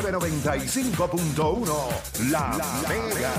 Z95.1, 0.00 2.30
La, 2.30 2.56
Mega. 2.88 3.34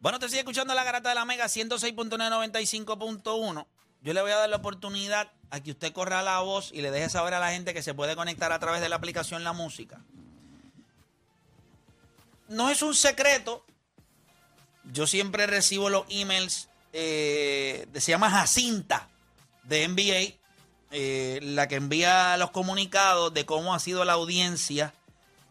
Bueno, 0.00 0.18
te 0.18 0.28
sigue 0.28 0.38
escuchando 0.38 0.74
la 0.74 0.84
garata 0.84 1.10
de 1.10 1.14
la 1.14 1.26
Mega 1.26 1.44
106.995.1. 1.44 3.66
Yo 4.00 4.14
le 4.14 4.22
voy 4.22 4.30
a 4.30 4.36
dar 4.36 4.48
la 4.48 4.56
oportunidad 4.56 5.30
a 5.50 5.60
que 5.60 5.72
usted 5.72 5.92
corra 5.92 6.22
la 6.22 6.40
voz 6.40 6.70
y 6.72 6.80
le 6.80 6.90
deje 6.90 7.10
saber 7.10 7.34
a 7.34 7.38
la 7.38 7.50
gente 7.50 7.74
que 7.74 7.82
se 7.82 7.92
puede 7.92 8.16
conectar 8.16 8.50
a 8.50 8.58
través 8.58 8.80
de 8.80 8.88
la 8.88 8.96
aplicación 8.96 9.44
La 9.44 9.52
Música. 9.52 10.00
No 12.48 12.70
es 12.70 12.80
un 12.80 12.94
secreto. 12.94 13.66
Yo 14.84 15.06
siempre 15.06 15.46
recibo 15.46 15.90
los 15.90 16.06
emails 16.08 16.70
eh, 16.94 17.86
se 17.92 18.12
llama 18.12 18.30
Jacinta 18.30 19.10
de 19.68 19.86
NBA, 19.88 20.38
eh, 20.90 21.40
la 21.42 21.68
que 21.68 21.76
envía 21.76 22.36
los 22.36 22.50
comunicados 22.50 23.32
de 23.34 23.44
cómo 23.46 23.74
ha 23.74 23.78
sido 23.78 24.04
la 24.04 24.14
audiencia 24.14 24.94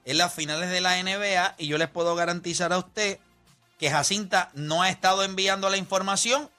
en 0.05 0.17
las 0.17 0.33
finales 0.33 0.69
de 0.69 0.81
la 0.81 1.01
NBA 1.01 1.55
y 1.57 1.67
yo 1.67 1.77
les 1.77 1.89
puedo 1.89 2.15
garantizar 2.15 2.73
a 2.73 2.77
usted 2.77 3.19
que 3.77 3.91
Jacinta 3.91 4.49
no 4.53 4.81
ha 4.81 4.89
estado 4.89 5.23
enviando 5.23 5.69
la 5.69 5.77
información 5.77 6.49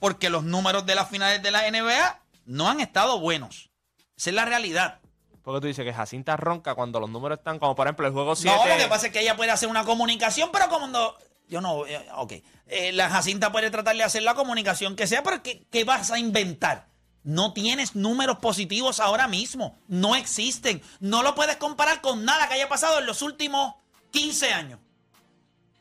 porque 0.00 0.30
los 0.30 0.44
números 0.44 0.86
de 0.86 0.94
las 0.94 1.08
finales 1.10 1.42
de 1.42 1.50
la 1.50 1.70
NBA 1.70 2.20
no 2.46 2.68
han 2.68 2.80
estado 2.80 3.20
buenos. 3.20 3.70
Esa 4.16 4.30
es 4.30 4.36
la 4.36 4.44
realidad. 4.44 5.00
Porque 5.42 5.60
tú 5.60 5.66
dices 5.66 5.84
que 5.84 5.92
Jacinta 5.92 6.36
ronca 6.36 6.74
cuando 6.74 7.00
los 7.00 7.10
números 7.10 7.38
están, 7.38 7.58
como 7.58 7.74
por 7.74 7.86
ejemplo 7.86 8.06
el 8.06 8.12
juego 8.14 8.34
7. 8.34 8.56
No, 8.56 8.66
lo 8.66 8.76
que 8.78 8.88
pasa 8.88 9.08
es 9.08 9.12
que 9.12 9.20
ella 9.20 9.36
puede 9.36 9.50
hacer 9.50 9.68
una 9.68 9.84
comunicación, 9.84 10.50
pero 10.52 10.68
como 10.68 10.86
no. 10.86 11.14
Yo 11.48 11.60
no. 11.60 11.86
eh, 11.86 12.06
Ok. 12.16 12.32
Eh, 12.66 12.92
la 12.92 13.10
Jacinta 13.10 13.52
puede 13.52 13.70
tratar 13.70 13.94
de 13.94 14.02
hacer 14.02 14.22
la 14.22 14.34
comunicación 14.34 14.96
que 14.96 15.06
sea, 15.06 15.22
pero 15.22 15.42
¿qué, 15.42 15.66
qué 15.70 15.84
vas 15.84 16.10
a 16.10 16.18
inventar? 16.18 16.86
No 17.24 17.54
tienes 17.54 17.96
números 17.96 18.38
positivos 18.38 19.00
ahora 19.00 19.26
mismo. 19.26 19.78
No 19.88 20.14
existen. 20.14 20.82
No 21.00 21.22
lo 21.22 21.34
puedes 21.34 21.56
comparar 21.56 22.02
con 22.02 22.24
nada 22.24 22.46
que 22.46 22.54
haya 22.54 22.68
pasado 22.68 22.98
en 22.98 23.06
los 23.06 23.22
últimos 23.22 23.74
15 24.10 24.52
años. 24.52 24.78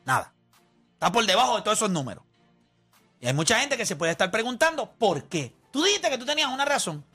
Nada. 0.06 0.34
Está 0.94 1.12
por 1.12 1.26
debajo 1.26 1.58
de 1.58 1.62
todos 1.62 1.78
esos 1.78 1.90
números. 1.90 2.24
Y 3.20 3.28
hay 3.28 3.34
mucha 3.34 3.60
gente 3.60 3.78
que 3.78 3.86
se 3.86 3.98
puede 3.98 4.14
estar 4.14 4.32
preguntando 4.32 4.92
por 4.92 5.26
qué. 5.26 5.54
Tú 5.72 5.84
dijiste 5.84 6.10
que 6.10 6.18
tú 6.18 6.26
tenías 6.26 6.50
una 6.50 6.66
razón. 6.66 7.06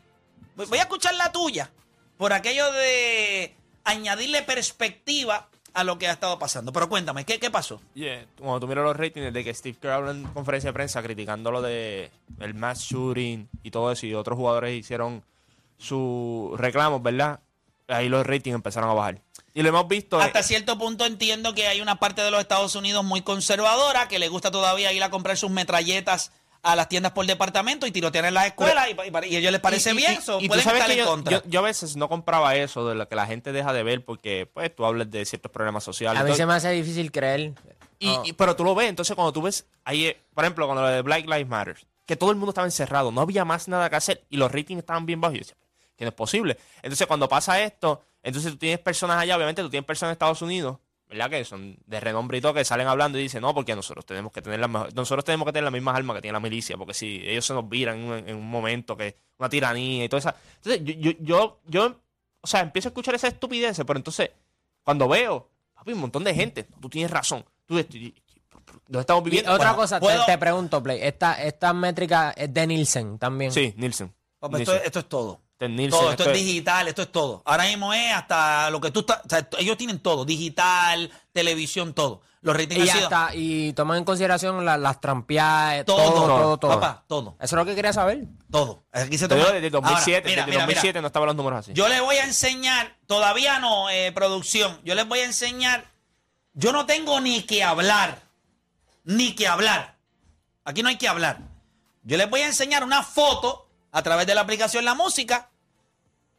Voy 0.57 0.79
a 0.79 0.83
escuchar 0.83 1.15
la 1.15 1.33
tuya 1.33 1.71
por 2.19 2.33
aquello 2.33 2.71
de 2.73 3.57
añadirle 3.85 4.43
perspectiva 4.43 5.49
a 5.75 5.85
lo 5.85 5.99
que 5.99 6.09
ha 6.09 6.13
estado 6.13 6.39
pasando. 6.39 6.73
Pero 6.73 6.89
cuéntame, 6.89 7.25
¿qué, 7.25 7.39
qué 7.39 7.51
pasó? 7.51 7.81
Yeah, 7.95 8.27
Cuando 8.39 8.61
tú 8.61 8.69
miras 8.69 8.85
los 8.85 8.97
ratings 8.97 9.33
de 9.33 9.45
que 9.45 9.55
Steve 9.55 9.79
Kerr 9.81 9.93
habló 9.93 10.11
en 10.11 10.25
conferencia 10.25 10.71
de 10.71 10.75
prensa 10.75 11.03
criticando 11.03 11.51
lo 11.51 11.63
de 11.63 12.11
el 12.41 12.55
mass 12.55 12.81
shooting 12.81 13.49
y 13.63 13.71
todo 13.71 13.93
eso 13.93 14.07
y 14.07 14.15
otros 14.15 14.37
jugadores 14.37 14.79
hicieron 14.79 15.23
sus 15.79 16.59
reclamos, 16.59 17.03
¿verdad? 17.03 17.41
Ahí 17.87 18.09
los 18.09 18.27
ratings 18.27 18.55
empezaron 18.55 18.91
a 18.91 18.95
bajar. 18.95 19.21
Y 19.55 19.63
lo 19.63 19.71
hemos 19.71 19.89
visto. 19.89 20.21
Hasta 20.21 20.41
eh, 20.41 20.45
cierto 20.45 20.79
punto 20.79 21.07
entiendo 21.07 21.55
que 21.55 21.67
hay 21.67 21.81
una 21.81 21.97
parte 21.97 22.23
de 22.23 22.31
los 22.31 22.41
Estados 22.41 22.75
Unidos 22.75 23.05
muy 23.05 23.23
conservadora 23.23 24.09
que 24.09 24.19
le 24.19 24.29
gusta 24.29 24.51
todavía 24.51 24.93
ir 24.93 25.03
a 25.03 25.11
comprar 25.11 25.37
sus 25.37 25.51
metralletas 25.51 26.33
a 26.63 26.77
las 26.77 26.89
tiendas 26.89 27.13
por 27.13 27.25
departamento 27.27 27.87
y 27.87 27.91
tirotear 27.93 28.25
en 28.27 28.35
las 28.35 28.47
escuelas 28.47 28.89
y, 28.89 28.93
y- 28.93 29.33
y 29.33 29.37
a 29.37 29.39
ellos 29.39 29.53
les 29.53 29.61
parece 29.61 29.93
y- 29.93 29.97
bien, 29.97 30.15
y- 30.19 30.23
so 30.23 30.39
y 30.41 30.43
tú 30.43 30.49
pueden 30.49 30.67
estar 30.69 30.87
que 30.87 30.93
en 30.93 30.99
yo, 30.99 31.07
contra. 31.07 31.33
yo- 31.33 31.43
yo 31.47 31.61
a 31.61 31.63
veces 31.63 31.97
no 31.97 32.09
compraba 32.09 32.55
eso 32.57 32.89
de 32.89 32.95
lo 32.95 33.09
que 33.09 33.15
la 33.15 33.27
gente 33.27 33.53
deja 33.53 33.73
de 33.73 33.83
ver 33.83 34.05
porque 34.05 34.49
pues 34.53 34.75
tú 34.75 34.85
hablas 34.85 35.11
de 35.11 35.25
ciertos 35.25 35.51
problemas 35.53 35.85
sociales. 35.85 36.21
A 36.21 36.25
mí 36.25 36.35
se 36.35 36.45
me 36.47 36.55
hace 36.55 36.71
difícil 36.71 37.11
creer. 37.13 37.53
Y, 38.01 38.09
Oh. 38.11 38.23
y- 38.25 38.33
pero 38.33 38.55
tú 38.55 38.65
lo 38.65 38.75
ves, 38.75 38.89
entonces 38.89 39.15
cuando 39.17 39.33
tú 39.33 39.43
ves, 39.43 39.67
ahí, 39.85 40.07
eh, 40.07 40.21
por 40.35 40.45
ejemplo, 40.45 40.67
cuando 40.67 40.83
lo 40.83 40.89
de 40.89 41.03
Black 41.03 41.25
Lives 41.27 41.49
Matter, 41.49 41.77
que 42.07 42.17
todo 42.17 42.31
el 42.31 42.37
mundo 42.37 42.51
estaba 42.51 42.67
encerrado, 42.67 43.11
no 43.13 43.21
había 43.21 43.45
más 43.45 43.67
nada 43.69 43.91
que 43.91 43.97
hacer 43.97 44.25
y 44.31 44.37
los 44.37 44.51
ratings 44.53 44.81
estaban 44.81 45.05
bien 45.07 45.21
bajos. 45.21 45.35
Y 45.35 45.39
yo 45.39 45.45
decía, 45.45 45.57
que 45.97 46.05
no 46.05 46.09
es 46.11 46.15
posible. 46.15 46.57
Entonces 46.83 47.07
cuando 47.09 47.29
pasa 47.29 47.61
esto, 47.61 48.03
entonces 48.23 48.53
tú 48.53 48.59
tienes 48.59 48.79
personas 48.79 49.19
allá, 49.21 49.37
obviamente 49.37 49.63
tú 49.63 49.69
tienes 49.71 49.85
personas 49.87 50.11
en 50.11 50.13
Estados 50.13 50.41
Unidos, 50.43 50.79
¿verdad? 51.09 51.31
Que 51.31 51.45
son 51.45 51.77
de 51.87 52.01
renombre 52.01 52.39
y 52.39 52.41
todo, 52.41 52.55
que 52.55 52.65
salen 52.65 52.87
hablando 52.87 53.19
y 53.19 53.23
dicen, 53.23 53.41
no, 53.43 53.55
porque 53.55 53.75
nosotros 53.75 54.05
tenemos 54.05 54.31
que 54.33 54.43
tener 54.43 54.61
las 54.61 54.69
mejor- 54.69 54.95
nosotros 54.95 55.25
tenemos 55.25 55.47
que 55.47 55.53
tener 55.53 55.65
las 55.65 55.73
mismas 55.73 55.97
armas 55.97 56.17
que 56.17 56.23
tiene 56.23 56.35
la 56.35 56.41
milicia, 56.41 56.77
porque 56.77 56.95
si 56.95 57.23
ellos 57.27 57.47
se 57.47 57.55
nos 57.55 57.69
viran 57.69 57.97
en, 57.99 58.05
un- 58.05 58.29
en 58.29 58.37
un 58.37 58.49
momento 58.49 58.97
que 58.97 59.17
una 59.39 59.49
tiranía 59.49 60.05
y 60.05 60.09
toda 60.09 60.19
esa. 60.21 60.37
Entonces 60.57 60.83
yo, 60.85 60.95
yo, 60.95 61.13
yo, 61.21 61.61
yo, 61.67 62.01
o 62.41 62.47
sea, 62.47 62.61
empiezo 62.61 62.89
a 62.89 62.91
escuchar 62.91 63.15
esa 63.15 63.29
estupidez, 63.29 63.77
pero 63.87 63.99
entonces 63.99 64.31
cuando 64.83 65.09
veo, 65.09 65.49
papi, 65.75 65.93
un 65.93 66.01
montón 66.01 66.25
de 66.25 66.35
gente, 66.35 66.65
tú 66.81 66.89
tienes 66.89 67.11
razón, 67.11 67.45
tú, 67.67 67.75
¿dónde 67.77 68.15
estamos 69.01 69.23
Y 69.23 69.25
viviendo? 69.25 69.53
otra 69.53 69.73
Bueno, 69.73 69.77
cosa, 69.99 70.01
te- 70.27 70.39
pregunto, 70.39 70.83
Play. 70.83 71.01
Esta, 71.03 71.43
esta 71.43 71.73
métrica 71.73 72.33
es 72.37 72.53
de 72.53 72.67
Nielsen 72.67 73.19
también. 73.19 73.53
Sí, 73.53 73.73
Nielsen. 73.77 74.13
Papá, 74.39 74.59
esto, 74.59 74.73
Nielsen. 74.73 74.87
esto 74.87 74.99
es 75.01 75.09
todo. 75.09 75.41
Nielsen, 75.67 75.91
Todo, 75.99 76.11
esto 76.11 76.23
esto 76.25 76.33
es 76.35 76.39
es- 76.41 76.47
digital, 76.47 76.87
esto 76.89 77.03
es 77.03 77.11
todo. 77.11 77.43
Ahora 77.45 77.65
mismo 77.65 77.93
es 77.93 78.13
hasta 78.13 78.71
lo 78.71 78.81
que 78.81 78.91
tú 78.93 79.01
estás. 79.01 79.23
o 79.25 79.29
sea, 79.29 79.49
ellos 79.59 79.77
tienen 79.77 79.99
todo: 79.99 80.25
digital, 80.25 81.11
televisión, 81.33 81.95
todo. 81.95 82.21
Los 82.41 82.57
ratings 82.57 82.87
Y 82.87 82.89
han 82.91 82.97
sido. 82.97 83.05
hasta, 83.09 83.35
y 83.35 83.73
toman 83.73 83.99
en 83.99 84.05
consideración 84.05 84.65
la- 84.65 84.77
las 84.79 85.01
trampeadas, 85.01 85.85
Todo, 85.85 85.97
todo, 86.13 86.27
todo, 86.27 86.57
todo. 86.59 86.71
Papá, 86.81 87.03
todo. 87.09 87.31
Eso 87.41 87.57
es 87.57 87.59
lo 87.59 87.65
que 87.65 87.75
quería 87.75 87.93
saber. 87.93 88.27
Todo. 88.49 88.85
Aquí 88.93 89.19
se 89.19 89.27
toma. 89.27 89.51
desde 89.51 89.71
2007, 89.71 89.81
Ahora, 89.81 90.21
mira, 90.23 90.23
desde 90.23 90.47
mira, 90.47 90.47
mira. 90.47 90.65
2007 90.67 91.01
no 91.01 91.07
estaban 91.09 91.27
los 91.27 91.35
números 91.37 91.59
así. 91.59 91.73
Yo 91.75 91.89
les 91.89 92.01
voy 92.01 92.15
a 92.17 92.25
enseñar, 92.25 92.97
todavía 93.09 93.59
no, 93.59 93.91
eh, 93.91 94.13
producción, 94.13 94.81
yo 94.85 94.95
les 94.95 95.09
voy 95.09 95.19
a 95.19 95.25
enseñar, 95.25 95.87
yo 96.55 96.71
no 96.73 96.87
tengo 96.87 97.21
ni 97.21 97.43
que 97.43 97.65
hablar, 97.65 98.21
ni 99.03 99.35
que 99.35 99.49
hablar. 99.49 99.97
Aquí 100.65 100.85
no 100.85 100.91
hay 100.91 100.97
que 100.97 101.09
hablar. 101.09 101.41
Yo 102.05 102.17
les 102.17 102.31
voy 102.31 102.43
a 102.43 102.47
enseñar 102.47 102.85
una 102.85 103.03
foto 103.03 103.69
a 103.91 104.03
través 104.03 104.27
de 104.29 104.35
la 104.37 104.43
aplicación 104.43 104.85
La 104.85 104.95
Música 104.95 105.48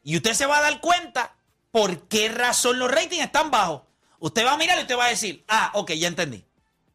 y 0.02 0.16
usted 0.16 0.34
se 0.34 0.46
va 0.46 0.58
a 0.58 0.62
dar 0.62 0.80
cuenta 0.80 1.34
por 1.70 2.08
qué 2.08 2.28
razón 2.28 2.78
los 2.78 2.90
ratings 2.90 3.24
están 3.24 3.50
bajos. 3.50 3.82
Usted 4.18 4.44
va 4.44 4.52
a 4.52 4.56
mirar 4.56 4.78
y 4.78 4.82
usted 4.82 4.98
va 4.98 5.06
a 5.06 5.10
decir, 5.10 5.44
ah, 5.48 5.70
ok, 5.74 5.92
ya 5.92 6.08
entendí. 6.08 6.44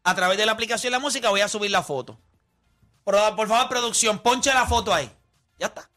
A 0.04 0.14
través 0.14 0.38
de 0.38 0.46
la 0.46 0.52
aplicación 0.52 0.92
La 0.92 0.98
Música 0.98 1.30
voy 1.30 1.40
a 1.40 1.48
subir 1.48 1.70
la 1.70 1.82
foto. 1.82 2.20
Por, 3.04 3.16
por 3.36 3.48
favor, 3.48 3.68
producción, 3.68 4.20
ponche 4.20 4.52
la 4.52 4.66
foto 4.66 4.92
ahí. 4.92 5.10
Ya 5.58 5.66
está. 5.66 5.90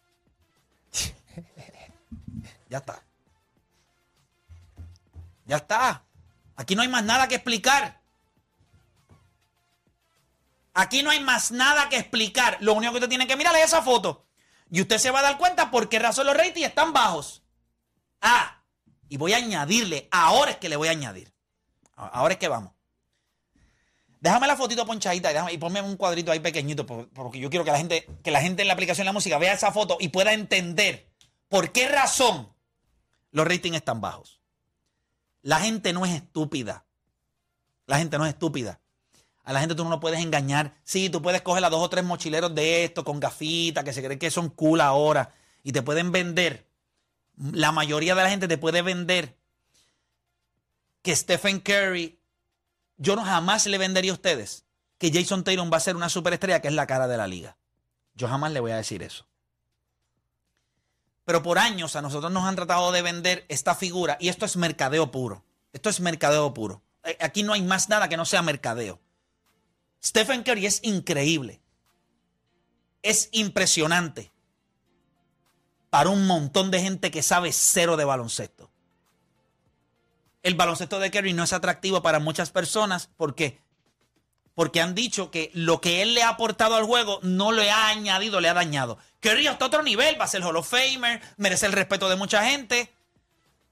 Ya 2.69 2.78
está. 2.78 3.03
Ya 5.46 5.58
está. 5.58 6.03
Aquí 6.56 6.75
no 6.75 6.81
hay 6.81 6.88
más 6.88 7.03
nada 7.03 7.28
que 7.28 7.36
explicar. 7.36 8.00
Aquí 10.74 11.03
no 11.03 11.09
hay 11.09 11.19
más 11.19 11.52
nada 11.52 11.90
que 11.90 11.98
explicar. 11.98 12.58
Lo 12.62 12.74
único 12.74 12.94
que 12.94 12.98
usted 12.98 13.09
tiene 13.09 13.28
que 13.28 13.36
mirar 13.36 13.56
es 13.56 13.66
esa 13.66 13.81
foto. 13.81 14.29
Y 14.72 14.81
usted 14.81 14.97
se 14.97 15.12
va 15.12 15.19
a 15.19 15.24
dar 15.24 15.38
cuenta 15.38 15.72
por 15.72 15.90
qué 15.90 16.00
razón 16.00 16.28
los 16.28 16.38
ratings 16.38 16.68
están 16.68 16.94
bajos. 16.94 17.44
Ah, 18.22 18.63
y 19.07 19.18
voy 19.18 19.34
a 19.34 19.38
añadirle. 19.38 20.07
Ahora 20.12 20.52
es 20.52 20.57
que 20.57 20.69
le 20.69 20.75
voy 20.75 20.88
a 20.88 20.91
añadir. 20.91 21.34
Ahora 21.96 22.34
es 22.34 22.40
que 22.40 22.47
vamos. 22.47 22.74
Déjame 24.22 24.47
la 24.47 24.57
fotito 24.57 24.85
ponchadita 24.85 25.31
y, 25.31 25.34
déjame- 25.34 25.53
y 25.53 25.57
ponme 25.57 25.81
un 25.81 25.96
cuadrito 25.96 26.31
ahí 26.31 26.40
pequeñito 26.41 26.85
por- 26.85 27.09
porque 27.09 27.40
yo 27.40 27.50
quiero 27.50 27.63
que 27.63 27.72
la 27.72 27.78
gente, 27.78 28.06
que 28.22 28.31
la 28.31 28.41
gente 28.41 28.62
en 28.62 28.68
la 28.68 28.74
aplicación 28.74 29.03
de 29.06 29.09
la 29.09 29.13
música 29.13 29.38
vea 29.38 29.53
esa 29.53 29.72
foto 29.72 29.97
y 30.00 30.09
pueda 30.09 30.34
entender 30.34 31.09
por 31.47 31.72
qué 31.72 31.88
razón 31.88 32.53
los 33.31 33.47
ratings 33.47 33.78
están 33.78 34.01
bajos. 34.01 34.41
La 35.41 35.59
gente 35.62 35.94
no 35.94 36.06
es 36.06 36.12
estúpida. 36.13 36.86
La 37.86 37.97
gente 37.97 38.18
no 38.18 38.25
es 38.25 38.34
estúpida. 38.34 38.81
A 39.50 39.54
la 39.54 39.62
gente 39.62 39.74
tú 39.74 39.84
no 39.84 39.90
lo 39.90 40.00
puedes 40.00 40.20
engañar. 40.20 40.76
Sí, 40.84 41.10
tú 41.10 41.24
puedes 41.24 41.42
coger 41.42 41.66
a 41.66 41.72
dos 41.72 41.82
o 41.82 41.90
tres 41.90 42.06
mochileros 42.06 42.54
de 42.54 42.84
esto 42.84 43.04
con 43.04 43.20
gafitas 43.20 43.84
que 43.84 43.94
se 43.94 44.04
creen 44.04 44.20
que 44.20 44.30
son 44.30 44.50
cool 44.50 44.80
ahora 44.80 45.34
y 45.64 45.72
te 45.72 45.82
pueden 45.82 46.12
vender. 46.12 46.68
La 47.52 47.72
mayoría 47.72 48.14
de 48.14 48.22
la 48.22 48.30
gente 48.30 48.48
te 48.48 48.60
puede 48.60 48.84
vender 48.84 49.36
que 51.02 51.16
Stephen 51.16 51.62
Curry, 51.62 52.20
yo 52.98 53.16
no 53.16 53.26
jamás 53.26 53.66
le 53.66 53.80
vendería 53.80 54.12
a 54.12 54.14
ustedes 54.14 54.66
que 55.00 55.12
Jason 55.12 55.44
Tatum 55.44 55.72
va 55.74 55.78
a 55.78 55.80
ser 55.80 55.96
una 55.96 56.10
superestrella 56.10 56.62
que 56.62 56.68
es 56.68 56.76
la 56.76 56.86
cara 56.86 57.08
de 57.08 57.18
la 57.18 57.26
liga. 57.26 57.58
Yo 58.14 58.28
jamás 58.28 58.52
le 58.52 58.60
voy 58.60 58.70
a 58.70 58.76
decir 58.76 59.02
eso. 59.02 59.26
Pero 61.25 61.42
por 61.42 61.57
años 61.57 61.96
a 61.96 62.04
nosotros 62.04 62.31
nos 62.31 62.44
han 62.44 62.56
tratado 62.56 62.92
de 62.92 63.01
vender 63.01 63.48
esta 63.50 63.74
figura 63.74 64.16
y 64.19 64.30
esto 64.30 64.46
es 64.46 64.57
mercadeo 64.57 65.10
puro. 65.10 65.44
Esto 65.74 65.90
es 65.90 66.01
mercadeo 66.01 66.54
puro. 66.54 66.84
Eh, 67.04 67.18
Aquí 67.19 67.42
no 67.42 67.54
hay 67.54 67.63
más 67.63 67.90
nada 67.90 68.10
que 68.10 68.16
no 68.16 68.25
sea 68.25 68.44
mercadeo. 68.44 69.00
Stephen 70.04 70.44
Curry 70.44 70.66
es 70.66 70.80
increíble. 70.84 71.62
Es 73.01 73.30
impresionante. 73.31 74.31
Para 75.90 76.10
un 76.10 76.28
montón 76.28 76.72
de 76.72 76.81
gente 76.81 77.12
que 77.12 77.24
sabe 77.24 77.51
cero 77.51 77.98
de 77.98 78.06
baloncesto. 78.06 78.69
El 80.44 80.56
baloncesto 80.56 81.00
de 81.00 81.12
Curry 81.12 81.34
no 81.34 81.44
es 81.44 81.54
atractivo 81.54 82.01
para 82.01 82.19
muchas 82.19 82.51
personas 82.51 83.10
porque 83.18 83.60
porque 84.60 84.81
han 84.81 84.94
dicho 84.94 85.31
que 85.31 85.51
lo 85.54 85.80
que 85.80 86.01
él 86.01 86.13
le 86.13 86.22
ha 86.22 86.28
aportado 86.28 86.75
al 86.75 86.84
juego 86.84 87.22
no 87.24 87.54
le 87.54 87.72
ha 87.72 87.88
añadido, 87.88 88.42
le 88.42 88.50
ha 88.50 88.54
dañado. 88.54 88.98
Curry 89.22 89.48
hasta 89.48 89.68
otro 89.68 89.84
nivel, 89.84 90.19
va 90.19 90.25
a 90.25 90.28
ser 90.28 90.44
Hall 90.44 90.57
of 90.57 90.69
Famer, 90.69 91.22
merece 91.38 91.66
el 91.66 91.72
respeto 91.72 92.10
de 92.10 92.18
mucha 92.18 92.44
gente. 92.44 92.94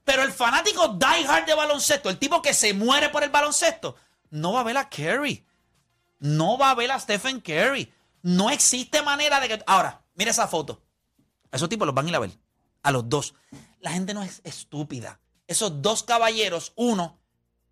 Pero 0.04 0.22
el 0.22 0.32
fanático 0.32 0.88
diehard 0.88 1.44
de 1.44 1.52
baloncesto, 1.52 2.08
el 2.08 2.16
tipo 2.16 2.40
que 2.40 2.54
se 2.54 2.72
muere 2.72 3.10
por 3.10 3.22
el 3.22 3.28
baloncesto, 3.28 3.96
no 4.30 4.54
va 4.54 4.60
a 4.60 4.64
ver 4.64 4.78
a 4.78 4.88
Curry. 4.88 5.44
No 6.18 6.58
va 6.58 6.70
a 6.70 6.74
ver 6.74 6.90
a 6.90 7.00
Stephen 7.00 7.40
Curry. 7.40 7.92
No 8.22 8.50
existe 8.50 9.02
manera 9.02 9.40
de 9.40 9.48
que... 9.48 9.62
Ahora, 9.66 10.02
mira 10.14 10.30
esa 10.30 10.48
foto. 10.48 10.82
A 11.50 11.56
esos 11.56 11.68
tipos 11.68 11.86
los 11.86 11.94
van 11.94 12.06
a 12.06 12.08
ir 12.08 12.16
a 12.16 12.20
ver. 12.20 12.30
A 12.82 12.90
los 12.90 13.08
dos. 13.08 13.34
La 13.80 13.92
gente 13.92 14.14
no 14.14 14.22
es 14.22 14.40
estúpida. 14.44 15.20
Esos 15.46 15.80
dos 15.80 16.02
caballeros, 16.02 16.72
uno 16.76 17.18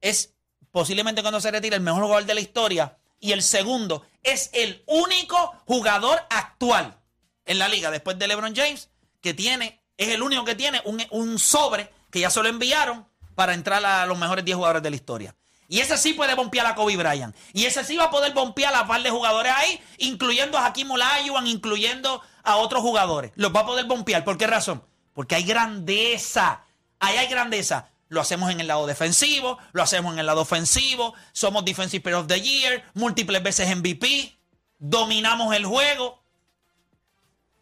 es 0.01 0.35
posiblemente 0.71 1.23
cuando 1.23 1.41
se 1.41 1.51
retira 1.51 1.77
el 1.77 1.83
mejor 1.83 2.03
jugador 2.03 2.27
de 2.27 2.35
la 2.35 2.41
historia 2.41 2.99
y 3.19 3.33
el 3.33 3.43
segundo 3.43 4.07
es 4.23 4.51
el 4.53 4.85
único 4.87 5.55
jugador 5.67 6.19
actual 6.31 6.99
en 7.45 7.59
la 7.59 7.69
liga 7.69 7.91
después 7.91 8.19
de 8.19 8.29
LeBron 8.29 8.55
James 8.55 8.91
que 9.21 9.35
tiene, 9.35 9.83
es 9.97 10.09
el 10.09 10.23
único 10.23 10.45
que 10.45 10.55
tiene 10.55 10.83
un, 10.85 11.03
un 11.11 11.39
sobre 11.39 11.91
que 12.11 12.21
ya 12.21 12.31
se 12.31 12.43
lo 12.43 12.49
enviaron 12.49 13.07
para 13.35 13.55
entrar 13.55 13.85
a 13.85 14.07
los 14.07 14.19
mejores 14.19 14.45
10 14.45 14.57
jugadores 14.57 14.83
de 14.83 14.91
la 14.91 14.97
historia. 14.97 15.37
Y 15.69 15.81
ese 15.81 15.99
sí 15.99 16.13
puede 16.13 16.35
bompear 16.35 16.67
a 16.67 16.75
Kobe 16.75 16.97
Bryant. 16.97 17.35
Y 17.53 17.65
ese 17.67 17.85
sí 17.85 17.97
va 17.97 18.05
a 18.05 18.11
poder 18.11 18.33
bompear 18.33 18.75
a 18.75 18.87
par 18.87 19.03
de 19.03 19.11
jugadores 19.11 19.53
ahí, 19.55 19.81
incluyendo 19.99 20.59
a 20.59 20.67
Hakim 20.67 20.91
Olajuwon, 20.91 21.47
incluyendo 21.47 22.23
a 22.43 22.57
otros 22.57 22.83
jugadores. 22.83 23.33
Los 23.35 23.55
va 23.55 23.61
a 23.61 23.67
poder 23.67 23.87
bompear. 23.87 24.25
¿Por 24.25 24.39
qué 24.39 24.47
razón? 24.47 24.85
Porque 25.13 25.35
hay 25.35 25.43
grandeza. 25.43 26.63
Ahí 27.01 27.17
hay 27.17 27.27
grandeza. 27.27 27.91
Lo 28.09 28.21
hacemos 28.21 28.51
en 28.51 28.61
el 28.61 28.69
lado 28.69 28.87
defensivo, 28.87 29.59
lo 29.73 29.83
hacemos 29.83 30.13
en 30.13 30.21
el 30.21 30.27
lado 30.27 30.43
ofensivo, 30.43 31.15
somos 31.33 31.65
Defensive 31.65 32.03
Player 32.03 32.21
of 32.21 32.29
the 32.29 32.41
Year, 32.41 32.85
múltiples 32.95 33.43
veces 33.43 33.75
MVP, 33.77 34.33
dominamos 34.79 35.53
el 35.57 35.67
juego. 35.67 36.23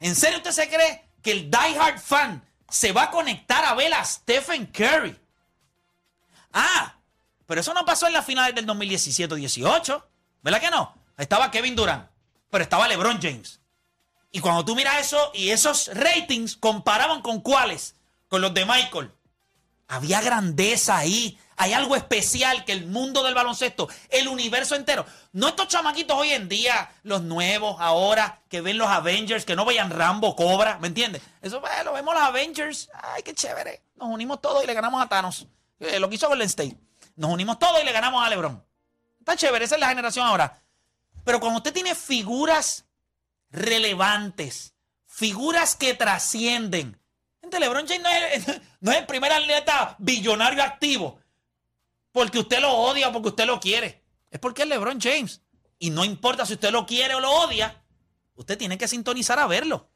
¿En 0.00 0.14
serio 0.14 0.36
usted 0.38 0.50
se 0.50 0.68
cree 0.68 1.02
que 1.22 1.32
el 1.32 1.50
diehard 1.50 1.98
fan 1.98 2.44
se 2.68 2.92
va 2.92 3.04
a 3.04 3.10
conectar 3.10 3.64
a 3.64 3.74
ver 3.74 3.94
a 3.94 4.04
Stephen 4.04 4.66
Curry? 4.66 5.18
Ah, 6.52 6.94
pero 7.46 7.60
eso 7.60 7.74
no 7.74 7.84
pasó 7.84 8.06
en 8.06 8.12
las 8.12 8.24
finales 8.24 8.54
del 8.54 8.66
2017-18. 8.66 10.04
¿Verdad 10.42 10.60
que 10.60 10.70
no? 10.70 10.94
Estaba 11.16 11.50
Kevin 11.50 11.76
Durant, 11.76 12.08
pero 12.50 12.64
estaba 12.64 12.88
LeBron 12.88 13.20
James. 13.20 13.60
Y 14.30 14.40
cuando 14.40 14.64
tú 14.64 14.74
miras 14.74 15.00
eso 15.00 15.30
y 15.32 15.50
esos 15.50 15.90
ratings 15.94 16.56
comparaban 16.56 17.22
con 17.22 17.40
cuáles, 17.40 17.94
con 18.28 18.40
los 18.40 18.52
de 18.52 18.66
Michael, 18.66 19.12
había 19.86 20.20
grandeza 20.20 20.96
ahí. 20.96 21.38
Hay 21.56 21.72
algo 21.72 21.94
especial 21.94 22.64
que 22.64 22.72
el 22.72 22.86
mundo 22.86 23.22
del 23.22 23.34
baloncesto, 23.34 23.88
el 24.10 24.26
universo 24.26 24.74
entero. 24.74 25.06
No 25.32 25.48
estos 25.48 25.68
chamaquitos 25.68 26.18
hoy 26.18 26.30
en 26.30 26.48
día, 26.48 26.90
los 27.04 27.22
nuevos, 27.22 27.76
ahora, 27.78 28.40
que 28.48 28.60
ven 28.60 28.76
los 28.76 28.88
Avengers, 28.88 29.44
que 29.44 29.54
no 29.54 29.64
vean 29.64 29.90
Rambo, 29.90 30.34
Cobra, 30.34 30.78
¿me 30.80 30.88
entiendes? 30.88 31.22
Eso 31.40 31.60
pues, 31.60 31.72
lo 31.84 31.92
vemos 31.92 32.12
los 32.12 32.24
Avengers. 32.24 32.90
Ay, 32.92 33.22
qué 33.22 33.34
chévere. 33.34 33.82
Nos 33.94 34.08
unimos 34.08 34.40
todos 34.40 34.64
y 34.64 34.66
le 34.66 34.74
ganamos 34.74 35.00
a 35.00 35.08
Thanos. 35.08 35.46
Eh, 35.78 36.00
lo 36.00 36.08
que 36.08 36.16
hizo 36.16 36.28
Golden 36.28 36.46
State. 36.48 36.76
Nos 37.16 37.30
unimos 37.30 37.58
todos 37.58 37.80
y 37.80 37.84
le 37.84 37.92
ganamos 37.92 38.24
a 38.24 38.30
LeBron. 38.30 38.64
Está 39.18 39.36
chévere, 39.36 39.64
esa 39.64 39.76
es 39.76 39.80
la 39.80 39.88
generación 39.88 40.26
ahora. 40.26 40.62
Pero 41.24 41.40
cuando 41.40 41.58
usted 41.58 41.72
tiene 41.72 41.94
figuras 41.94 42.86
relevantes, 43.50 44.74
figuras 45.06 45.76
que 45.76 45.94
trascienden. 45.94 47.00
Gente, 47.40 47.60
LeBron 47.60 47.86
James 47.86 48.02
no 48.80 48.90
es, 48.92 48.98
el 48.98 49.06
primer 49.06 49.32
atleta 49.32 49.96
billonario 49.98 50.62
activo 50.62 51.20
porque 52.14 52.38
usted 52.38 52.60
lo 52.60 52.72
odia 52.72 53.08
o 53.08 53.12
porque 53.12 53.30
usted 53.30 53.44
lo 53.44 53.58
quiere. 53.58 54.04
Es 54.30 54.38
porque 54.38 54.62
es 54.62 54.68
LeBron 54.68 55.00
James. 55.00 55.42
Y 55.80 55.90
no 55.90 56.04
importa 56.04 56.46
si 56.46 56.54
usted 56.54 56.70
lo 56.70 56.86
quiere 56.86 57.16
o 57.16 57.20
lo 57.20 57.28
odia, 57.30 57.82
usted 58.36 58.56
tiene 58.56 58.78
que 58.78 58.86
sintonizar 58.86 59.38
a 59.40 59.48
verlo. 59.48 59.90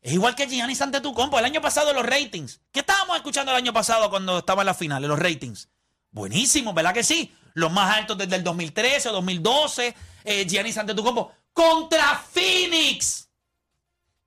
Es 0.00 0.12
igual 0.12 0.36
que 0.36 0.46
Giannis 0.46 0.80
compo. 1.14 1.36
El 1.38 1.44
año 1.44 1.60
pasado 1.60 1.92
los 1.92 2.06
ratings. 2.06 2.60
¿Qué 2.70 2.80
estábamos 2.80 3.16
escuchando 3.16 3.50
el 3.50 3.58
año 3.58 3.72
pasado 3.72 4.08
cuando 4.08 4.38
estaba 4.38 4.62
en 4.62 4.66
la 4.66 4.74
final? 4.74 5.02
Los 5.02 5.18
ratings. 5.18 5.68
Buenísimo, 6.16 6.72
¿verdad 6.72 6.94
que 6.94 7.04
sí? 7.04 7.30
Los 7.52 7.70
más 7.70 7.94
altos 7.94 8.16
desde 8.16 8.36
el 8.36 8.42
2013 8.42 9.10
o 9.10 9.12
2012. 9.12 9.94
Eh, 10.24 10.46
Giannis 10.48 10.78
compo. 10.96 11.30
Contra 11.52 12.16
Phoenix. 12.16 13.28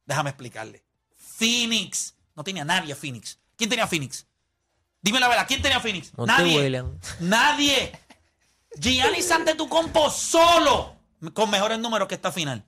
Déjame 0.05 0.29
explicarle. 0.29 0.85
Phoenix. 1.17 2.13
No 2.35 2.43
tenía 2.43 2.63
nadie 2.63 2.93
Phoenix. 2.93 3.39
¿Quién 3.55 3.71
tenía 3.71 3.87
Phoenix? 3.87 4.27
Dime 5.01 5.19
la 5.19 5.29
verdad, 5.29 5.45
¿quién 5.47 5.63
tenía 5.63 5.79
Phoenix? 5.79 6.15
Monty 6.15 6.31
Nadie. 6.31 6.83
Nadie. 7.21 7.91
Giannis 8.75 9.31
Antetokounmpo 9.31 10.11
solo 10.11 10.95
con 11.33 11.49
mejores 11.49 11.79
números 11.79 12.07
que 12.07 12.13
esta 12.13 12.31
final. 12.31 12.63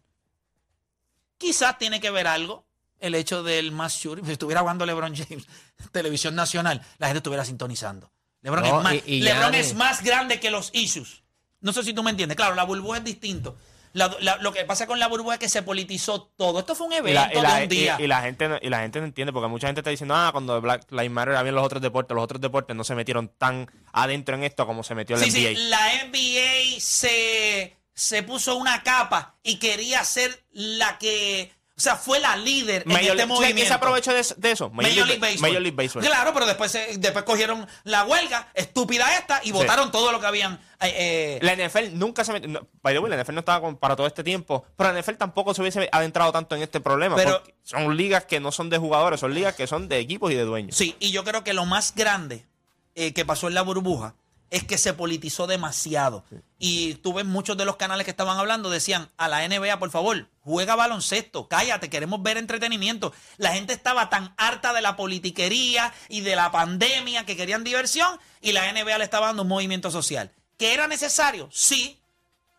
Quizás 1.38 1.78
tiene 1.78 2.02
que 2.02 2.10
ver 2.10 2.26
algo 2.26 2.66
el 2.98 3.14
hecho 3.14 3.44
del 3.44 3.72
más 3.72 3.94
shooting. 3.98 4.26
Si 4.26 4.32
estuviera 4.32 4.62
jugando 4.62 4.84
LeBron 4.84 5.16
James, 5.16 5.46
televisión 5.92 6.34
nacional, 6.34 6.82
la 6.98 7.06
gente 7.06 7.20
estuviera 7.20 7.46
sintonizando. 7.46 8.12
LeBron, 8.42 8.64
No, 8.64 8.78
es, 8.80 8.84
más, 8.84 8.94
y- 8.96 9.04
y 9.06 9.22
LeBron 9.22 9.56
es 9.56 9.74
más 9.76 10.04
grande 10.04 10.40
que 10.40 10.50
los 10.52 10.70
issues. 10.74 11.24
No 11.60 11.74
sé 11.74 11.84
si 11.84 11.94
tú 11.94 12.02
me 12.04 12.12
entiendes. 12.12 12.36
Claro, 12.36 12.56
la 12.56 12.64
burbuja 12.64 12.98
es 12.98 13.04
distinto. 13.04 13.56
La- 13.94 14.16
la- 14.22 14.38
lo 14.38 14.54
que 14.54 14.64
pasa 14.64 14.88
con 14.88 15.00
la 15.00 15.08
burbuja 15.08 15.34
es 15.36 15.40
que 15.40 15.50
se 15.50 15.64
politizó 15.64 16.22
todo. 16.38 16.60
Esto 16.60 16.76
fue 16.76 16.88
un 16.88 16.94
Y 16.94 16.96
evento 16.96 17.22
la, 17.22 17.34
y 17.34 17.42
la- 17.42 17.56
de 17.58 17.64
un 17.64 17.70
día. 17.70 17.98
y- 18.00 18.04
y 18.04 18.08
la 18.08 18.22
gente, 18.22 18.48
no- 18.48 18.58
y 18.62 18.70
la 18.70 18.80
gente 18.80 19.00
no 19.00 19.06
entiende, 19.06 19.34
porque 19.34 19.50
mucha 19.50 19.68
gente 19.68 19.82
está 19.82 19.90
diciendo, 19.92 20.16
ah, 20.16 20.30
cuando 20.32 20.60
Black 20.62 20.90
Lives 20.92 21.12
Matter 21.12 21.36
había 21.36 21.52
los 21.52 21.66
otros 21.66 21.82
deportes, 21.82 22.16
los 22.16 22.24
otros 22.24 22.40
deportes 22.40 22.76
no 22.76 22.84
se 22.86 22.96
metieron 22.96 23.28
tan 23.38 23.70
adentro 23.92 24.34
en 24.36 24.44
esto 24.44 24.66
como 24.66 24.84
se 24.84 24.96
metió 24.96 25.18
el 25.18 25.24
Sí, 25.24 25.30
sí, 25.30 25.54
la 25.68 25.94
NBA 26.06 26.80
se, 26.80 27.76
se 27.94 28.24
puso 28.24 28.56
una 28.56 28.82
capa 28.82 29.36
y 29.44 29.58
quería 29.60 30.04
ser 30.06 30.46
la 30.52 30.98
que, 30.98 31.52
o 31.78 31.80
sea, 31.82 31.96
fue 31.96 32.20
la 32.20 32.36
líder 32.38 32.84
en 32.84 32.90
Major 32.90 33.02
este 33.02 33.16
League- 33.16 33.28
movimiento. 33.28 33.56
¿Quién 33.56 33.68
se 33.68 33.74
aprovechó 33.74 34.14
de, 34.14 34.26
de 34.38 34.52
eso? 34.52 34.70
Major 34.70 35.08
League 35.08 35.18
Baseball. 35.20 35.42
Major 35.50 35.62
League 35.62 35.76
Baseball. 35.76 36.06
Claro, 36.06 36.34
pero 36.34 36.46
después, 36.46 36.78
después 36.98 37.26
cogieron 37.26 37.68
la 37.86 38.04
huelga 38.04 38.50
estúpida 38.54 39.18
esta 39.18 39.42
y 39.44 39.52
votaron 39.52 39.92
todo 39.92 40.12
lo 40.12 40.20
que 40.20 40.28
habían. 40.28 40.60
eh, 40.82 40.94
eh, 40.96 41.40
La 41.42 41.54
NFL 41.56 41.98
nunca 41.98 42.24
se 42.24 42.34
metió. 42.34 42.50
no, 42.50 42.68
by 42.84 42.94
the 42.94 43.00
way, 43.00 43.10
la 43.10 43.18
NFL 43.24 43.34
no 43.34 43.40
estaba 43.40 43.62
con- 43.62 43.78
para 43.78 43.96
todo 43.96 44.06
este 44.06 44.24
tiempo. 44.24 44.64
Pero 44.76 44.92
la 44.94 45.00
NFL 45.02 45.16
tampoco 45.18 45.54
se 45.54 45.62
hubiese 45.62 45.90
adentrado 45.92 46.32
tanto 46.32 46.56
en 46.56 46.62
este 46.62 46.82
problema. 46.82 47.16
Pero- 47.16 47.42
son 47.64 47.96
ligas 47.98 48.26
que 48.26 48.40
no 48.40 48.52
son 48.52 48.70
de 48.70 48.78
jugadores, 48.78 49.20
son 49.20 49.34
ligas 49.34 49.56
que 49.56 49.66
son 49.66 49.88
de 49.90 49.98
equipos 50.00 50.32
y 50.32 50.36
de 50.36 50.44
dueños. 50.44 50.76
Sí, 50.76 50.96
y 51.00 51.12
yo 51.12 51.24
creo 51.24 51.44
que 51.44 51.54
lo 51.54 51.66
más 51.66 51.96
grande 51.96 52.46
eh, 52.94 53.14
que 53.14 53.24
pasó 53.26 53.48
en 53.48 53.54
la 53.54 53.62
burbuja 53.62 54.14
es 54.51 54.63
que 54.63 54.77
se 54.77 54.94
politizó 54.94 55.48
demasiado. 55.48 56.24
Y 56.59 56.95
tú 56.95 57.13
ves 57.13 57.25
muchos 57.25 57.57
de 57.57 57.65
los 57.65 57.77
canales 57.77 58.06
que 58.06 58.12
estaban 58.12 58.38
hablando, 58.38 58.69
decían 58.69 59.09
a 59.18 59.27
la 59.27 59.48
NBA, 59.48 59.80
por 59.80 59.89
favor, 59.89 60.27
juega 60.42 60.75
baloncesto, 60.75 61.48
cállate, 61.48 61.89
queremos 61.89 62.21
ver 62.21 62.38
entretenimiento. 62.38 63.13
La 63.38 63.53
gente 63.53 63.74
estaba 63.74 64.09
tan 64.09 64.33
harta 64.38 64.74
de 64.74 64.81
la 64.81 64.95
politiquería 64.98 65.94
y 66.09 66.21
de 66.21 66.36
la 66.36 66.51
pandemia 66.51 67.25
que 67.25 67.36
querían 67.36 67.63
diversión 67.63 68.19
y 68.42 68.51
la 68.51 68.71
NBA 68.71 68.98
le 69.00 69.03
estaba 69.06 69.27
dando 69.27 69.42
un 69.42 69.48
movimiento 69.48 69.89
social. 69.89 70.31
¿Que 70.57 70.74
era 70.75 70.86
necesario? 70.88 71.50
Sí, 71.51 72.00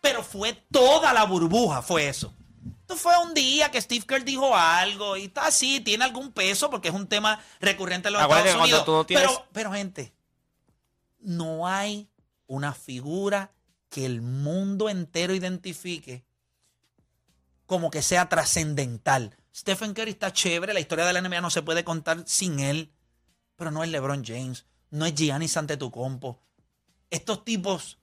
pero 0.01 0.25
fue 0.25 0.55
toda 0.73 1.13
la 1.13 1.25
burbuja, 1.25 1.83
fue 1.83 2.09
eso. 2.09 2.35
Esto 2.81 2.97
fue 2.97 3.17
un 3.19 3.33
día 3.35 3.71
que 3.71 3.81
Steve 3.81 4.05
Kerr 4.07 4.25
dijo 4.25 4.57
algo 4.57 5.17
y 5.17 5.25
está 5.27 5.47
así, 5.47 5.81
tiene 5.81 6.05
algún 6.05 6.33
peso 6.33 6.69
porque 6.71 6.89
es 6.89 6.95
un 6.95 7.07
tema 7.07 7.39
recurrente 7.61 8.09
en 8.09 8.15
los 8.15 8.23
Acuérdate 8.23 8.49
Estados 8.51 8.67
Unidos. 8.69 8.87
no 8.89 9.05
tienes- 9.07 9.27
pero, 9.29 9.47
pero, 9.53 9.73
gente, 9.73 10.13
no 11.23 11.67
hay 11.67 12.09
una 12.47 12.73
figura 12.75 13.53
que 13.89 14.07
el 14.07 14.23
mundo 14.23 14.89
entero 14.89 15.35
identifique 15.35 16.25
como 17.67 17.91
que 17.91 18.03
sea 18.03 18.29
trascendental. 18.29 19.37
Stephen 19.55 19.95
Curry 19.95 20.11
está 20.11 20.33
chévere, 20.33 20.75
la 20.75 20.81
historia 20.81 21.05
de 21.05 21.13
la 21.13 21.21
NBA 21.21 21.41
no 21.41 21.51
se 21.51 21.63
puede 21.63 21.85
contar 21.85 22.23
sin 22.27 22.61
él, 22.61 22.93
pero 23.57 23.71
no 23.71 23.85
es 23.85 23.91
LeBron 23.91 24.25
James, 24.25 24.67
no 24.91 25.07
es 25.07 25.15
Giannis 25.15 25.57
Antetokounmpo. 25.57 26.41
Estos 27.11 27.45
tipos, 27.45 27.99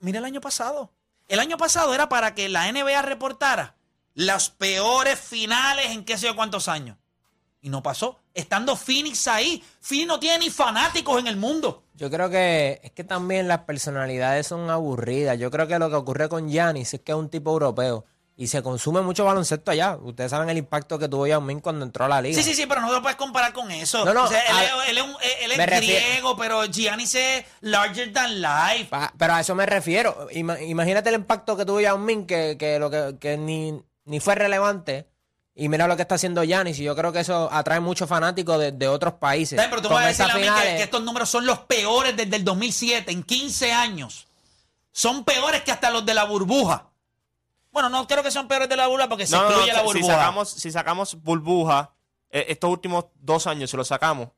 mira 0.00 0.18
el 0.18 0.24
año 0.24 0.40
pasado. 0.40 0.92
El 1.28 1.40
año 1.40 1.58
pasado 1.58 1.94
era 1.94 2.08
para 2.08 2.34
que 2.34 2.48
la 2.48 2.70
NBA 2.70 3.02
reportara 3.02 3.76
las 4.14 4.50
peores 4.50 5.18
finales 5.18 5.90
en 5.90 6.04
qué 6.04 6.18
sé 6.18 6.26
yo 6.26 6.36
cuántos 6.36 6.68
años. 6.68 6.96
Y 7.60 7.70
no 7.70 7.82
pasó. 7.82 8.20
Estando 8.34 8.76
Phoenix 8.76 9.26
ahí. 9.26 9.62
Phoenix 9.80 10.06
no 10.06 10.20
tiene 10.20 10.38
ni 10.40 10.50
fanáticos 10.50 11.18
en 11.18 11.26
el 11.26 11.36
mundo. 11.36 11.82
Yo 11.94 12.08
creo 12.10 12.30
que 12.30 12.80
es 12.84 12.92
que 12.92 13.02
también 13.04 13.48
las 13.48 13.60
personalidades 13.60 14.46
son 14.46 14.70
aburridas. 14.70 15.38
Yo 15.38 15.50
creo 15.50 15.66
que 15.66 15.78
lo 15.78 15.88
que 15.90 15.96
ocurre 15.96 16.28
con 16.28 16.48
Giannis 16.48 16.94
es 16.94 17.00
que 17.00 17.12
es 17.12 17.18
un 17.18 17.28
tipo 17.28 17.50
europeo 17.50 18.04
y 18.36 18.46
se 18.46 18.62
consume 18.62 19.00
mucho 19.00 19.24
baloncesto 19.24 19.72
allá. 19.72 19.98
Ustedes 20.00 20.30
saben 20.30 20.48
el 20.48 20.58
impacto 20.58 20.96
que 21.00 21.08
tuvo 21.08 21.26
Yao 21.26 21.40
Ming 21.40 21.58
cuando 21.58 21.84
entró 21.84 22.04
a 22.04 22.08
la 22.08 22.22
liga. 22.22 22.36
Sí, 22.40 22.44
sí, 22.44 22.54
sí, 22.54 22.66
pero 22.66 22.80
no 22.80 22.92
lo 22.92 23.02
puedes 23.02 23.16
comparar 23.16 23.52
con 23.52 23.68
eso. 23.72 24.04
No, 24.04 24.14
no, 24.14 24.26
O 24.26 24.28
sea, 24.28 24.40
él, 24.42 24.56
es- 24.64 24.90
él 24.90 24.98
es, 24.98 25.02
un- 25.04 25.16
él 25.42 25.50
es 25.50 25.58
me 25.58 25.66
refiero- 25.66 26.06
griego, 26.06 26.36
pero 26.36 26.64
Giannis 26.66 27.16
es 27.16 27.44
larger 27.62 28.12
than 28.12 28.40
life. 28.40 28.84
Pa- 28.90 29.12
Pero 29.18 29.34
a 29.34 29.40
eso 29.40 29.56
me 29.56 29.66
refiero. 29.66 30.28
Ima- 30.30 30.60
imagínate 30.62 31.08
el 31.08 31.16
impacto 31.16 31.56
que 31.56 31.64
tuvo 31.64 31.80
Yao 31.80 31.98
Ming, 31.98 32.26
que, 32.26 32.56
que 32.56 32.78
lo 32.78 32.88
que, 32.88 33.16
que 33.18 33.36
ni, 33.36 33.82
ni 34.04 34.20
fue 34.20 34.36
relevante. 34.36 35.08
Y 35.60 35.68
mira 35.68 35.88
lo 35.88 35.96
que 35.96 36.02
está 36.02 36.14
haciendo 36.14 36.44
Giannis. 36.44 36.78
Y 36.78 36.84
yo 36.84 36.94
creo 36.94 37.12
que 37.12 37.18
eso 37.20 37.48
atrae 37.52 37.80
muchos 37.80 38.08
fanáticos 38.08 38.58
de, 38.60 38.70
de 38.70 38.86
otros 38.86 39.14
países. 39.14 39.60
Pero 39.60 39.82
tú 39.82 39.88
Con 39.88 39.96
vas 39.96 40.04
a 40.04 40.08
decir 40.08 40.24
a 40.30 40.34
mí 40.36 40.42
que, 40.42 40.76
que 40.76 40.82
estos 40.84 41.02
números 41.02 41.28
son 41.28 41.46
los 41.46 41.58
peores 41.60 42.16
desde 42.16 42.36
el 42.36 42.44
2007, 42.44 43.10
en 43.10 43.22
15 43.24 43.72
años. 43.72 44.28
Son 44.92 45.24
peores 45.24 45.62
que 45.62 45.72
hasta 45.72 45.90
los 45.90 46.06
de 46.06 46.14
la 46.14 46.24
burbuja. 46.24 46.86
Bueno, 47.72 47.88
no 47.88 48.06
creo 48.06 48.22
que 48.22 48.30
son 48.30 48.46
peores 48.46 48.68
de 48.68 48.76
la 48.76 48.86
burbuja 48.86 49.08
porque 49.08 49.26
se 49.26 49.34
No, 49.34 49.42
no, 49.42 49.50
no, 49.50 49.54
excluye 49.56 49.72
la 49.72 49.80
si 49.80 49.84
burbuja. 49.86 50.14
sacamos, 50.14 50.50
si 50.50 50.70
sacamos 50.70 51.22
burbuja, 51.22 51.90
eh, 52.30 52.46
estos 52.50 52.70
últimos 52.70 53.06
dos 53.16 53.46
años, 53.48 53.70
si 53.70 53.76
lo 53.76 53.84
sacamos, 53.84 54.28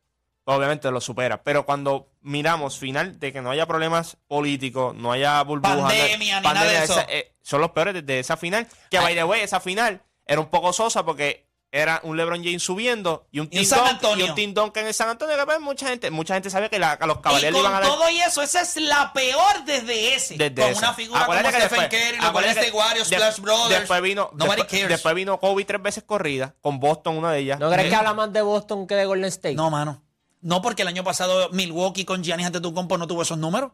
obviamente 0.45 0.91
lo 0.91 1.01
supera. 1.03 1.43
Pero 1.43 1.67
cuando 1.67 2.09
miramos 2.23 2.79
final 2.79 3.19
de 3.21 3.31
que 3.33 3.43
no 3.43 3.51
haya 3.51 3.67
problemas 3.67 4.17
políticos, 4.27 4.95
no 4.95 5.13
haya 5.13 5.43
burbuja, 5.43 5.75
no- 5.77 5.83
Pandemia, 5.83 6.41
ni 6.41 6.47
nada 6.49 6.65
de 6.65 6.83
eso. 6.85 6.93
esa- 6.95 7.07
eh, 7.11 7.35
son 7.43 7.61
los 7.61 7.73
peores 7.73 7.93
desde 7.95 8.19
esa 8.21 8.37
final. 8.39 8.67
Que, 8.91 8.99
by 8.99 9.15
the 9.15 9.25
way, 9.25 9.43
esa 9.43 9.61
final 9.61 10.03
era 10.31 10.41
un 10.41 10.49
poco 10.49 10.73
sosa 10.73 11.05
porque 11.05 11.49
era 11.73 12.01
un 12.03 12.17
LeBron 12.17 12.43
James 12.43 12.63
subiendo 12.65 13.29
y 13.31 13.39
un 13.39 13.47
Y 13.47 13.59
Tim 13.59 13.65
San 13.65 13.79
Duncan 13.79 13.95
Antonio. 13.95 14.27
y 14.27 14.29
un 14.31 14.35
Tim 14.35 14.55
Duncan 14.55 14.87
en 14.89 14.95
San 14.95 15.09
Antonio. 15.09 15.37
Que 15.37 15.45
pues, 15.45 15.61
mucha 15.61 15.87
gente, 15.89 16.11
mucha 16.11 16.35
gente 16.35 16.51
sabía 16.51 16.69
que 16.69 16.81
la- 16.81 16.93
a 16.95 17.07
los 17.07 17.19
Y 17.19 17.21
con 17.21 17.39
iban 17.61 17.67
a 17.75 17.81
dar. 17.81 17.83
todo 17.89 18.11
y 18.11 18.19
eso, 18.19 18.43
esa 18.43 18.61
es 18.63 18.75
la 18.77 19.13
peor 19.13 19.65
desde 19.67 20.15
ese. 20.15 20.37
Desde 20.37 20.55
con 20.63 20.71
esa. 20.71 20.79
una 20.81 20.95
figura 20.95 21.21
como 21.27 21.33
Acuérdate 21.39 21.57
que 21.59 21.67
Stephen 21.67 21.89
Curry, 21.89 22.19
State 22.51 22.71
que 22.71 22.77
Warriors, 22.77 23.09
de- 23.11 23.17
Splash 23.17 23.39
Brothers. 23.39 23.79
Después 23.81 24.03
vino, 24.03 24.31
Nobody 24.33 24.49
después, 24.63 24.67
cares. 24.67 24.89
después 24.89 25.15
vino 25.15 25.39
Kobe 25.39 25.65
tres 25.65 25.81
veces 25.83 26.03
corrida, 26.03 26.55
con 26.61 26.81
Boston 26.81 27.19
una 27.19 27.31
de 27.33 27.39
ellas. 27.39 27.61
¿No 27.61 27.69
crees 27.71 27.85
Sí. 27.85 27.91
que 27.91 27.97
habla 27.97 28.15
más 28.15 28.33
de 28.33 28.43
Boston 28.43 28.87
que 28.89 28.97
de 28.97 29.05
Golden 29.05 29.27
State? 29.29 29.55
No, 29.55 29.71
mano. 29.71 30.03
No, 30.41 30.63
porque 30.63 30.83
el 30.83 30.89
año 30.89 31.05
pasado 31.05 31.51
Milwaukee 31.53 32.05
con 32.05 32.25
Giannis 32.25 32.47
Antetokounmpo 32.47 32.99
no 32.99 33.07
tuvo 33.07 33.23
esos 33.23 33.39
números. 33.39 33.73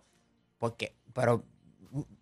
Porque, 0.59 0.95
pero 1.15 1.45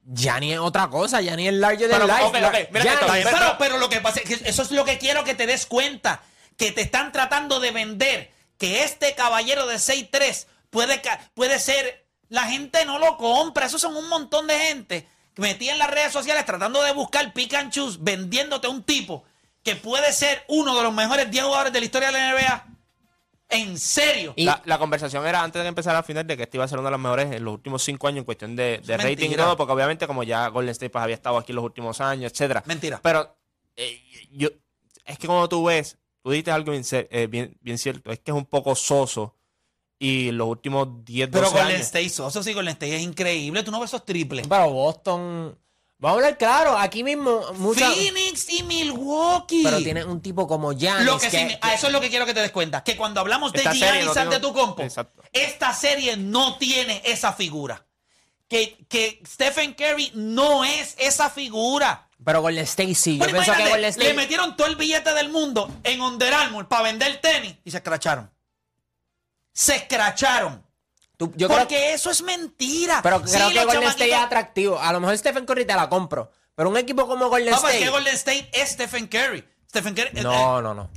Gianni 0.06 0.52
es 0.52 0.58
otra 0.58 0.88
cosa, 0.88 1.20
Gianni 1.22 1.48
es 1.48 1.54
larger 1.54 1.88
than 1.90 2.06
life. 2.06 2.22
ok, 2.22 2.34
ok, 2.36 2.68
mira 2.70 2.84
Está 2.84 2.92
esto, 2.94 3.12
bien, 3.12 3.24
Pero- 3.24 3.38
pero, 3.38 3.56
pero 3.58 3.78
lo 3.78 3.88
que 3.88 4.00
pasa 4.00 4.20
es 4.20 4.26
que 4.40 4.48
eso 4.48 4.62
es 4.62 4.70
lo 4.70 4.84
que 4.84 4.98
quiero 4.98 5.24
que 5.24 5.34
te 5.34 5.46
des 5.46 5.66
cuenta. 5.66 6.22
Que 6.56 6.70
te 6.72 6.82
están 6.82 7.10
tratando 7.10 7.58
de 7.58 7.70
vender 7.72 8.30
que 8.58 8.84
este 8.84 9.14
caballero 9.14 9.66
de 9.66 9.76
6'3 9.78 10.46
puede, 10.70 11.00
puede 11.34 11.58
ser. 11.58 12.04
La 12.28 12.44
gente 12.44 12.84
no 12.84 12.98
lo 12.98 13.16
compra. 13.16 13.66
Esos 13.66 13.80
son 13.80 13.96
un 13.96 14.08
montón 14.08 14.46
de 14.46 14.58
gente 14.58 15.08
metida 15.36 15.72
en 15.72 15.78
las 15.78 15.90
redes 15.90 16.12
sociales 16.12 16.44
tratando 16.46 16.82
de 16.82 16.92
buscar 16.92 17.32
pick 17.32 17.54
and 17.54 17.72
choose, 17.72 17.98
vendiéndote 18.00 18.68
un 18.68 18.82
tipo 18.84 19.24
que 19.64 19.74
puede 19.76 20.12
ser 20.12 20.44
uno 20.48 20.76
de 20.76 20.82
los 20.82 20.92
mejores 20.92 21.30
10 21.30 21.44
jugadores 21.44 21.72
de 21.72 21.80
la 21.80 21.84
historia 21.86 22.08
de 22.12 22.18
la 22.18 22.28
NBA. 22.30 22.66
En 23.54 23.78
serio. 23.78 24.32
Y- 24.36 24.44
La, 24.44 24.62
la 24.64 24.78
conversación 24.78 25.26
era 25.26 25.42
antes 25.42 25.60
de 25.60 25.64
que 25.64 25.68
empezara 25.68 25.98
la 25.98 26.02
final 26.02 26.26
de 26.26 26.36
que 26.36 26.42
este 26.44 26.56
iba 26.56 26.64
a 26.64 26.68
ser 26.68 26.78
uno 26.78 26.88
de 26.88 26.92
los 26.92 27.00
mejores 27.00 27.32
en 27.32 27.44
los 27.44 27.54
últimos 27.54 27.82
cinco 27.82 28.08
años 28.08 28.18
en 28.18 28.24
cuestión 28.24 28.56
de, 28.56 28.80
rating 28.86 29.30
y 29.30 29.36
todo, 29.36 29.56
porque 29.56 29.72
obviamente 29.72 30.06
como 30.06 30.22
ya 30.22 30.48
Golden 30.48 30.70
State 30.72 30.90
pues, 30.90 31.02
había 31.02 31.14
estado 31.14 31.38
aquí 31.38 31.52
los 31.52 31.64
últimos 31.64 32.00
años, 32.00 32.32
etcétera. 32.32 32.62
Mentira. 32.66 33.00
Pero 33.02 33.36
eh, 33.76 34.02
yo 34.30 34.48
es 35.04 35.18
que 35.18 35.26
cuando 35.26 35.48
tú 35.48 35.64
ves, 35.64 35.98
tú 36.22 36.30
dijiste 36.30 36.50
algo 36.50 36.72
bien, 36.72 36.84
eh, 36.90 37.26
bien, 37.30 37.56
bien 37.60 37.78
cierto, 37.78 38.10
es 38.10 38.20
que 38.20 38.30
es 38.30 38.36
un 38.36 38.46
poco 38.46 38.74
soso 38.74 39.34
y 39.98 40.32
los 40.32 40.48
últimos 40.48 41.04
10, 41.04 41.30
12 41.30 41.40
Pero 41.40 41.50
Golden 41.50 41.76
años. 41.76 41.86
State, 41.86 42.08
Soso, 42.10 42.42
sí, 42.42 42.52
Golden 42.52 42.72
State 42.72 42.96
es 42.96 43.02
increíble. 43.02 43.62
Tú 43.62 43.70
no 43.70 43.80
ves 43.80 43.90
esos 43.90 44.04
triples. 44.04 44.46
Pero 44.46 44.70
Boston. 44.70 45.56
Vamos 45.98 46.16
a 46.16 46.18
hablar 46.26 46.38
claro, 46.38 46.76
aquí 46.76 47.02
mismo. 47.02 47.40
Mucha, 47.54 47.90
Phoenix 47.90 48.50
y 48.52 48.62
Milwaukee. 48.64 49.62
pero 49.64 49.78
tiene 49.78 50.04
un 50.04 50.20
tipo 50.20 50.46
como 50.46 50.72
Giannis. 50.72 51.06
Lo 51.06 51.18
que 51.18 51.28
que- 51.30 51.38
signi- 51.38 51.58
a 51.62 51.72
eso 51.74 51.86
es 51.86 51.92
lo 51.92 52.00
que 52.00 52.10
quiero 52.10 52.26
que 52.26 52.34
te 52.34 52.40
des 52.40 52.50
cuenta. 52.50 52.82
Que 52.84 52.96
cuando 52.96 53.20
hablamos 53.20 53.52
de 53.52 53.62
Giannis 53.62 54.04
no 54.06 54.12
un- 54.12 54.18
Antetokounmpo, 54.18 54.82
Exacto. 54.82 55.22
esta 55.32 55.72
serie 55.72 56.16
no 56.16 56.58
tiene 56.58 57.00
esa 57.04 57.32
figura. 57.32 57.86
Que, 58.48 58.84
que 58.88 59.22
Stephen 59.26 59.72
Curry 59.74 60.10
no 60.14 60.64
es 60.64 60.94
esa 60.98 61.30
figura. 61.30 62.08
Pero 62.22 62.42
Golden 62.42 62.64
State 62.64 62.94
sí. 62.94 63.18
Yo 63.18 63.26
pienso 63.26 63.52
que 63.54 63.68
Golden 63.68 63.84
State. 63.90 64.08
le 64.08 64.14
metieron 64.14 64.56
todo 64.56 64.66
el 64.66 64.76
billete 64.76 65.14
del 65.14 65.30
mundo 65.30 65.70
en 65.84 66.00
Under 66.02 66.32
Armour 66.34 66.68
para 66.68 66.82
vender 66.82 67.20
tenis 67.20 67.54
y 67.64 67.70
se 67.70 67.78
escracharon. 67.78 68.30
Se 69.52 69.76
escracharon. 69.76 70.62
Tú- 71.16 71.32
yo 71.36 71.48
creo 71.48 71.60
porque 71.60 71.92
eso 71.94 72.10
es 72.10 72.22
mentira. 72.22 73.00
Pero 73.02 73.26
Sí, 73.26 73.34
creo 73.36 73.48
que 73.50 73.64
Golden 73.64 73.82
State 73.90 74.10
es 74.12 74.18
atractivo. 74.18 74.78
A 74.80 74.92
lo 74.92 75.00
mejor 75.00 75.16
Stephen 75.18 75.44
Curry 75.46 75.64
te 75.64 75.74
la 75.74 75.88
compro. 75.88 76.30
Pero 76.54 76.68
un 76.70 76.76
equipo 76.76 77.06
como 77.06 77.28
Golden 77.28 77.54
State. 77.54 77.78
que 77.80 77.88
Golden 77.90 78.14
State 78.14 78.48
es 78.52 78.70
Stephen 78.70 79.06
Curry. 79.08 79.44
Stephen 79.68 79.94
Curry. 79.94 80.10
No, 80.22 80.62
no, 80.62 80.72
no. 80.74 80.90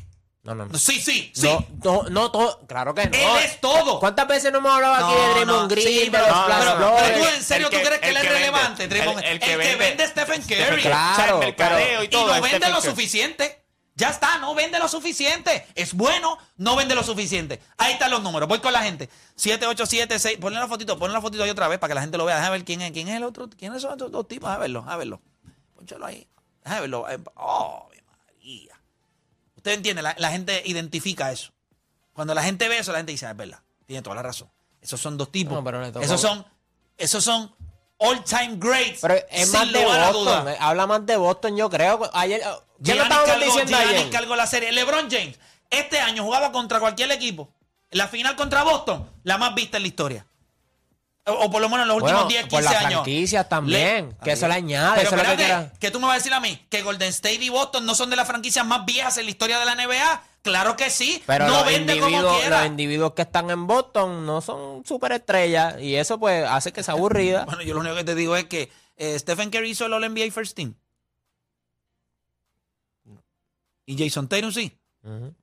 No, 0.44 0.56
no, 0.56 0.66
no. 0.66 0.76
eh, 0.76 0.80
sí, 0.80 1.02
sí, 1.02 1.30
sí. 1.36 1.42
No, 1.84 2.04
no, 2.04 2.04
no 2.10 2.32
todo. 2.32 2.66
Claro 2.68 2.94
que 2.96 3.06
no. 3.06 3.18
Él 3.18 3.44
es 3.44 3.60
todo. 3.60 4.00
¿Cuántas 4.00 4.28
veces 4.30 4.50
no 4.54 4.60
hemos 4.60 4.72
hablado 4.72 4.94
aquí 5.06 5.14
de 5.22 5.30
Draymond 5.34 5.72
Green, 5.72 5.88
sí, 5.88 6.00
de 6.06 6.12
pero, 6.12 6.26
no, 6.28 6.46
pero- 6.48 6.64
no, 6.64 6.80
no, 6.92 6.96
pero 6.96 7.18
tú 7.20 7.26
en 7.36 7.44
serio 7.44 7.68
el 7.68 7.72
tú 7.74 7.78
que- 7.80 7.84
crees 7.86 8.00
que 8.00 8.10
él 8.10 8.16
es 8.16 8.22
que 8.22 8.30
vende, 8.30 8.40
relevante, 8.40 8.88
Draymond? 8.88 9.20
el- 9.20 9.26
El, 9.26 9.32
el 9.34 9.40
que 9.42 9.46
que 9.46 9.58
vende, 9.58 9.76
vende 9.76 10.08
Stephen 10.08 10.42
Curry. 10.44 10.82
Claro, 10.84 11.12
O 11.12 11.16
sea, 11.18 11.34
el 11.34 11.40
mercadeo 11.40 11.78
pero- 11.86 12.02
y 12.04 12.06
y 12.06 12.10
todo. 12.10 12.28
no 12.28 12.36
es 12.36 12.42
vende 12.42 12.58
Stephen 12.58 12.74
lo 12.74 12.80
Curry. 12.80 12.90
suficiente. 12.92 13.64
Ya 13.98 14.10
está, 14.12 14.38
no 14.38 14.54
vende 14.54 14.78
lo 14.78 14.88
suficiente. 14.88 15.66
Es 15.74 15.94
bueno, 15.96 16.38
no 16.58 16.76
vende 16.76 16.94
lo 16.94 17.04
suficiente. 17.04 17.60
Ahí 17.78 17.94
están 17.94 18.12
los 18.12 18.22
números. 18.22 18.48
Voy 18.48 18.60
con 18.60 18.72
la 18.72 18.84
gente. 18.84 19.10
7876. 19.36 20.38
Ponle 20.38 20.60
la 20.60 20.68
fotito, 20.68 21.00
ponle 21.00 21.14
la 21.16 21.22
fotito 21.22 21.44
ahí 21.44 21.50
otra 21.50 21.68
vez 21.68 21.80
para 21.80 21.90
que 21.90 21.96
la 21.96 22.02
gente 22.02 22.16
lo 22.18 22.24
vea. 22.26 22.36
Déjame 22.36 22.58
ver 22.58 22.64
quién 22.66 22.82
es, 22.82 22.92
quién 22.92 23.08
es 23.08 23.16
el 23.16 23.24
otro. 23.24 23.50
¿Quiénes 23.50 23.82
son 23.82 23.94
estos 23.94 24.12
dos 24.12 24.28
tipos? 24.28 24.48
Déjame 24.48 24.62
verlo, 24.62 24.82
déjame 24.82 24.98
verlo. 25.00 25.22
Pónchalo 25.76 26.06
ahí. 26.06 26.28
Déjame 26.64 26.82
verlo. 26.82 27.06
Oh, 27.36 27.90
María. 28.08 28.80
Usted 29.56 29.72
entiende, 29.72 30.04
la, 30.04 30.16
la 30.20 30.30
gente 30.32 30.62
identifica 30.66 31.32
eso. 31.32 31.52
Cuando 32.14 32.36
la 32.36 32.44
gente 32.44 32.70
ve 32.70 32.78
eso, 32.78 32.92
la 32.92 33.00
gente 33.00 33.12
dice, 33.14 33.26
"Ah, 33.26 33.32
es 33.32 33.38
verdad. 33.38 33.60
Tiene 33.88 34.04
toda 34.04 34.16
la 34.16 34.22
razón. 34.24 34.50
Esos 34.80 35.02
son 35.02 35.18
dos 35.18 35.32
tipos. 35.32 35.54
No, 35.54 35.64
pero 35.64 35.92
tocó- 35.92 36.06
esos 36.06 36.22
son, 36.22 36.46
esos 36.98 37.24
son 37.24 37.52
all 38.00 38.24
time 38.24 38.56
greats. 38.58 39.00
Pero 39.02 39.16
es 39.30 39.52
más 39.52 39.72
de 39.72 39.84
Boston. 39.86 40.48
Habla 40.60 40.88
más 40.88 41.06
de 41.06 41.18
Boston, 41.18 41.58
yo 41.58 41.70
creo. 41.70 42.10
Ayer, 42.14 42.42
¿Qué 42.42 42.46
lo 42.96 43.04
Giannis 43.04 43.04
estábamos 43.04 43.30
cargó, 43.30 43.46
diciendo 43.46 43.72
Giannis 43.78 43.96
ayer? 44.00 44.10
cargó 44.12 44.36
la 44.36 44.48
serie. 44.48 44.72
LeBron 44.72 45.10
James, 45.10 45.40
este 45.70 46.00
año 46.00 46.24
jugaba 46.24 46.52
contra 46.52 46.80
cualquier 46.80 47.12
equipo. 47.12 47.50
La 47.92 48.08
final 48.08 48.36
contra 48.36 48.64
Boston, 48.64 49.10
la 49.24 49.38
más 49.38 49.56
vista 49.56 49.78
en 49.78 49.84
la 49.84 49.88
historia. 49.88 50.26
O, 51.28 51.34
o 51.46 51.52
por 51.52 51.62
lo 51.62 51.68
menos 51.70 51.84
en 51.84 51.90
los 51.90 52.00
Bueno, 52.00 52.24
últimos 52.24 52.30
10, 52.34 52.42
15 52.48 52.56
por 52.56 52.64
las 52.64 52.76
años. 52.86 52.92
franquicias 53.04 53.50
también, 53.50 54.16
que 54.24 54.32
eso 54.32 54.48
le 54.48 54.54
añade, 54.56 54.96
Pero 55.04 55.08
eso 55.10 55.16
es 55.16 55.22
lo 55.22 55.26
que 55.28 55.32
espérate, 55.42 55.62
quiera. 55.66 55.80
¿qué 55.80 55.92
tú 55.92 56.00
me 56.00 56.06
vas 56.08 56.14
a 56.16 56.18
decir 56.20 56.34
a 56.34 56.40
mí? 56.40 56.66
¿Que 56.70 56.82
Golden 56.84 57.10
State 57.10 57.36
y 57.44 57.50
Boston 57.50 57.86
no 57.86 57.96
son 57.96 58.10
de 58.10 58.16
las 58.16 58.28
franquicias 58.28 58.66
más 58.66 58.86
viejas 58.86 59.18
en 59.18 59.26
la 59.26 59.32
historia 59.32 59.60
de 59.60 59.66
la 59.66 59.76
NBA? 59.76 60.24
Claro 60.42 60.78
que 60.78 60.90
sí. 60.90 61.22
Pero 61.26 61.46
no 61.48 61.54
los, 61.58 61.66
vende 61.66 62.00
como 62.00 62.38
quiera. 62.40 62.60
los 62.60 62.68
individuos 62.68 63.12
que 63.14 63.24
están 63.24 63.50
en 63.50 63.68
Boston 63.68 64.26
no 64.26 64.40
son 64.40 64.86
superestrellas 64.86 65.82
y 65.82 65.96
eso 65.96 66.18
pues 66.18 66.46
hace 66.50 66.72
que 66.72 66.82
sea 66.84 66.94
aburrida. 66.94 67.44
Bueno, 67.44 67.62
yo 67.64 67.74
lo 67.74 67.82
único 67.82 67.96
que 67.96 68.06
te 68.06 68.16
digo 68.16 68.36
es 68.38 68.46
que 68.46 68.72
eh, 68.96 69.20
Stephen 69.20 69.50
Curry 69.50 69.72
hizo 69.72 69.86
el 69.88 69.94
All-NBA 69.94 70.32
First 70.32 70.56
Team. 70.56 70.76
¿Y 73.86 73.98
Jason 73.98 74.28
Tatum 74.28 74.52
sí? 74.52 74.78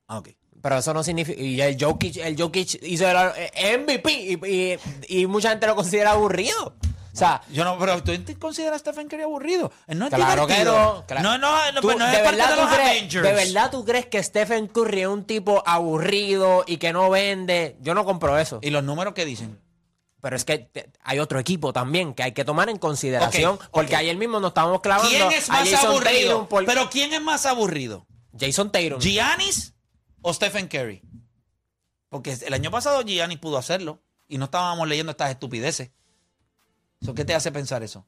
Ah, 0.07 0.17
ok. 0.17 0.29
Pero 0.65 0.77
eso 0.79 0.95
no 0.95 1.03
significa. 1.03 1.39
Y 1.39 1.61
el 1.61 1.77
Jokic, 1.79 2.17
el 2.17 2.35
Jokic 2.41 2.81
hizo 2.81 3.07
el 3.07 3.79
MVP 3.81 4.11
y, 4.11 4.39
y- 4.51 4.79
y 5.21 5.27
mucha 5.27 5.49
gente 5.49 5.67
lo 5.67 5.75
considera 5.75 6.13
aburrido. 6.13 6.73
O 7.13 7.15
sea, 7.17 7.43
Yo 7.51 7.63
no, 7.63 7.77
pero 7.77 8.01
tú 8.01 8.17
te 8.23 8.33
consideras 8.39 8.77
a 8.77 8.79
Stephen 8.79 9.07
Curry 9.07 9.21
aburrido. 9.21 9.71
No 9.87 10.07
es 10.07 10.13
claro 10.15 10.47
que 10.47 10.53
divertido. 10.53 10.95
no. 10.95 11.05
claro. 11.05 11.21
No, 11.23 11.37
no, 11.37 11.71
no, 11.71 11.81
Tú, 11.81 11.87
pues 11.87 11.97
no 11.99 12.05
es 12.07 12.11
de, 12.13 12.17
parte 12.17 12.35
verdad 12.37 12.49
de 12.49 12.55
tú 12.55 12.61
los 12.63 12.73
crees, 12.73 12.89
Avengers. 12.89 13.23
¿De 13.27 13.33
verdad 13.33 13.69
tú 13.71 13.85
crees 13.85 14.05
que 14.07 14.23
Stephen 14.23 14.67
Curry 14.67 15.01
es 15.01 15.07
un 15.07 15.23
tipo 15.25 15.61
aburrido 15.67 16.63
y 16.65 16.77
que 16.77 16.91
no 16.91 17.11
vende? 17.11 17.77
Yo 17.81 17.93
no 17.93 18.03
compro 18.03 18.35
eso. 18.39 18.57
¿Y 18.63 18.71
los 18.71 18.83
números 18.83 19.13
qué 19.13 19.23
dicen? 19.23 19.59
Pero 20.19 20.35
es 20.35 20.45
que 20.45 20.57
te- 20.57 20.89
hay 21.03 21.19
otro 21.19 21.37
equipo 21.39 21.73
también 21.73 22.15
que 22.15 22.23
hay 22.23 22.31
que 22.31 22.43
tomar 22.43 22.69
en 22.69 22.79
consideración. 22.79 23.59
Porque 23.71 23.93
ok. 23.93 23.99
ayer 23.99 24.17
mismo 24.17 24.39
nos 24.39 24.49
estábamos 24.49 24.81
clavando. 24.81 25.09
¿Quién 25.11 25.31
es 25.31 25.47
más 25.47 25.73
aburrido? 25.85 26.49
Por- 26.49 26.65
Pero 26.65 26.89
¿quién 26.89 27.13
es 27.13 27.21
más 27.21 27.45
aburrido? 27.45 28.07
Jason 28.37 28.71
Tatum. 28.71 28.99
¿Giannis 28.99 29.74
o 30.27 30.33
Stephen 30.33 30.67
Curry? 30.67 31.01
Porque 32.09 32.33
el 32.45 32.53
año 32.53 32.71
pasado 32.71 33.01
Giannis 33.03 33.37
pudo 33.39 33.57
hacerlo 33.57 34.01
y 34.27 34.37
no 34.37 34.45
estábamos 34.45 34.87
leyendo 34.87 35.11
estas 35.11 35.29
estupideces. 35.29 35.91
¿Eso 37.01 37.13
qué 37.13 37.23
te 37.25 37.35
hace 37.35 37.51
pensar 37.51 37.83
eso? 37.83 38.05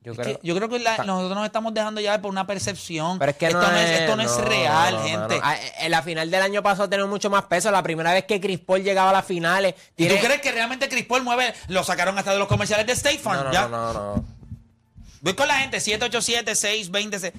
yo, 0.00 0.12
Es 0.12 0.18
creo, 0.18 0.40
que 0.40 0.46
yo 0.46 0.54
creo 0.56 0.68
que 0.68 0.78
la- 0.78 0.98
nosotros 1.04 1.34
nos 1.36 1.44
estamos 1.46 1.74
dejando 1.74 2.00
ya 2.00 2.22
por 2.22 2.30
una 2.30 2.46
percepción. 2.46 3.18
Pero 3.18 3.32
es 3.32 3.36
que 3.36 3.46
esto 3.46 3.60
no, 3.60 3.76
es, 3.76 3.90
es, 3.90 4.00
esto 4.00 4.16
no 4.16 4.22
es 4.22 4.30
no, 4.38 4.44
real, 4.44 4.94
no, 4.94 5.02
gente. 5.02 5.40
En 5.80 5.90
la 5.90 6.02
final 6.02 6.30
del 6.30 6.42
año 6.42 6.62
pasado 6.62 6.88
tenía 6.88 7.04
mucho 7.06 7.28
más 7.28 7.44
peso. 7.44 7.70
La 7.70 7.82
primera 7.82 8.12
vez 8.14 8.24
que 8.24 8.40
Chris 8.40 8.60
Paul 8.60 8.82
llegaba 8.82 9.10
a 9.10 9.14
las 9.14 9.26
finales. 9.26 9.74
¿Y 9.96 10.06
tú 10.08 10.14
crees 10.14 10.40
que 10.40 10.52
realmente 10.52 10.88
Chris 10.88 11.04
Paul 11.06 11.24
mueve? 11.24 11.52
Lo 11.68 11.82
sacaron 11.84 12.16
hasta 12.16 12.32
de 12.32 12.38
los 12.38 12.48
comerciales 12.48 12.86
de 12.86 12.92
State 12.92 13.18
Farm. 13.18 13.38
No, 13.38 13.44
no, 13.44 13.52
¿ya? 13.52 13.68
no, 13.68 13.92
no, 13.92 14.16
no. 14.16 14.24
Voy 15.22 15.34
con 15.34 15.48
la 15.48 15.58
gente, 15.58 15.78
787-620. 15.78 17.32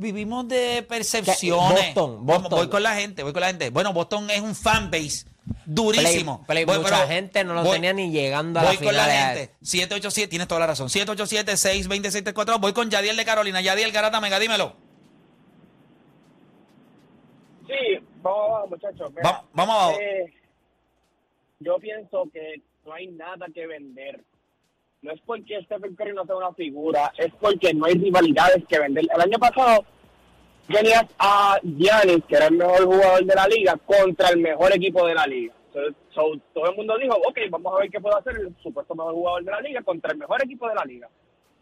Vivimos 0.00 0.48
de 0.48 0.82
percepciones. 0.88 1.94
Boston, 1.94 2.24
Boston. 2.24 2.50
Voy 2.50 2.68
con 2.70 2.82
la 2.82 2.94
gente, 2.94 3.22
voy 3.22 3.32
con 3.32 3.40
la 3.42 3.48
gente. 3.48 3.68
Bueno, 3.68 3.92
Boston 3.92 4.30
es 4.30 4.40
un 4.40 4.54
fanbase 4.54 5.26
durísimo. 5.66 6.42
Play- 6.46 6.64
Play- 6.64 6.64
Voy, 6.64 6.78
mucha 6.82 6.96
pero 6.96 7.08
gente 7.08 7.44
no 7.44 7.52
lo 7.52 7.62
voy- 7.62 7.72
tenía 7.72 7.92
ni 7.92 8.10
llegando 8.10 8.60
a 8.60 8.64
Voy 8.64 8.76
la 8.76 8.82
con 8.82 8.94
la 8.94 9.04
final. 9.04 9.36
gente. 9.36 9.54
787, 9.62 10.28
tienes 10.30 10.48
toda 10.48 10.60
la 10.60 10.68
razón. 10.68 10.88
787-620-634. 10.88 12.58
Voy 12.58 12.72
con 12.72 12.88
Yadiel 12.90 13.16
de 13.16 13.24
Carolina. 13.26 13.60
Yadiel 13.60 13.92
Garata 13.92 14.20
Mega, 14.22 14.38
dímelo. 14.38 14.74
Sí, 17.66 18.04
vamos 18.22 18.48
abajo, 18.48 18.66
muchachos. 18.68 19.10
Mira, 19.14 19.22
Va- 19.30 19.44
vamos 19.52 19.74
abajo. 19.76 20.00
eh, 20.00 20.32
yo 21.60 21.76
pienso 21.78 22.24
que 22.32 22.62
no 22.86 22.94
hay 22.94 23.06
nada 23.08 23.46
que 23.54 23.66
vender. 23.66 24.24
No 25.02 25.12
es 25.12 25.20
porque 25.24 25.62
Stephen 25.64 25.94
Curry 25.96 26.12
no 26.12 26.26
sea 26.26 26.36
una 26.36 26.52
figura, 26.52 27.12
es 27.16 27.32
porque 27.40 27.72
no 27.72 27.86
hay 27.86 27.94
rivalidades 27.94 28.64
que 28.66 28.78
vender. 28.78 29.06
El 29.14 29.20
año 29.20 29.38
pasado 29.38 29.84
tenías 30.68 31.04
a 31.18 31.58
Giannis, 31.62 32.24
que 32.28 32.36
era 32.36 32.46
el 32.46 32.56
mejor 32.56 32.84
jugador 32.84 33.24
de 33.24 33.34
la 33.34 33.46
liga, 33.46 33.76
contra 33.78 34.28
el 34.28 34.38
mejor 34.38 34.74
equipo 34.74 35.06
de 35.06 35.14
la 35.14 35.26
liga. 35.26 35.54
So, 36.14 36.32
todo 36.52 36.68
el 36.68 36.76
mundo 36.76 36.98
dijo, 36.98 37.14
ok, 37.14 37.38
vamos 37.48 37.74
a 37.74 37.80
ver 37.80 37.90
qué 37.90 38.00
puede 38.00 38.18
hacer 38.18 38.36
el 38.36 38.54
supuesto 38.62 38.94
mejor 38.94 39.14
jugador 39.14 39.44
de 39.44 39.50
la 39.52 39.60
liga 39.60 39.82
contra 39.82 40.12
el 40.12 40.18
mejor 40.18 40.42
equipo 40.44 40.68
de 40.68 40.74
la 40.74 40.84
liga. 40.84 41.08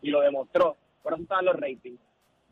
Y 0.03 0.11
lo 0.11 0.21
demostró. 0.21 0.77
Por 1.03 1.13
eso 1.13 1.23
estaban 1.23 1.45
los 1.45 1.57
ratings. 1.57 2.01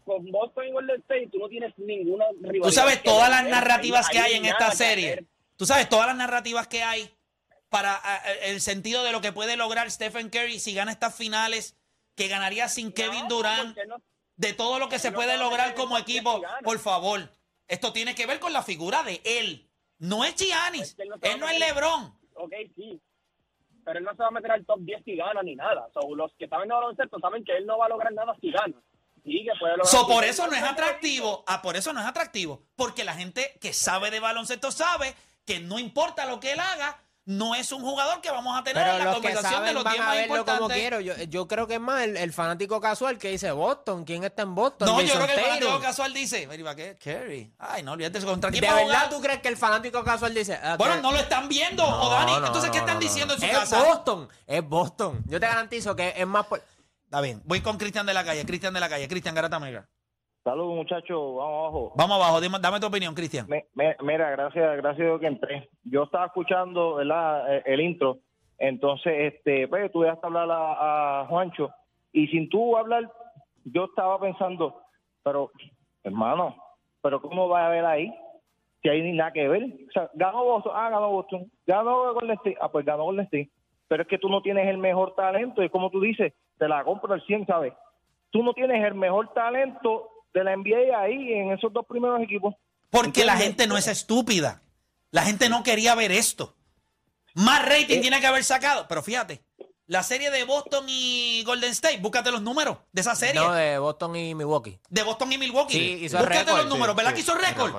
Con 0.05 0.31
Boston 0.31 0.69
y 0.69 0.73
Golden 0.73 1.01
State, 1.01 1.29
tú 1.33 1.39
no 1.39 1.49
tienes 1.49 1.77
ninguna 1.79 2.27
rivalidad. 2.35 2.67
Tú 2.67 2.71
sabes 2.71 3.03
todas 3.03 3.29
las 3.29 3.45
narrativas 3.49 4.09
que 4.09 4.19
ahí 4.19 4.33
hay 4.33 4.39
en 4.39 4.45
esta 4.45 4.71
serie. 4.71 5.25
Tú 5.57 5.65
sabes 5.65 5.89
todas 5.89 6.07
las 6.07 6.17
narrativas 6.17 6.69
que 6.69 6.83
hay 6.83 7.11
para 7.77 8.01
el 8.43 8.61
sentido 8.63 9.03
de 9.05 9.13
lo 9.13 9.21
que 9.21 9.33
puede 9.33 9.57
lograr 9.57 9.91
Stephen 9.91 10.31
Curry 10.31 10.59
si 10.61 10.73
gana 10.73 10.93
estas 10.93 11.15
finales, 11.15 11.77
que 12.15 12.27
ganaría 12.29 12.69
sin 12.69 12.91
Kevin 12.91 13.25
No, 13.25 13.29
Durant, 13.29 13.77
no- 13.87 14.01
de 14.37 14.53
todo 14.55 14.79
lo 14.79 14.89
que 14.89 14.99
se 14.99 15.13
puede 15.13 15.37
lograr 15.37 15.75
como 15.75 15.99
equipo. 15.99 16.43
Por 16.65 16.79
favor, 16.79 17.31
Esto 17.69 17.93
tiene 17.93 18.15
que 18.15 18.27
ver 18.27 18.39
con 18.39 18.53
la 18.53 18.63
figura 18.63 19.03
de 19.03 19.21
él. 19.25 19.69
No 19.99 20.25
es 20.25 20.37
Giannis. 20.37 20.83
Es 20.91 20.95
que 20.95 21.03
él 21.03 21.41
no 21.41 21.49
Él 21.49 21.55
es 21.57 21.59
LeBron. 21.59 22.17
Ok, 22.35 22.53
sí. 22.77 23.01
Pero 23.85 23.99
él 23.99 24.05
no 24.05 24.13
se 24.13 24.19
va 24.19 24.29
a 24.29 24.31
meter 24.31 24.53
al 24.53 24.65
top 24.65 24.79
10 24.83 25.03
si 25.05 25.17
gana 25.17 25.43
ni 25.43 25.57
nada. 25.57 25.89
So, 25.93 26.15
los 26.15 26.33
que 26.39 26.47
saben 26.47 26.69
de 26.69 26.75
baloncesto 26.75 27.19
saben 27.19 27.45
que 27.45 27.57
él 27.57 27.67
no 27.67 27.77
va 27.79 27.87
a 27.87 27.89
lograr 27.89 28.13
nada 28.13 28.37
si 28.41 28.53
gana. 28.53 28.81
Sí, 29.25 29.43
que 29.45 29.51
puede 29.59 29.77
lograr. 29.79 29.87
So, 29.89 30.07
por 30.07 30.23
eso 30.25 30.47
no 30.47 30.53
es 30.55 30.63
atractivo. 30.63 31.43
Ah, 31.49 31.61
por 31.61 31.75
eso 31.77 31.93
no 31.93 31.99
es 32.01 32.07
atractivo. 32.07 32.63
Porque 32.77 33.03
la 33.03 33.15
gente 33.15 33.59
que 33.61 33.73
sabe 33.73 34.13
de 34.13 34.21
baloncesto 34.21 34.71
sabe 34.71 35.13
que 35.45 35.59
no 35.59 35.81
importa 35.81 36.25
lo 36.27 36.39
que 36.39 36.53
él 36.53 36.61
haga, 36.61 37.03
no 37.27 37.55
es 37.55 37.71
un 37.73 37.83
jugador 37.83 38.21
que 38.21 38.31
vamos 38.31 38.59
a 38.59 38.63
tener 38.65 38.83
Pero 38.83 38.93
en 38.95 38.99
la 39.01 39.05
los 39.07 39.15
conversación 39.15 39.51
de 39.51 39.57
saben 39.59 39.75
los 39.75 39.85
van 39.85 39.93
10 39.95 40.03
a 40.03 40.07
más 40.07 40.17
como 40.17 40.37
importantes. 40.39 40.77
quiero. 40.79 41.01
Yo, 41.01 41.15
yo 41.25 41.47
creo 41.49 41.67
que 41.67 41.75
es 41.75 41.81
más 41.81 42.03
el, 42.05 42.17
el 42.17 42.33
fanático 42.33 42.81
casual 42.81 43.19
que 43.19 43.31
dice 43.31 43.51
Boston. 43.53 44.05
¿Quién 44.05 44.25
está 44.25 44.43
en 44.43 44.55
Boston? 44.55 44.89
No, 44.89 45.01
yo 45.03 45.15
creo 45.15 45.27
que 45.27 45.35
el 45.35 45.41
fanático 45.41 45.81
casual 45.81 46.15
dice, 46.15 46.47
"Mira, 46.47 46.63
¿para 46.65 46.77
qué? 46.77 46.97
Kerry. 46.99 47.53
Ay, 47.59 47.83
no 47.83 47.93
olvídate 47.93 48.21
contra 48.23 48.51
quién 48.51 48.63
¿De 48.63 48.69
va 48.69 48.75
verdad 48.77 48.87
jugar?" 48.95 49.11
tú 49.11 49.21
crees 49.21 49.41
que 49.43 49.49
el 49.49 49.57
fanático 49.57 50.03
casual 50.05 50.33
dice? 50.35 50.59
ah, 50.63 50.77
Bueno, 50.79 50.97
no 51.03 51.13
lo 51.13 51.19
están 51.19 51.49
viendo, 51.49 51.85
o 51.85 52.09
Dani. 52.11 52.33
no, 52.33 52.47
Entonces, 52.47 52.71
¿qué 52.71 52.79
están 52.79 52.95
no, 52.95 53.01
diciendo 53.01 53.35
en 53.35 53.41
su 53.41 53.47
es 53.47 53.53
casa? 53.53 53.83
Boston, 53.83 54.29
es 54.47 54.63
Boston. 54.67 55.23
Yo 55.27 55.41
te 55.41 55.47
garantizo 55.47 55.95
que 55.97 56.15
es 56.17 56.27
más 56.27 56.47
por... 56.47 56.63
Está 57.05 57.21
bien. 57.21 57.43
Voy 57.45 57.61
con 57.61 57.77
Cristian 57.77 58.07
de 58.07 58.15
la 58.15 58.25
calle. 58.25 58.45
Cristian 58.47 58.73
de 58.75 58.81
la 58.81 58.89
calle. 58.89 59.07
Cristian 59.09 59.35
Garata 59.35 59.59
Mega. 59.61 59.89
Saludos, 60.47 60.77
muchachos. 60.77 61.19
Vamos 61.19 61.59
abajo. 61.59 61.93
Vamos 61.97 62.17
abajo. 62.19 62.41
Dime- 62.41 62.61
dame 62.61 62.79
tu 62.79 62.87
opinión, 62.87 63.13
Cristian. 63.17 63.47
Me- 63.49 63.67
me- 63.75 63.97
mira, 64.01 64.31
gracias, 64.31 64.77
gracias 64.77 65.19
que 65.21 65.27
entré. 65.27 65.69
Yo 65.83 66.05
estaba 66.05 66.27
escuchando 66.27 66.95
¿verdad? 66.95 67.53
Eh, 67.53 67.63
el 67.67 67.81
intro, 67.81 68.19
entonces, 68.57 69.35
este, 69.35 69.67
pues, 69.67 69.91
tú 69.91 70.03
dejaste 70.03 70.25
hablar 70.25 70.49
a, 70.53 71.23
a 71.23 71.27
Juancho, 71.27 71.71
y 72.13 72.29
sin 72.29 72.49
tú 72.49 72.77
hablar, 72.77 73.11
yo 73.65 73.87
estaba 73.87 74.21
pensando, 74.21 74.83
pero, 75.25 75.51
hermano, 76.05 76.55
pero 77.03 77.21
¿cómo 77.21 77.49
va 77.49 77.63
a 77.63 77.67
haber 77.67 77.85
ahí? 77.85 78.15
Si 78.83 78.89
hay 78.89 79.03
ni 79.03 79.15
nada 79.17 79.33
que 79.33 79.49
ver. 79.49 79.65
O 79.65 79.93
sea, 79.93 80.09
ganó 80.15 80.45
Boston, 80.45 80.73
ah, 80.77 80.91
ganó 80.91 81.11
Boston. 81.11 81.51
Ganó 81.67 82.15
Golden 82.15 82.37
State, 82.37 82.57
ah, 82.61 82.69
pues 82.71 82.87
ganó 82.87 83.03
Golden 83.03 83.25
State. 83.25 83.51
Pero 83.89 84.03
es 84.05 84.09
que 84.09 84.19
tú 84.19 84.29
no 84.29 84.41
tienes 84.43 84.69
el 84.69 84.79
mejor 84.79 85.17
talento, 85.17 85.61
y 85.65 85.71
como 85.71 85.91
tú 85.91 86.01
dices, 86.01 86.33
te 86.57 86.69
la 86.69 86.85
compro 86.85 87.13
al 87.13 87.27
100, 87.27 87.47
¿sabes? 87.47 87.73
Tú 88.31 88.45
no 88.45 88.55
tienes 88.55 88.85
el 88.85 88.95
mejor 88.95 89.33
talento 89.35 90.11
de 90.37 90.45
la 90.45 90.57
NBA 90.57 90.99
ahí 91.01 91.33
en 91.33 91.53
esos 91.53 91.73
dos 91.73 91.85
primeros 91.87 92.21
equipos. 92.23 92.55
Porque 92.91 93.25
la 93.25 93.37
gente 93.37 93.67
no 93.67 93.77
es 93.77 93.87
estúpida. 93.89 94.63
La 95.11 95.23
gente 95.23 95.49
no 95.49 95.63
quería 95.63 95.95
ver 95.95 96.13
esto. 96.13 96.55
Más 97.35 97.63
rating 97.67 98.01
tiene 98.01 98.21
que 98.21 98.27
haber 98.27 98.45
sacado. 98.45 98.87
Pero 98.89 99.03
fíjate, 99.03 99.43
la 99.87 100.03
serie 100.03 100.31
de 100.31 100.45
Boston 100.45 100.85
y 100.89 101.43
Golden 101.45 101.71
State, 101.73 101.99
búscate 101.99 102.31
los 102.31 102.43
números 102.43 102.79
de 102.93 103.01
esa 103.03 103.15
serie. 103.15 103.41
No, 103.41 103.53
de 103.53 103.79
Boston 103.79 104.17
y 104.17 104.35
Milwaukee. 104.35 104.79
de 104.89 105.03
Boston 105.03 105.33
y 105.33 105.39
Milwaukee. 105.39 105.75
Sí, 105.75 106.05
hizo 106.05 106.19
búscate 106.19 106.51
los 106.51 106.63
sí, 106.63 106.69
números, 106.69 106.97
¿verdad 106.97 107.11
Sí, 107.11 107.15
que 107.17 107.21
hizo 107.21 107.35
récord? 107.35 107.73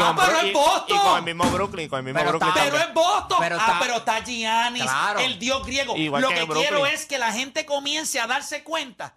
Ah, 0.00 0.14
pero 0.16 0.40
es 0.40 0.52
Boston. 0.52 0.96
Y 0.96 1.00
con 1.00 1.18
el 1.18 1.24
mismo 1.24 1.44
Brooklyn, 1.50 1.88
con 1.88 1.98
el 1.98 2.04
mismo 2.04 2.18
Pero 2.18 2.30
Brooklyn 2.30 2.50
está- 2.50 2.64
Pero 2.64 2.76
es 2.78 2.94
Boston. 2.94 3.36
Pero 3.40 3.56
ah, 3.60 3.78
pero 3.80 3.96
está 3.96 4.24
Giannis, 4.24 4.82
Claro. 4.82 5.20
el 5.20 5.38
dios 5.38 5.66
griego. 5.66 5.96
Igual 5.96 6.22
Lo 6.22 6.28
que 6.30 6.46
quiero 6.46 6.86
es 6.86 7.06
que 7.06 7.18
la 7.18 7.32
gente 7.32 7.64
comience 7.66 8.18
a 8.20 8.26
darse 8.26 8.62
cuenta 8.64 9.16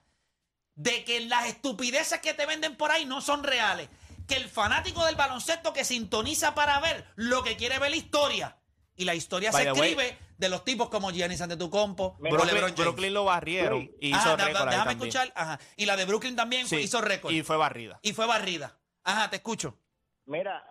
de 0.76 1.04
que 1.04 1.20
las 1.22 1.48
estupideces 1.48 2.20
que 2.20 2.34
te 2.34 2.46
venden 2.46 2.76
por 2.76 2.92
ahí 2.92 3.06
no 3.06 3.22
son 3.22 3.44
reales. 3.44 3.90
Que 4.28 4.36
el 4.36 4.46
fanático 4.48 5.06
del 5.06 5.16
baloncesto 5.16 5.74
que 5.74 5.84
sintoniza 5.84 6.56
para 6.56 6.80
ver 6.80 7.06
lo 7.16 7.44
que 7.44 7.58
quiere 7.58 7.80
ver 7.80 7.92
la 7.92 7.98
historia. 7.98 8.58
Y 8.96 9.06
la 9.06 9.16
historia 9.16 9.52
By 9.52 9.64
se 9.64 9.72
way- 9.74 9.90
escribe 9.92 10.18
de 10.38 10.50
los 10.50 10.64
tipos 10.64 10.90
como 10.90 11.12
Giannis 11.12 11.42
Antetokounmpo, 11.42 12.16
Brooklyn, 12.20 12.46
LeBron 12.48 12.62
James. 12.72 12.76
Brooklyn 12.76 13.14
lo 13.14 13.26
barrieron 13.26 13.90
y 14.00 14.14
Ajá, 14.14 14.22
hizo 14.22 14.38
récord 14.38 14.66
déjame 14.70 14.76
también. 14.92 14.98
escuchar. 15.10 15.34
Ajá. 15.36 15.60
Y 15.78 15.86
la 15.86 15.96
de 15.96 16.06
Brooklyn 16.06 16.36
también 16.36 16.68
Sí, 16.68 16.78
hizo 16.78 17.02
récord. 17.02 17.32
Y 17.32 17.40
Y, 17.40 17.44
fue 17.44 17.58
barrida. 17.58 18.00
fue 18.14 18.26
barrida. 18.28 18.78
Ajá, 19.04 19.30
te 19.30 19.38
escucho. 19.38 19.78
Mira, 20.26 20.64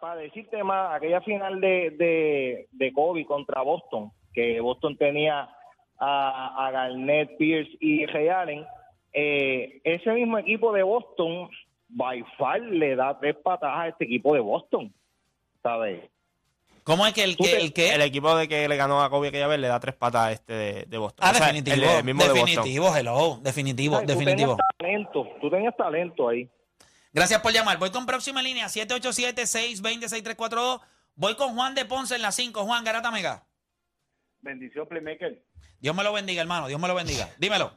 para 0.00 0.16
decirte 0.16 0.62
más, 0.64 0.94
aquella 0.96 1.20
final 1.22 1.60
de, 1.60 1.90
de, 1.98 2.68
de 2.72 2.92
Kobe 2.92 3.24
contra 3.26 3.62
Boston, 3.62 4.12
que 4.32 4.60
Boston 4.60 4.96
tenía 4.96 5.48
a, 5.98 6.66
a 6.66 6.70
Garnett, 6.70 7.36
Pierce 7.38 7.70
y 7.80 8.06
Ray 8.06 8.28
Allen, 8.28 8.66
eh, 9.14 9.80
ese 9.84 10.10
mismo 10.12 10.36
equipo 10.38 10.72
de 10.72 10.82
Boston, 10.82 11.48
by 11.88 12.22
far, 12.36 12.60
le 12.60 12.96
da 12.96 13.18
tres 13.18 13.36
patadas 13.42 13.78
a 13.78 13.88
este 13.88 14.04
equipo 14.04 14.34
de 14.34 14.40
Boston, 14.40 14.92
¿sabes? 15.62 16.02
¿Cómo 16.82 17.06
es 17.06 17.14
que 17.14 17.24
el 17.24 17.36
que 17.38 17.44
te- 17.44 17.60
el 17.62 17.72
que 17.72 17.94
El 17.94 18.02
equipo 18.02 18.36
de 18.36 18.46
que 18.46 18.68
le 18.68 18.76
ganó 18.76 19.02
a 19.02 19.08
Kobe 19.08 19.28
aquella 19.28 19.46
vez 19.46 19.58
le 19.58 19.68
da 19.68 19.80
tres 19.80 19.94
patas 19.94 20.20
a 20.26 20.32
este 20.32 20.52
de, 20.52 20.84
de 20.84 20.98
Boston. 20.98 21.26
Ah, 21.26 21.30
O 21.30 21.34
sea, 21.34 21.48
el- 21.48 21.64
definitivo. 21.64 21.98
el 21.98 22.04
mismo 22.04 22.22
de 22.24 22.28
Boston. 22.28 22.46
definitivo, 22.46 22.94
hello. 22.96 23.38
Definitivo, 23.40 23.94
¿Sabes? 23.94 24.06
Tú 24.06 24.12
definitivo. 24.12 24.56
tenías 24.56 24.76
talento, 24.78 25.28
tú 25.40 25.50
tenías 25.50 25.74
talento 25.76 26.28
ahí. 26.28 26.50
Gracias 27.12 27.40
por 27.40 27.52
llamar. 27.52 27.78
Voy 27.78 27.90
con 27.90 28.04
próxima 28.04 28.42
línea, 28.42 28.66
787-620-6342. 28.68 30.80
Voy 31.16 31.34
con 31.36 31.54
Juan 31.54 31.74
de 31.74 31.84
Ponce 31.84 32.16
en 32.16 32.22
la 32.22 32.32
5. 32.32 32.64
Juan 32.64 32.84
Garata 32.84 33.10
Mega. 33.10 33.44
Bendición, 34.42 34.86
Playmaker. 34.86 35.42
Dios 35.80 35.94
me 35.94 36.02
lo 36.02 36.12
bendiga, 36.12 36.42
hermano. 36.42 36.66
Dios 36.68 36.80
me 36.80 36.88
lo 36.88 36.94
bendiga. 36.94 37.28
Dímelo. 37.38 37.72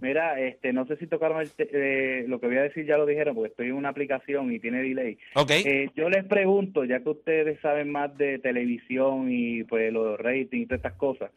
Mira, 0.00 0.38
este, 0.40 0.72
no 0.72 0.86
sé 0.86 0.96
si 0.96 1.06
tocaron 1.06 1.40
el 1.40 1.50
te- 1.50 1.68
eh, 1.72 2.24
lo 2.28 2.38
que 2.38 2.46
voy 2.48 2.56
a 2.58 2.62
decir, 2.62 2.84
ya 2.84 2.98
lo 2.98 3.06
dijeron, 3.06 3.34
porque 3.34 3.50
estoy 3.50 3.66
en 3.68 3.74
una 3.74 3.88
aplicación 3.88 4.52
y 4.52 4.58
tiene 4.58 4.82
delay. 4.82 5.16
Ok. 5.34 5.50
Eh, 5.52 5.88
yo 5.96 6.10
les 6.10 6.24
pregunto, 6.24 6.84
ya 6.84 7.00
que 7.00 7.08
ustedes 7.10 7.58
saben 7.60 7.90
más 7.90 8.16
de 8.18 8.38
televisión 8.38 9.28
y 9.30 9.64
pues 9.64 9.92
los 9.92 10.18
ratings 10.20 10.64
y 10.64 10.66
todas 10.66 10.78
estas 10.80 10.92
cosas, 10.94 11.30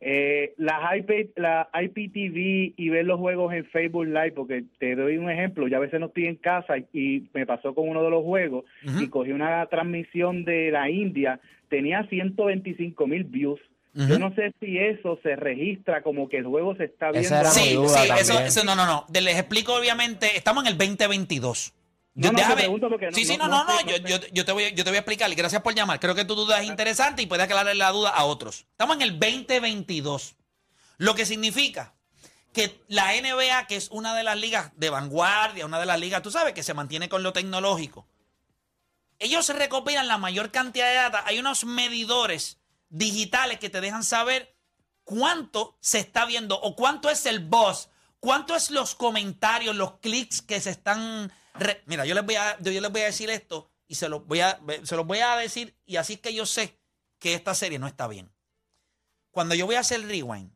eh, 0.00 0.52
las 0.58 0.96
IP, 0.98 1.30
la 1.36 1.68
IPTV 1.72 2.74
y 2.76 2.88
ver 2.90 3.06
los 3.06 3.18
juegos 3.18 3.54
en 3.54 3.64
Facebook 3.66 4.06
Live, 4.06 4.32
porque 4.32 4.64
te 4.78 4.94
doy 4.96 5.16
un 5.16 5.30
ejemplo, 5.30 5.66
yo 5.66 5.76
a 5.78 5.80
veces 5.80 5.98
no 5.98 6.06
estoy 6.06 6.26
en 6.26 6.36
casa 6.36 6.76
y, 6.78 6.84
y 6.92 7.28
me 7.32 7.46
pasó 7.46 7.74
con 7.74 7.88
uno 7.88 8.02
de 8.04 8.10
los 8.10 8.22
juegos 8.22 8.64
y 9.00 9.08
cogí 9.08 9.32
una 9.32 9.64
transmisión 9.66 10.44
de 10.44 10.70
la 10.70 10.90
India, 10.90 11.40
tenía 11.68 12.04
125 12.04 13.06
mil 13.06 13.24
views. 13.24 13.60
Yo 13.94 14.18
no 14.18 14.34
sé 14.34 14.52
si 14.58 14.76
eso 14.78 15.18
se 15.22 15.36
registra 15.36 16.02
como 16.02 16.28
que 16.28 16.38
el 16.38 16.46
juego 16.46 16.74
se 16.76 16.84
está 16.84 17.10
Esa 17.10 17.18
viendo. 17.20 17.36
era 17.40 17.50
Sí, 17.50 17.74
duda 17.74 17.98
sí, 18.02 18.08
eso, 18.18 18.40
eso 18.40 18.64
no, 18.64 18.74
no, 18.74 18.86
no. 18.86 19.06
Les 19.12 19.36
explico, 19.38 19.72
obviamente, 19.74 20.36
estamos 20.36 20.64
en 20.64 20.72
el 20.72 20.78
2022. 20.78 21.72
No, 22.16 22.28
no, 22.30 22.34
te 22.36 22.42
déjame- 22.42 22.56
pregunto 22.62 22.88
porque 22.88 23.06
no- 23.06 23.12
sí, 23.12 23.24
sí, 23.24 23.36
no, 23.36 23.46
no- 23.48 23.64
no, 23.64 23.64
no. 23.64 23.72
no 23.72 23.78
sé, 23.78 23.86
yo, 23.86 23.98
no 24.00 24.08
yo, 24.08 24.16
yo 24.32 24.44
te 24.44 24.52
voy, 24.52 24.72
yo 24.74 24.82
te 24.84 24.90
voy 24.90 24.96
a 24.96 25.00
explicar 25.00 25.30
y 25.30 25.34
gracias 25.36 25.62
por 25.62 25.74
llamar. 25.74 26.00
Creo 26.00 26.14
que 26.16 26.24
tu 26.24 26.34
duda 26.34 26.60
es 26.60 26.66
interesante 26.68 27.22
y 27.22 27.26
puede 27.26 27.44
aclararle 27.44 27.74
la 27.76 27.90
duda 27.92 28.10
a 28.10 28.24
otros. 28.24 28.66
Estamos 28.72 28.96
en 28.96 29.02
el 29.02 29.18
2022. 29.18 30.34
Lo 30.98 31.14
que 31.14 31.24
significa 31.26 31.94
que 32.52 32.80
la 32.88 33.14
NBA, 33.16 33.66
que 33.68 33.76
es 33.76 33.88
una 33.90 34.14
de 34.16 34.22
las 34.24 34.38
ligas 34.38 34.72
de 34.76 34.90
vanguardia, 34.90 35.66
una 35.66 35.78
de 35.80 35.86
las 35.86 35.98
ligas, 36.00 36.22
tú 36.22 36.30
sabes, 36.32 36.52
que 36.54 36.62
se 36.64 36.74
mantiene 36.74 37.08
con 37.08 37.22
lo 37.24 37.32
tecnológico, 37.32 38.06
ellos 39.18 39.48
recopilan 39.56 40.08
la 40.08 40.18
mayor 40.18 40.50
cantidad 40.50 40.88
de 40.88 40.94
data. 40.94 41.22
Hay 41.26 41.38
unos 41.38 41.64
medidores 41.64 42.58
digitales 42.88 43.58
que 43.58 43.70
te 43.70 43.80
dejan 43.80 44.04
saber 44.04 44.56
cuánto 45.04 45.76
se 45.80 45.98
está 45.98 46.26
viendo 46.26 46.60
o 46.60 46.74
cuánto 46.76 47.10
es 47.10 47.26
el 47.26 47.40
buzz, 47.40 47.88
cuánto 48.20 48.56
es 48.56 48.70
los 48.70 48.94
comentarios, 48.94 49.76
los 49.76 49.98
clics 49.98 50.42
que 50.42 50.60
se 50.60 50.70
están... 50.70 51.32
Mira, 51.86 52.04
yo 52.04 52.14
les, 52.14 52.24
voy 52.24 52.34
a, 52.34 52.58
yo 52.60 52.80
les 52.80 52.90
voy 52.90 53.02
a 53.02 53.06
decir 53.06 53.30
esto 53.30 53.70
y 53.86 53.94
se 53.94 54.08
los 54.08 54.26
voy 54.26 54.40
a, 54.40 54.60
se 54.82 54.96
voy 54.96 55.18
a 55.18 55.36
decir 55.36 55.76
y 55.84 55.96
así 55.96 56.14
es 56.14 56.20
que 56.20 56.34
yo 56.34 56.46
sé 56.46 56.78
que 57.18 57.34
esta 57.34 57.54
serie 57.54 57.78
no 57.78 57.86
está 57.86 58.08
bien. 58.08 58.32
Cuando 59.30 59.54
yo 59.54 59.66
voy 59.66 59.76
a 59.76 59.80
hacer 59.80 60.06
rewind, 60.06 60.52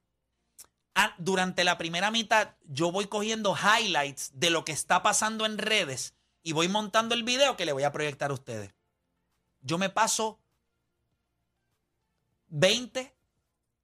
durante 1.18 1.64
la 1.64 1.78
primera 1.78 2.10
mitad 2.10 2.56
yo 2.64 2.90
voy 2.90 3.06
cogiendo 3.06 3.56
highlights 3.56 4.32
de 4.34 4.50
lo 4.50 4.64
que 4.64 4.72
está 4.72 5.02
pasando 5.02 5.46
en 5.46 5.58
redes 5.58 6.14
y 6.42 6.52
voy 6.52 6.68
montando 6.68 7.14
el 7.14 7.22
video 7.22 7.56
que 7.56 7.66
le 7.66 7.72
voy 7.72 7.84
a 7.84 7.92
proyectar 7.92 8.30
a 8.30 8.34
ustedes. 8.34 8.74
Yo 9.60 9.78
me 9.78 9.90
paso 9.90 10.40
20 12.48 13.14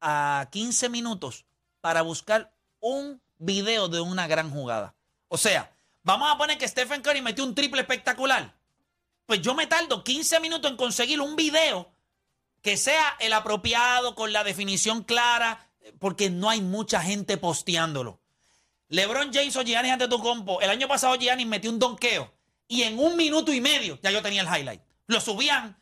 a 0.01 0.49
15 0.51 0.89
minutos 0.89 1.45
para 1.81 2.03
buscar 2.03 2.55
un 2.81 3.21
video 3.39 3.89
de 3.89 4.01
una 4.01 4.27
gran 4.27 4.51
jugada. 4.51 4.95
O 5.29 5.37
sea, 5.37 5.75
vamos 6.03 6.31
a 6.31 6.39
poner 6.39 6.59
que 6.59 6.69
Stephen 6.69 7.03
Curry 7.03 7.23
metió 7.23 7.45
un 7.45 7.55
triple 7.55 7.81
espectacular. 7.81 8.55
Pues 9.27 9.41
yo 9.41 9.55
me 9.55 9.67
tardo 9.67 10.05
15 10.05 10.41
minutos 10.41 10.71
en 10.71 10.77
conseguir 10.77 11.21
un 11.21 11.37
video 11.37 11.91
que 12.63 12.77
sea 12.77 13.17
el 13.21 13.33
apropiado, 13.33 14.15
con 14.15 14.33
la 14.33 14.45
definición 14.45 15.03
clara, 15.03 15.69
porque 15.99 16.31
no 16.31 16.49
hay 16.49 16.61
mucha 16.61 17.01
gente 17.01 17.37
posteándolo. 17.37 18.21
LeBron 18.89 19.33
James 19.33 19.57
o 19.57 19.63
Giannis 19.63 19.93
Antetokounmpo, 19.93 20.61
el 20.61 20.71
año 20.71 20.89
pasado 20.89 21.17
Giannis 21.17 21.47
metió 21.47 21.71
un 21.71 21.79
donqueo 21.79 22.33
y 22.69 22.83
en 22.83 22.99
un 22.99 23.17
minuto 23.17 23.53
y 23.53 23.61
medio 23.61 23.99
ya 24.03 24.11
yo 24.11 24.23
tenía 24.23 24.43
el 24.43 24.49
highlight. 24.49 24.81
Lo 25.07 25.21
subían 25.21 25.77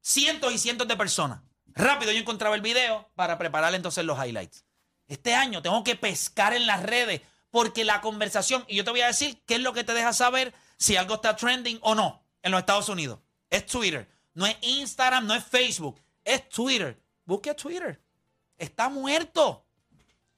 cientos 0.00 0.52
y 0.52 0.58
cientos 0.58 0.86
de 0.86 0.96
personas. 0.96 1.40
Rápido 1.74 2.12
yo 2.12 2.18
encontraba 2.18 2.54
el 2.54 2.60
video 2.60 3.10
para 3.14 3.38
preparar 3.38 3.74
entonces 3.74 4.04
los 4.04 4.18
highlights. 4.18 4.64
Este 5.08 5.34
año 5.34 5.62
tengo 5.62 5.84
que 5.84 5.96
pescar 5.96 6.54
en 6.54 6.66
las 6.66 6.82
redes 6.82 7.20
porque 7.50 7.84
la 7.84 8.00
conversación, 8.00 8.64
y 8.66 8.76
yo 8.76 8.84
te 8.84 8.90
voy 8.90 9.02
a 9.02 9.08
decir 9.08 9.42
qué 9.46 9.56
es 9.56 9.60
lo 9.60 9.72
que 9.72 9.84
te 9.84 9.92
deja 9.92 10.12
saber 10.12 10.54
si 10.78 10.96
algo 10.96 11.16
está 11.16 11.36
trending 11.36 11.78
o 11.82 11.94
no 11.94 12.22
en 12.42 12.50
los 12.50 12.60
Estados 12.60 12.88
Unidos. 12.88 13.20
Es 13.50 13.66
Twitter, 13.66 14.08
no 14.34 14.46
es 14.46 14.56
Instagram, 14.62 15.26
no 15.26 15.34
es 15.34 15.44
Facebook, 15.44 16.00
es 16.24 16.48
Twitter. 16.48 16.98
Busque 17.24 17.54
Twitter. 17.54 18.00
Está 18.56 18.88
muerto. 18.88 19.64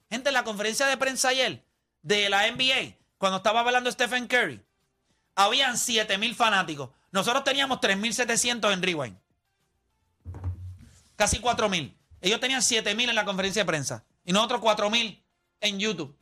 Gente, 0.09 0.29
en 0.29 0.33
la 0.33 0.43
conferencia 0.43 0.87
de 0.87 0.97
prensa 0.97 1.29
ayer 1.29 1.63
de 2.01 2.29
la 2.29 2.51
NBA, 2.51 2.97
cuando 3.17 3.37
estaba 3.37 3.61
hablando 3.61 3.91
Stephen 3.91 4.27
Curry, 4.27 4.61
habían 5.35 5.77
7 5.77 6.17
mil 6.17 6.35
fanáticos. 6.35 6.89
nosotros 7.11 7.43
teníamos 7.43 7.79
3.700 7.79 8.73
en 8.73 8.81
Rewind. 8.81 9.17
Casi 11.15 11.39
4.000. 11.39 11.93
Ellos 12.21 12.39
tenían 12.39 12.61
7.000 12.61 13.09
en 13.09 13.15
la 13.15 13.25
conferencia 13.25 13.61
de 13.61 13.65
prensa. 13.65 14.03
Y 14.23 14.33
nosotros 14.33 14.61
4.000 14.61 15.21
en 15.61 15.79
YouTube. 15.79 16.17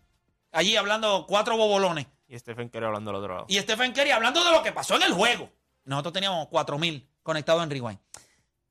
Allí 0.51 0.75
hablando 0.75 1.25
cuatro 1.27 1.57
bobolones. 1.57 2.05
Y 2.27 2.37
Stephen 2.37 2.69
Curry 2.69 2.85
hablando 2.85 3.11
del 3.11 3.21
otro 3.21 3.33
lado. 3.33 3.45
Y 3.49 3.59
Stephen 3.59 3.91
Curry 3.93 4.11
hablando 4.11 4.43
de 4.43 4.51
lo 4.51 4.61
que 4.63 4.71
pasó 4.71 4.95
en 4.95 5.03
el 5.03 5.13
juego. 5.13 5.49
Nosotros 5.85 6.13
teníamos 6.13 6.47
4.000 6.47 7.05
conectados 7.23 7.63
en 7.63 7.69
Rewind. 7.69 7.99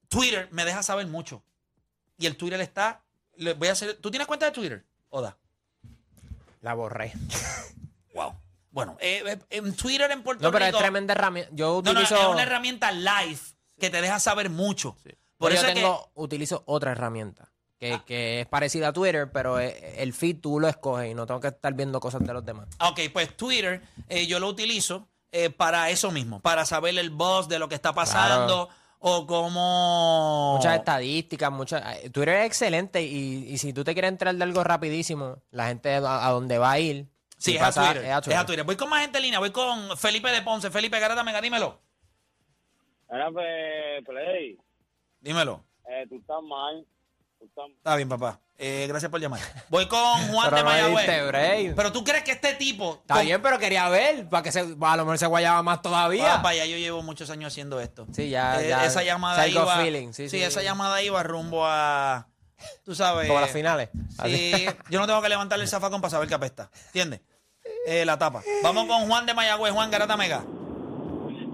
Twitter 0.08 0.48
me 0.52 0.64
deja 0.64 0.82
saber 0.82 1.06
mucho. 1.06 1.42
Y 2.18 2.26
el 2.26 2.37
Twitter 2.37 2.61
está... 2.61 3.02
le 3.37 3.54
voy 3.54 3.68
a 3.68 3.72
hacer, 3.72 3.94
¿Tú 3.96 4.11
tienes 4.11 4.26
cuenta 4.28 4.46
de 4.46 4.52
Twitter? 4.52 4.85
Oda. 5.11 5.37
La 6.61 6.74
borré. 6.74 7.12
Wow. 8.14 8.35
Bueno, 8.70 8.98
eh, 9.00 9.22
eh, 9.26 9.38
en 9.48 9.74
Twitter 9.74 10.11
en 10.11 10.22
Puerto 10.22 10.42
No, 10.42 10.52
pero 10.52 10.66
es 10.66 10.70
Rico... 10.72 10.80
tremenda 10.80 11.14
herramienta. 11.14 11.50
Yo 11.54 11.80
No, 11.82 11.92
no, 11.94 12.00
utilizo. 12.00 12.14
es 12.14 12.26
una 12.26 12.42
herramienta 12.42 12.92
live 12.92 13.40
que 13.80 13.88
te 13.88 14.02
deja 14.02 14.20
saber 14.20 14.50
mucho. 14.50 14.94
Por 15.02 15.12
Por 15.42 15.52
eso 15.52 15.66
yo 15.68 15.74
tengo, 15.74 16.11
utilizo 16.14 16.62
otra 16.66 16.92
herramienta. 16.92 17.48
Que, 17.78 17.94
Ah. 17.94 18.05
que 18.07 18.40
es 18.42 18.46
parecida 18.46 18.88
a 18.88 18.92
Twitter, 18.92 19.31
pero 19.33 19.59
eh, 19.59 19.94
el 20.00 20.12
feed 20.12 20.37
tú 20.40 20.61
lo 20.61 20.68
escoges 20.68 21.11
y 21.11 21.14
no 21.14 21.26
tengo 21.26 21.40
que 21.40 21.48
estar 21.48 21.74
viendo 21.74 21.98
cosas 21.98 22.24
de 22.24 22.33
los 22.33 22.44
demás. 22.44 22.68
que... 22.76 23.07
Ok, 23.07 23.12
pues 23.12 23.37
Twitter 23.37 23.83
eh, 24.09 24.26
yo 24.28 24.38
lo 24.38 24.46
utilizo 24.48 25.09
eh, 25.33 25.50
para 25.50 25.90
eso 25.90 26.12
mismo, 26.12 26.38
para 26.40 26.64
saber 26.64 26.96
el 26.96 27.11
buzz 27.11 27.48
de 27.48 27.59
lo 27.59 27.68
que 27.68 27.74
está 27.74 27.92
pasando 27.92 28.68
o 29.00 29.26
cómo... 29.26 30.55
Muchas 30.59 30.76
estadísticas, 30.78 31.50
muchas. 31.50 31.83
eh, 32.05 32.11
Twitter 32.11 32.37
es 32.37 32.46
excelente 32.46 33.02
y, 33.02 33.46
y 33.48 33.59
si 33.59 33.72
tú 33.72 33.83
te 33.83 33.94
quieres 33.94 34.11
entrar 34.11 34.33
de 34.33 34.44
algo 34.44 34.62
rapidísimo, 34.62 35.38
la 35.50 35.66
gente 35.66 35.92
a, 35.94 36.26
a 36.28 36.31
donde 36.31 36.59
va 36.59 36.70
a 36.70 36.78
ir. 36.78 37.09
Sí, 37.37 37.50
si 37.50 37.57
es 37.57 37.62
a, 37.62 37.72
Twitter, 37.72 38.05
es 38.05 38.37
a 38.37 38.46
Twitter. 38.46 38.64
Voy 38.64 38.76
con 38.76 38.88
más 38.90 39.00
gente 39.00 39.18
en 39.18 39.24
línea, 39.24 39.40
voy 39.40 39.50
con 39.50 39.96
Felipe 39.98 40.31
de 40.31 40.42
Ponce. 40.42 40.70
Felipe 40.70 41.00
Garata 41.00 41.24
Mega, 41.24 41.40
dímelo. 41.40 41.81
Ahora, 43.09 43.31
pues, 43.33 44.05
Play, 44.07 44.57
Dímelo. 45.22 45.64
eh, 45.88 46.06
tú 46.08 46.16
estás 46.16 46.42
mal. 46.42 46.85
Tú 47.38 47.46
estás 47.46 47.64
Está 47.70 47.96
bien, 47.96 48.08
papá. 48.08 48.38
Eh, 48.58 48.85
gracias 48.88 49.11
por 49.11 49.20
llamar. 49.20 49.40
Voy 49.70 49.87
con 49.88 49.98
Juan 50.28 50.50
Pero 50.50 50.56
de 50.58 50.62
no 50.62 50.68
Mayagüez. 50.92 51.74
Pero 51.74 51.90
tú 51.92 52.04
crees 52.04 52.22
que 52.22 52.32
este 52.32 52.54
tipo... 52.54 52.98
Está 53.00 53.14
con- 53.14 53.24
bien, 53.24 53.42
pero 53.42 53.58
quería 53.58 53.88
ver, 53.88 54.28
para 54.28 54.42
que 54.44 54.52
se, 54.52 54.61
a 54.61 54.96
lo 54.96 55.04
mejor 55.04 55.18
se 55.18 55.26
guayaba 55.26 55.62
más 55.64 55.82
todavía. 55.82 56.37
Papá, 56.37 56.54
ya 56.54 56.66
yo 56.66 56.76
llevo 56.76 57.02
muchos 57.02 57.30
años 57.30 57.52
haciendo 57.52 57.80
esto. 57.80 58.06
Sí, 58.12 58.28
ya, 58.30 58.62
Eh, 58.62 58.68
ya. 58.68 58.85
Esa 58.85 59.02
llamada 59.02 59.46
iba... 59.48 59.76
feeling, 59.78 60.12
sí, 60.12 60.28
sí, 60.28 60.38
sí. 60.38 60.42
esa 60.44 60.62
llamada 60.62 61.02
iba 61.02 61.22
rumbo 61.24 61.64
a... 61.66 62.28
Tú 62.85 62.94
sabes... 62.94 63.26
Como 63.26 63.40
las 63.40 63.50
finales. 63.50 63.88
Sí, 64.24 64.52
yo 64.90 65.00
no 65.00 65.06
tengo 65.08 65.20
que 65.22 65.28
levantarle 65.28 65.64
el 65.64 65.68
zafacón 65.70 66.00
para 66.00 66.11
saber 66.12 66.28
que 66.28 66.35
apesta. 66.35 66.70
¿Entiendes? 66.87 67.20
Eh, 67.87 68.04
la 68.04 68.16
tapa. 68.18 68.42
Vamos 68.62 68.87
con 68.87 69.08
Juan 69.08 69.26
de 69.26 69.35
Mayagüez. 69.35 69.72
Juan 69.72 69.90
Garata 69.90 70.16
Mega. 70.16 70.44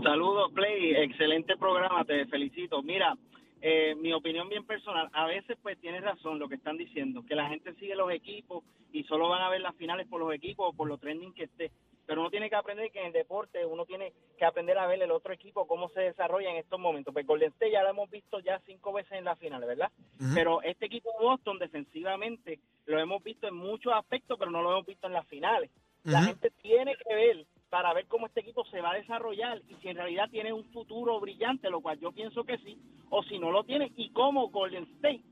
Saludos, 0.03 0.53
Play. 0.55 0.95
Excelente 0.97 1.57
programa, 1.57 2.05
te 2.05 2.27
felicito. 2.27 2.83
Mira, 2.83 3.15
eh, 3.61 3.95
mi 3.97 4.13
opinión 4.13 4.49
bien 4.49 4.65
personal, 4.65 5.09
a 5.13 5.27
veces 5.27 5.57
pues 5.63 5.79
tienes 5.81 6.03
razón 6.03 6.39
lo 6.39 6.49
que 6.49 6.55
están 6.55 6.77
diciendo, 6.77 7.25
que 7.27 7.35
la 7.35 7.49
gente 7.49 7.75
sigue 7.75 7.97
los 7.97 8.11
equipos 8.13 8.65
y 8.93 9.05
solo 9.05 9.29
van 9.29 9.43
a 9.43 9.49
ver 9.49 9.61
las 9.61 9.75
finales 9.77 10.07
por 10.07 10.21
los 10.21 10.33
equipos 10.33 10.71
o 10.71 10.77
por 10.77 10.89
lo 10.89 10.99
trending 10.99 11.35
que 11.35 11.45
esté. 11.45 11.71
Pero 12.07 12.23
uno 12.23 12.31
tiene 12.31 12.49
que 12.49 12.57
aprender 12.57 12.91
que 12.91 13.01
en 13.01 13.09
el 13.09 13.13
deporte 13.13 13.67
uno 13.67 13.85
tiene 13.85 14.15
que 14.39 14.45
aprender 14.47 14.79
a 14.79 14.87
ver 14.87 15.03
el 15.03 15.11
otro 15.11 15.33
equipo 15.33 15.67
cómo 15.67 15.91
se 15.91 16.01
desarrolla 16.01 16.51
en 16.51 16.57
estos 16.57 16.81
momentos. 16.81 17.13
Pues 17.13 17.27
Golden 17.27 17.51
State 17.51 17.73
ya 17.73 17.83
lo 17.83 17.91
hemos 17.91 18.09
visto 18.11 18.41
ya 18.41 18.59
cinco 18.65 18.95
veces 18.95 19.13
en 19.13 19.25
la 19.25 19.37
final, 19.37 19.61
¿verdad? 19.61 19.91
Pero 20.35 20.63
este 20.63 20.87
equipo 20.87 21.11
de 21.19 21.25
Boston 21.27 21.59
defensivamente 21.59 22.61
lo 22.87 22.99
hemos 22.99 23.23
visto 23.23 23.47
en 23.47 23.55
muchos 23.55 23.93
aspectos, 23.93 24.39
pero 24.39 24.51
no 24.51 24.63
lo 24.63 24.71
hemos 24.71 24.87
visto 24.87 25.07
en 25.07 25.13
las 25.13 25.27
finales. 25.27 25.71
La 26.05 26.23
gente 26.23 26.51
tiene 26.63 26.97
que 26.97 27.15
ver 27.15 27.45
para 27.71 27.93
ver 27.93 28.07
cómo 28.07 28.27
este 28.27 28.41
equipo 28.41 28.65
se 28.71 28.81
va 28.81 28.93
a 28.93 28.95
desarrollar 28.95 29.61
y 29.69 29.75
si 29.83 29.89
en 29.89 29.97
realidad 29.97 30.29
tiene 30.31 30.53
un 30.53 30.65
futuro 30.73 31.21
brillante, 31.21 31.69
lo 31.71 31.81
cual 31.81 31.99
yo 32.01 32.13
pienso 32.13 32.45
que 32.45 32.57
sí, 32.59 32.79
o 33.11 33.23
si 33.25 33.39
no 33.39 33.51
lo 33.51 33.65
tiene, 33.65 33.93
y 33.97 34.11
cómo 34.11 34.49
Golden 34.49 34.85
State 34.97 35.23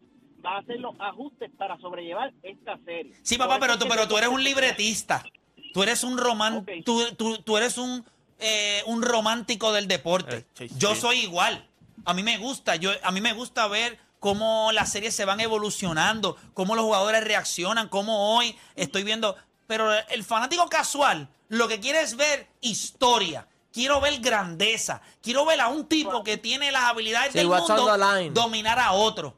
va 0.44 0.56
a 0.56 0.58
hacer 0.58 0.78
los 0.80 0.94
ajustes 0.98 1.50
para 1.56 1.78
sobrellevar 1.78 2.32
esta 2.42 2.78
serie. 2.84 3.14
Sí, 3.22 3.38
papá, 3.38 3.58
pero 3.58 3.78
tú, 3.78 3.86
pero 3.88 4.06
tú 4.06 4.18
eres 4.18 4.28
un 4.28 4.42
libretista. 4.44 5.24
Tú 5.72 5.82
eres 5.82 6.04
un 6.04 6.16
román, 6.18 6.64
tú, 6.84 7.02
tú- 7.16 7.38
tú 7.42 7.56
eres 7.56 7.76
un, 7.78 8.04
eh, 8.38 8.82
un 8.86 9.02
romántico 9.02 9.72
del 9.72 9.88
deporte. 9.88 10.36
Eh, 10.38 10.44
sí, 10.54 10.68
Yo 10.78 10.94
soy 10.94 11.18
igual. 11.20 11.66
A 12.04 12.14
mí 12.14 12.22
me 12.22 12.38
gusta, 12.38 12.76
yo, 12.76 12.90
a 13.02 13.10
mí 13.10 13.20
me 13.20 13.32
gusta 13.32 13.66
ver 13.68 13.98
cómo 14.20 14.70
las 14.72 14.92
series 14.92 15.14
se 15.14 15.24
van 15.24 15.40
evolucionando, 15.40 16.36
cómo 16.54 16.74
los 16.76 16.84
jugadores 16.84 17.24
reaccionan, 17.24 17.88
cómo 17.88 18.36
hoy 18.36 18.56
estoy 18.74 19.04
viendo. 19.04 19.36
Pero 19.66 19.90
el 20.10 20.22
fanático 20.24 20.66
casual 20.68 21.28
lo 21.48 21.68
que 21.68 21.80
quiere 21.80 22.02
es 22.02 22.16
ver 22.16 22.48
historia. 22.60 23.46
Quiero 23.72 24.00
ver 24.00 24.20
grandeza. 24.20 25.02
Quiero 25.20 25.44
ver 25.44 25.60
a 25.60 25.68
un 25.68 25.86
tipo 25.86 26.24
que 26.24 26.38
tiene 26.38 26.72
las 26.72 26.84
habilidades 26.84 27.32
Sí, 27.32 27.38
del 27.38 27.48
mundo 27.48 27.96
dominar 28.32 28.78
a 28.78 28.92
otro. 28.92 29.36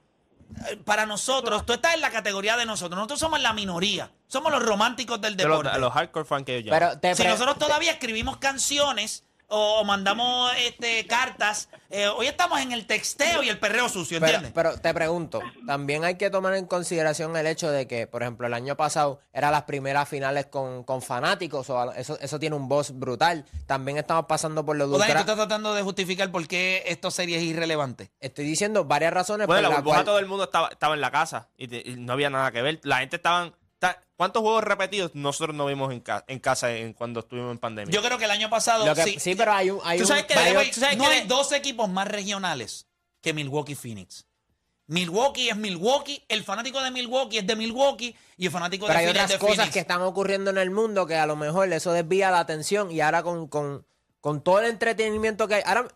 Eh, 0.69 0.77
Para 0.77 1.07
nosotros, 1.07 1.67
tú 1.67 1.73
estás 1.73 1.95
en 1.95 2.01
la 2.01 2.11
categoría 2.11 2.57
de 2.57 2.65
nosotros. 2.65 2.97
Nosotros 2.97 3.19
somos 3.19 3.41
la 3.41 3.53
minoría. 3.53 4.11
Somos 4.29 4.53
los 4.53 4.63
románticos 4.63 5.21
del 5.21 5.33
los, 5.33 5.43
deporte. 5.43 5.79
los 5.79 5.93
hardcore 5.93 6.25
fans 6.25 6.45
que. 6.45 6.65
Pero 6.69 6.99
te 6.99 7.15
si 7.15 7.25
nosotros 7.25 7.59
todavía 7.59 7.91
escribimos 7.93 8.37
canciones 8.37 9.25
o, 9.49 9.81
o 9.81 9.85
mandamos 9.85 10.53
este, 10.59 11.07
cartas, 11.07 11.69
eh, 11.91 12.07
hoy 12.09 12.27
estamos 12.27 12.61
en 12.61 12.73
el 12.73 12.87
texteo 12.87 13.43
y 13.43 13.49
el 13.49 13.59
perreo 13.59 13.89
sucio, 13.89 14.19
¿entiendes? 14.19 14.53
pero 14.55 14.79
te 14.79 14.93
pregunto, 14.95 15.41
también 15.67 16.05
hay 16.05 16.17
que 16.17 16.31
tomar 16.31 16.55
en 16.55 16.67
consideración 16.67 17.37
el 17.37 17.47
hecho 17.47 17.71
de 17.71 17.87
que, 17.87 18.07
por 18.07 18.23
ejemplo, 18.23 18.47
el 18.47 18.55
año 18.55 18.77
pasado 18.77 19.21
eran 19.33 19.53
las 19.53 19.63
primeras 19.63 20.09
finales 20.09 20.47
con, 20.47 20.85
con 20.85 21.03
fanáticos, 21.03 21.69
o 21.71 21.93
eso, 21.93 22.19
eso 22.21 22.39
tiene 22.39 22.57
un 22.57 22.69
voz 22.69 22.93
brutal. 22.99 23.45
También 23.67 23.99
estamos 23.99 24.27
pasando 24.27 24.65
por 24.65 24.77
lo 24.77 24.85
O 24.85 24.99
Dani, 24.99 25.13
tú 25.13 25.19
estás 25.19 25.37
tratando 25.37 25.75
de 25.75 25.83
justificar 25.83 26.31
por 26.31 26.47
qué 26.47 26.83
esta 26.87 27.11
serie 27.11 27.39
es 27.39 27.43
irrelevante. 27.43 28.11
Estoy 28.21 28.45
diciendo 28.45 28.85
varias 28.85 29.13
razones 29.13 29.47
Bueno, 29.47 29.63
la 29.63 29.69
por 29.69 29.77
burbuja 29.77 29.95
cuales... 29.97 30.05
todo 30.07 30.19
el 30.19 30.27
mundo 30.27 30.45
estaba, 30.45 30.69
estaba 30.69 30.95
en 30.95 31.01
la 31.01 31.11
casa 31.11 31.49
y, 31.57 31.69
te- 31.69 31.83
y 31.85 31.97
no 31.97 32.13
había 32.13 32.31
nada 32.31 32.51
que 32.53 32.63
ver. 32.63 32.81
La 32.83 32.99
gente 32.99 33.17
estaban... 33.17 33.55
¿Cuántos 34.17 34.43
juegos 34.43 34.65
repetidos 34.65 35.15
nosotros 35.15 35.55
no 35.55 35.67
vimos 35.67 35.93
en, 35.93 36.01
ca- 36.01 36.25
en 36.27 36.41
casa 36.41 36.73
en, 36.73 36.93
cuando 36.93 37.21
estuvimos 37.21 37.53
en 37.53 37.59
pandemia? 37.59 37.93
Yo 37.95 38.03
creo 38.03 38.19
que 38.19 38.25
el 38.25 38.31
año 38.33 38.51
pasado. 38.51 38.93
Que- 38.95 39.05
sí, 39.05 39.17
sí, 39.21 39.35
pero 39.37 39.53
hay 39.53 39.71
un... 39.71 39.81
Hay 39.85 39.99
Tú 39.99 40.05
un- 40.05 40.09
sabes 40.09 40.25
que 40.27 40.35
hay 40.35 40.53
de- 40.55 40.65
tú 40.73 40.81
sabes 40.81 40.97
que 40.97 41.03
no 41.03 41.09
hay 41.09 41.27
dos 41.29 41.53
equipos 41.53 41.89
más 41.89 42.09
regionales 42.09 42.87
que 43.21 43.33
Milwaukee 43.33 43.73
y 43.73 43.77
Phoenix. 43.77 44.27
Milwaukee 44.89 45.51
es 45.51 45.57
Milwaukee, 45.57 46.25
el 46.29 46.43
fanático 46.45 46.83
de 46.83 46.91
Milwaukee 46.91 47.39
es 47.39 47.47
de 47.47 47.55
Milwaukee 47.57 48.17
y 48.39 48.47
el 48.47 48.51
fanático 48.53 48.87
Pero 48.87 48.99
de 48.99 49.05
hay 49.07 49.13
Phoenix 49.13 49.25
es 49.31 49.37
otras 49.37 49.41
de 49.41 49.47
cosas 49.47 49.57
Phoenix. 49.57 49.73
que 49.75 49.81
están 49.81 50.01
ocurriendo 50.03 50.51
en 50.51 50.59
el 50.59 50.71
mundo 50.71 51.07
que 51.07 51.15
a 51.17 51.27
lo 51.27 51.37
mejor 51.37 51.71
eso 51.73 51.93
desvía 51.93 52.31
la 52.31 52.41
atención 52.41 52.91
y 52.91 53.01
ahora 53.03 53.23
con, 53.23 53.49
con, 53.49 53.87
con 54.21 54.41
todo 54.43 54.61
el 54.61 54.67
entretenimiento 54.71 55.47
que 55.47 55.57
hay. 55.57 55.63
Ahora 55.67 55.89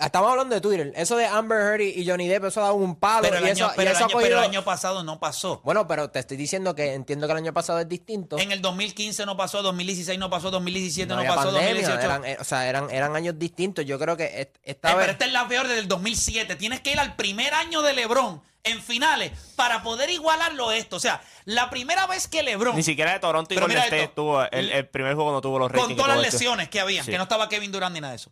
estamos 0.00 0.30
hablando 0.30 0.54
de 0.54 0.60
Twitter. 0.60 0.92
Eso 0.96 1.16
de 1.16 1.26
Amber 1.26 1.58
Heard 1.60 1.80
y 1.82 2.06
Johnny 2.08 2.28
Depp, 2.28 2.44
eso 2.46 2.60
ha 2.60 2.64
dado 2.64 2.74
un 2.76 2.96
palo. 2.96 3.22
Pero 3.22 3.36
el, 3.36 3.42
y 3.44 3.50
año, 3.50 3.66
eso, 3.66 3.72
y 3.72 3.76
pero 3.76 3.90
el 3.90 3.96
eso 3.96 4.04
ha 4.04 4.06
año- 4.08 4.16
pero 4.16 4.26
el 4.26 4.32
cogido- 4.34 4.48
año 4.50 4.64
pasado 4.64 5.02
no 5.04 5.20
pasó. 5.20 5.60
Bueno, 5.64 5.86
pero 5.86 6.10
te 6.10 6.18
estoy 6.18 6.36
diciendo 6.36 6.74
que 6.74 6.94
entiendo 6.94 7.26
que 7.26 7.32
el 7.32 7.38
año 7.38 7.52
pasado 7.52 7.78
es 7.80 7.88
distinto. 7.88 8.38
En 8.38 8.52
el 8.52 8.60
2015 8.62 9.26
no 9.26 9.36
pasó, 9.36 9.62
2016 9.62 10.18
no 10.18 10.30
pasó, 10.30 10.50
2017 10.50 11.14
no, 11.14 11.22
pasó, 11.22 11.34
pandemia, 11.52 11.68
2018. 11.68 12.00
eran, 12.04 12.24
eh, 12.24 12.36
o 12.40 12.44
sea, 12.44 12.68
eran, 12.68 12.90
eran 12.90 13.14
años 13.16 13.38
distintos. 13.38 13.84
Yo 13.84 13.98
creo 13.98 14.16
que 14.16 14.40
est- 14.40 14.56
esta 14.62 14.92
Eh, 14.92 14.94
vez... 14.94 15.00
pero 15.02 15.12
esta 15.12 15.24
es 15.26 15.32
la 15.32 15.46
peor 15.48 15.66
desde 15.68 15.80
el 15.80 15.88
2007. 15.88 16.56
Tienes 16.56 16.80
que 16.80 16.92
ir 16.92 16.98
al 17.00 17.16
primer 17.16 17.54
año 17.54 17.82
de 17.82 17.92
LeBron 17.92 18.42
en 18.62 18.82
finales 18.82 19.32
para 19.56 19.82
poder 19.82 20.10
igualarlo 20.10 20.70
esto. 20.72 20.96
O 20.96 21.00
sea, 21.00 21.22
la 21.46 21.70
primera 21.70 22.06
vez 22.06 22.28
que 22.28 22.42
LeBron, 22.42 22.76
Ni 22.76 22.82
siquiera 22.82 23.12
de 23.14 23.18
Toronto 23.18 23.54
y 23.54 23.56
Golden 23.56 23.70
mira 23.70 23.84
State 23.84 24.02
esto. 24.02 24.14
tuvo 24.16 24.42
el, 24.50 24.70
el 24.70 24.86
primer 24.88 25.14
juego 25.14 25.32
no 25.32 25.40
tuvo 25.40 25.58
los 25.58 25.70
ratings. 25.72 25.86
con 25.88 25.96
todas 25.96 26.16
las 26.16 26.26
este. 26.26 26.36
lesiones 26.36 26.68
que 26.68 26.78
había, 26.78 27.02
Sí. 27.02 27.10
que 27.10 27.16
no 27.16 27.22
estaba 27.22 27.48
Kevin 27.48 27.72
Durant 27.72 27.94
ni 27.94 28.00
nada 28.02 28.10
de 28.12 28.16
eso, 28.16 28.30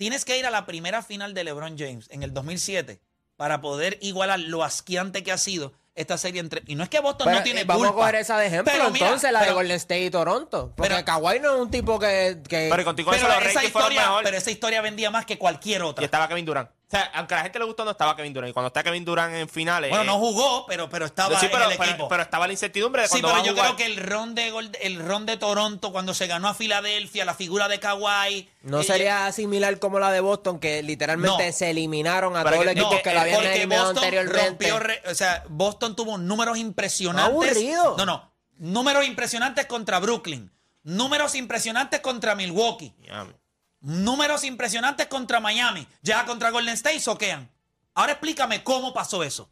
tienes 0.00 0.24
que 0.24 0.38
ir 0.38 0.46
a 0.46 0.50
la 0.50 0.64
primera 0.64 1.02
final 1.02 1.34
de 1.34 1.44
LeBron 1.44 1.76
James 1.78 2.06
en 2.10 2.22
el 2.22 2.32
2007 2.32 3.02
para 3.36 3.60
poder 3.60 3.98
igualar 4.00 4.40
lo 4.40 4.64
asqueante 4.64 5.22
que 5.22 5.30
ha 5.30 5.36
sido 5.36 5.74
esta 5.94 6.16
serie 6.16 6.40
entre... 6.40 6.62
Y 6.66 6.74
no 6.74 6.82
es 6.84 6.88
que 6.88 7.00
Boston 7.00 7.26
Pero, 7.26 7.36
no 7.38 7.42
tiene 7.44 7.60
eh, 7.60 7.64
vamos 7.64 7.88
culpa. 7.88 8.00
a 8.02 8.06
coger 8.06 8.14
esa 8.22 8.38
de 8.38 8.46
ejemplo, 8.46 8.72
Pero 8.72 8.90
mira, 8.90 9.04
entonces, 9.06 9.30
la 9.30 9.42
de 9.44 9.52
Golden 9.52 9.76
State 9.76 10.04
y 10.06 10.10
Toronto. 10.10 10.72
Porque 10.74 10.94
pero- 10.94 11.04
Kawhi 11.04 11.40
no 11.40 11.54
es 11.54 11.60
un 11.60 11.70
tipo 11.70 11.98
que... 11.98 12.38
que 12.48 12.68
Pero 12.70 12.82
contigo 12.84 13.10
Pero 13.10 13.26
eso 13.28 13.38
los 13.40 13.46
esa, 13.50 13.62
historia, 13.62 14.00
mejor. 14.00 14.24
pero 14.24 14.36
esa 14.38 14.50
historia 14.50 14.80
vendía 14.80 15.10
más 15.10 15.26
que 15.26 15.36
cualquier 15.36 15.82
otra. 15.82 16.02
Y 16.02 16.06
estaba 16.06 16.26
Kevin 16.28 16.46
Durant. 16.46 16.70
O 16.90 16.96
sea, 16.96 17.08
aunque 17.14 17.34
a 17.34 17.36
la 17.36 17.42
gente 17.44 17.56
le 17.60 17.64
gustó, 17.66 17.84
no 17.84 17.92
estaba 17.92 18.16
Kevin 18.16 18.32
Durant. 18.32 18.50
Y 18.50 18.52
cuando 18.52 18.66
está 18.66 18.82
Kevin 18.82 19.04
Durant 19.04 19.32
en 19.32 19.48
finales. 19.48 19.90
Bueno, 19.90 20.02
eh, 20.02 20.06
no 20.06 20.18
jugó, 20.18 20.66
pero, 20.66 20.90
pero 20.90 21.06
estaba 21.06 21.38
sí, 21.38 21.46
pero, 21.48 21.66
en 21.66 21.70
el 21.70 21.78
pero- 21.78 21.90
equipo. 21.90 22.08
pero 22.08 22.22
estaba 22.24 22.48
la 22.48 22.52
incertidumbre 22.52 23.02
de 23.02 23.06
Sí, 23.08 23.20
cuando 23.20 23.28
pero 23.28 23.36
va 23.36 23.42
a 23.42 23.46
yo 23.46 23.52
jugar. 23.52 23.66
creo 23.66 23.76
que 23.76 23.84
el 23.86 23.96
ron 24.08 24.34
de 24.34 24.50
Gol- 24.50 24.72
el 24.80 24.98
ron 24.98 25.24
de 25.24 25.36
Toronto 25.36 25.92
cuando 25.92 26.14
se 26.14 26.26
ganó 26.26 26.48
a 26.48 26.54
Filadelfia, 26.54 27.24
la 27.24 27.34
figura 27.34 27.68
de 27.68 27.78
Kawhi. 27.78 28.50
No 28.62 28.80
eh, 28.80 28.84
sería 28.84 29.30
similar 29.30 29.78
como 29.78 30.00
la 30.00 30.10
de 30.10 30.18
Boston, 30.18 30.58
que 30.58 30.82
literalmente 30.82 31.46
No. 31.46 31.52
se 31.52 31.70
eliminaron 31.70 32.36
a 32.36 32.40
Pero 32.42 32.56
todos 32.56 32.64
los 32.64 32.72
equipos 32.72 32.92
no, 32.96 33.02
que 33.02 33.14
lo 33.14 33.20
habían 33.20 33.36
porque 33.36 33.54
eliminado 33.54 33.84
Boston 33.84 34.04
anteriormente. 34.04 34.48
rompió 34.48 34.78
re- 34.80 35.02
o 35.08 35.14
sea, 35.14 35.44
Boston 35.48 35.94
tuvo 35.94 36.18
números 36.18 36.58
impresionantes. 36.58 37.24
Aburrido. 37.32 37.94
No, 37.98 38.04
no. 38.04 38.32
Números 38.58 39.06
impresionantes 39.06 39.66
contra 39.66 40.00
Brooklyn. 40.00 40.50
Números 40.82 41.36
impresionantes 41.36 42.00
contra 42.00 42.34
Milwaukee. 42.34 42.92
Miami. 42.98 43.32
Números 43.80 44.44
impresionantes 44.44 45.06
contra 45.06 45.40
Miami. 45.40 45.86
Ya 46.02 46.24
contra 46.26 46.50
Golden 46.50 46.74
State 46.74 47.00
soquean. 47.00 47.50
Ahora 47.94 48.12
explícame 48.12 48.62
cómo 48.62 48.92
pasó 48.92 49.22
eso. 49.22 49.50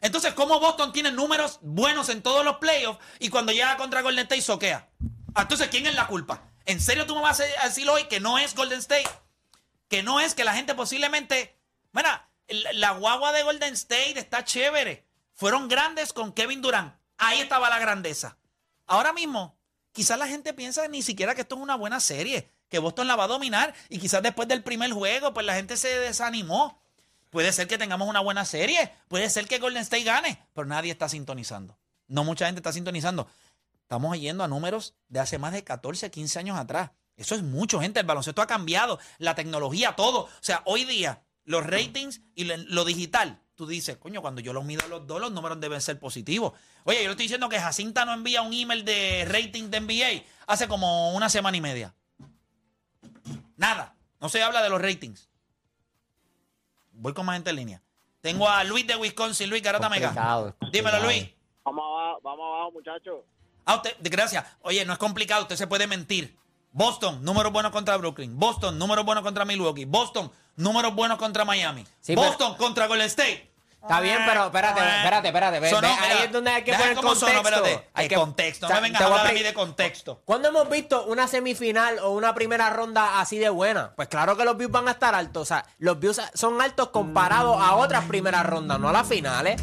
Entonces, 0.00 0.34
¿cómo 0.34 0.58
Boston 0.60 0.92
tiene 0.92 1.12
números 1.12 1.58
buenos 1.62 2.08
en 2.08 2.22
todos 2.22 2.44
los 2.44 2.56
playoffs 2.56 3.00
y 3.20 3.28
cuando 3.28 3.52
llega 3.52 3.76
contra 3.76 4.02
Golden 4.02 4.24
State 4.24 4.42
soquea? 4.42 4.88
Ah, 5.34 5.42
Entonces, 5.42 5.68
¿quién 5.68 5.86
es 5.86 5.94
la 5.94 6.06
culpa? 6.06 6.42
¿En 6.64 6.80
serio 6.80 7.06
tú 7.06 7.14
me 7.14 7.22
vas 7.22 7.40
a 7.40 7.44
decir 7.64 7.88
hoy 7.88 8.04
que 8.04 8.20
no 8.20 8.38
es 8.38 8.54
Golden 8.54 8.80
State? 8.80 9.08
Que 9.88 10.02
no 10.02 10.20
es 10.20 10.34
que 10.34 10.44
la 10.44 10.54
gente 10.54 10.74
posiblemente. 10.74 11.56
Mira, 11.92 12.28
la 12.72 12.92
guagua 12.92 13.32
de 13.32 13.42
Golden 13.42 13.74
State 13.74 14.18
está 14.18 14.44
chévere. 14.44 15.06
Fueron 15.34 15.68
grandes 15.68 16.12
con 16.12 16.32
Kevin 16.32 16.62
Durant. 16.62 16.94
Ahí 17.18 17.40
estaba 17.40 17.70
la 17.70 17.78
grandeza. 17.78 18.36
Ahora 18.86 19.12
mismo, 19.12 19.56
quizás 19.92 20.18
la 20.18 20.26
gente 20.26 20.52
piensa 20.52 20.86
ni 20.88 21.02
siquiera 21.02 21.34
que 21.34 21.42
esto 21.42 21.54
es 21.54 21.60
una 21.60 21.76
buena 21.76 22.00
serie, 22.00 22.50
que 22.72 22.78
Boston 22.78 23.06
la 23.06 23.16
va 23.16 23.24
a 23.24 23.28
dominar 23.28 23.74
y 23.90 23.98
quizás 23.98 24.22
después 24.22 24.48
del 24.48 24.62
primer 24.62 24.90
juego, 24.92 25.34
pues 25.34 25.44
la 25.44 25.54
gente 25.54 25.76
se 25.76 25.88
desanimó. 25.98 26.82
Puede 27.28 27.52
ser 27.52 27.68
que 27.68 27.76
tengamos 27.76 28.08
una 28.08 28.20
buena 28.20 28.46
serie, 28.46 28.90
puede 29.08 29.28
ser 29.28 29.46
que 29.46 29.58
Golden 29.58 29.82
State 29.82 30.04
gane, 30.04 30.46
pero 30.54 30.66
nadie 30.66 30.90
está 30.90 31.06
sintonizando. 31.06 31.78
No 32.08 32.24
mucha 32.24 32.46
gente 32.46 32.60
está 32.60 32.72
sintonizando. 32.72 33.28
Estamos 33.82 34.18
yendo 34.18 34.42
a 34.42 34.48
números 34.48 34.94
de 35.08 35.20
hace 35.20 35.36
más 35.36 35.52
de 35.52 35.62
14, 35.62 36.10
15 36.10 36.38
años 36.38 36.58
atrás. 36.58 36.92
Eso 37.14 37.34
es 37.34 37.42
mucho, 37.42 37.78
gente. 37.78 38.00
El 38.00 38.06
baloncesto 38.06 38.40
ha 38.40 38.46
cambiado, 38.46 38.98
la 39.18 39.34
tecnología, 39.34 39.94
todo. 39.94 40.20
O 40.20 40.30
sea, 40.40 40.62
hoy 40.64 40.86
día, 40.86 41.22
los 41.44 41.66
ratings 41.66 42.22
y 42.34 42.44
lo, 42.44 42.86
digital, 42.86 43.38
tú 43.54 43.66
dices, 43.66 43.98
coño, 43.98 44.22
cuando 44.22 44.40
yo 44.40 44.54
los 44.54 44.64
mido 44.64 44.88
los 44.88 45.06
dos, 45.06 45.20
los 45.20 45.30
números 45.30 45.60
deben 45.60 45.82
ser 45.82 45.98
positivos. 45.98 46.54
Oye, 46.84 47.00
yo 47.00 47.04
le 47.04 47.10
estoy 47.10 47.24
diciendo 47.24 47.50
que 47.50 47.60
Jacinta 47.60 48.06
no 48.06 48.14
envía 48.14 48.40
un 48.40 48.54
email 48.54 48.82
de 48.86 49.26
rating 49.26 49.68
de 49.68 49.80
NBA 49.80 50.24
hace 50.46 50.68
como 50.68 51.12
una 51.12 51.28
semana 51.28 51.58
y 51.58 51.60
media. 51.60 51.94
Nada. 53.62 53.94
No 54.20 54.28
se 54.28 54.42
habla 54.42 54.60
de 54.60 54.68
los 54.68 54.82
ratings. 54.82 55.28
Voy 56.92 57.14
con 57.14 57.24
más 57.24 57.36
gente 57.36 57.50
en 57.50 57.56
línea. 57.56 57.82
Tengo 58.20 58.48
a 58.48 58.64
Luis 58.64 58.86
de 58.86 58.96
Wisconsin. 58.96 59.48
Luis 59.48 59.62
Garata 59.62 59.88
Mega. 59.88 60.12
Dímelo. 60.72 61.00
Luis. 61.04 61.28
Vamos 61.64 61.84
abajo, 61.84 62.20
vamos 62.24 62.44
abajo, 62.44 62.72
muchachos. 62.72 63.20
Ah, 63.64 63.76
usted, 63.76 63.96
gracias. 64.00 64.44
Oye, 64.62 64.84
no 64.84 64.92
es 64.92 64.98
complicado, 64.98 65.42
usted 65.42 65.54
se 65.54 65.68
puede 65.68 65.86
mentir. 65.86 66.36
Boston, 66.72 67.24
números 67.24 67.52
buenos 67.52 67.70
contra 67.70 67.96
Brooklyn. 67.96 68.36
Boston, 68.36 68.78
números 68.80 69.04
buenos 69.04 69.22
contra 69.22 69.44
Milwaukee. 69.44 69.84
Boston, 69.84 70.32
números 70.56 70.92
buenos 70.94 71.18
contra 71.18 71.44
Miami. 71.44 71.84
Sí, 72.00 72.16
pero- 72.16 72.22
Boston 72.22 72.56
contra 72.56 72.88
Golden 72.88 73.06
State. 73.06 73.51
Está 73.82 73.98
bien, 74.00 74.18
pero 74.24 74.46
espérate, 74.46 74.80
espérate, 74.80 75.26
espérate. 75.28 75.60
ve- 75.60 75.70
Sonó, 75.70 75.88
ve, 75.88 75.94
ahí 75.94 76.18
es 76.24 76.32
donde 76.32 76.50
hay 76.52 76.62
que 76.62 76.70
deja 76.70 76.82
poner 76.82 76.96
cómo 76.96 77.14
sonó, 77.16 77.32
contexto. 77.34 77.64
espérate. 77.64 77.88
Hay 77.94 78.08
¿Qué 78.08 78.14
contexto? 78.14 78.68
no 78.68 78.74
me 78.76 78.80
vengas 78.80 79.02
a 79.02 79.04
hablar 79.06 79.26
a 79.26 79.32
mí 79.32 79.42
de 79.42 79.52
contexto. 79.54 80.22
¿Cuándo 80.24 80.48
hemos 80.48 80.70
visto 80.70 81.04
una 81.06 81.26
semifinal 81.26 81.98
o 81.98 82.10
una 82.10 82.32
primera 82.32 82.70
ronda 82.70 83.20
así 83.20 83.38
de 83.38 83.48
buena? 83.50 83.92
Pues 83.96 84.06
claro 84.06 84.36
que 84.36 84.44
los 84.44 84.56
views 84.56 84.70
van 84.70 84.86
a 84.86 84.92
estar 84.92 85.14
altos. 85.16 85.42
O 85.42 85.46
sea, 85.46 85.64
los 85.78 85.98
views 85.98 86.20
son 86.32 86.60
altos 86.62 86.90
comparados 86.90 87.60
a 87.60 87.74
otras 87.74 88.04
primeras 88.04 88.46
rondas, 88.46 88.78
no 88.78 88.88
a 88.88 88.92
las 88.92 89.06
finales. 89.08 89.60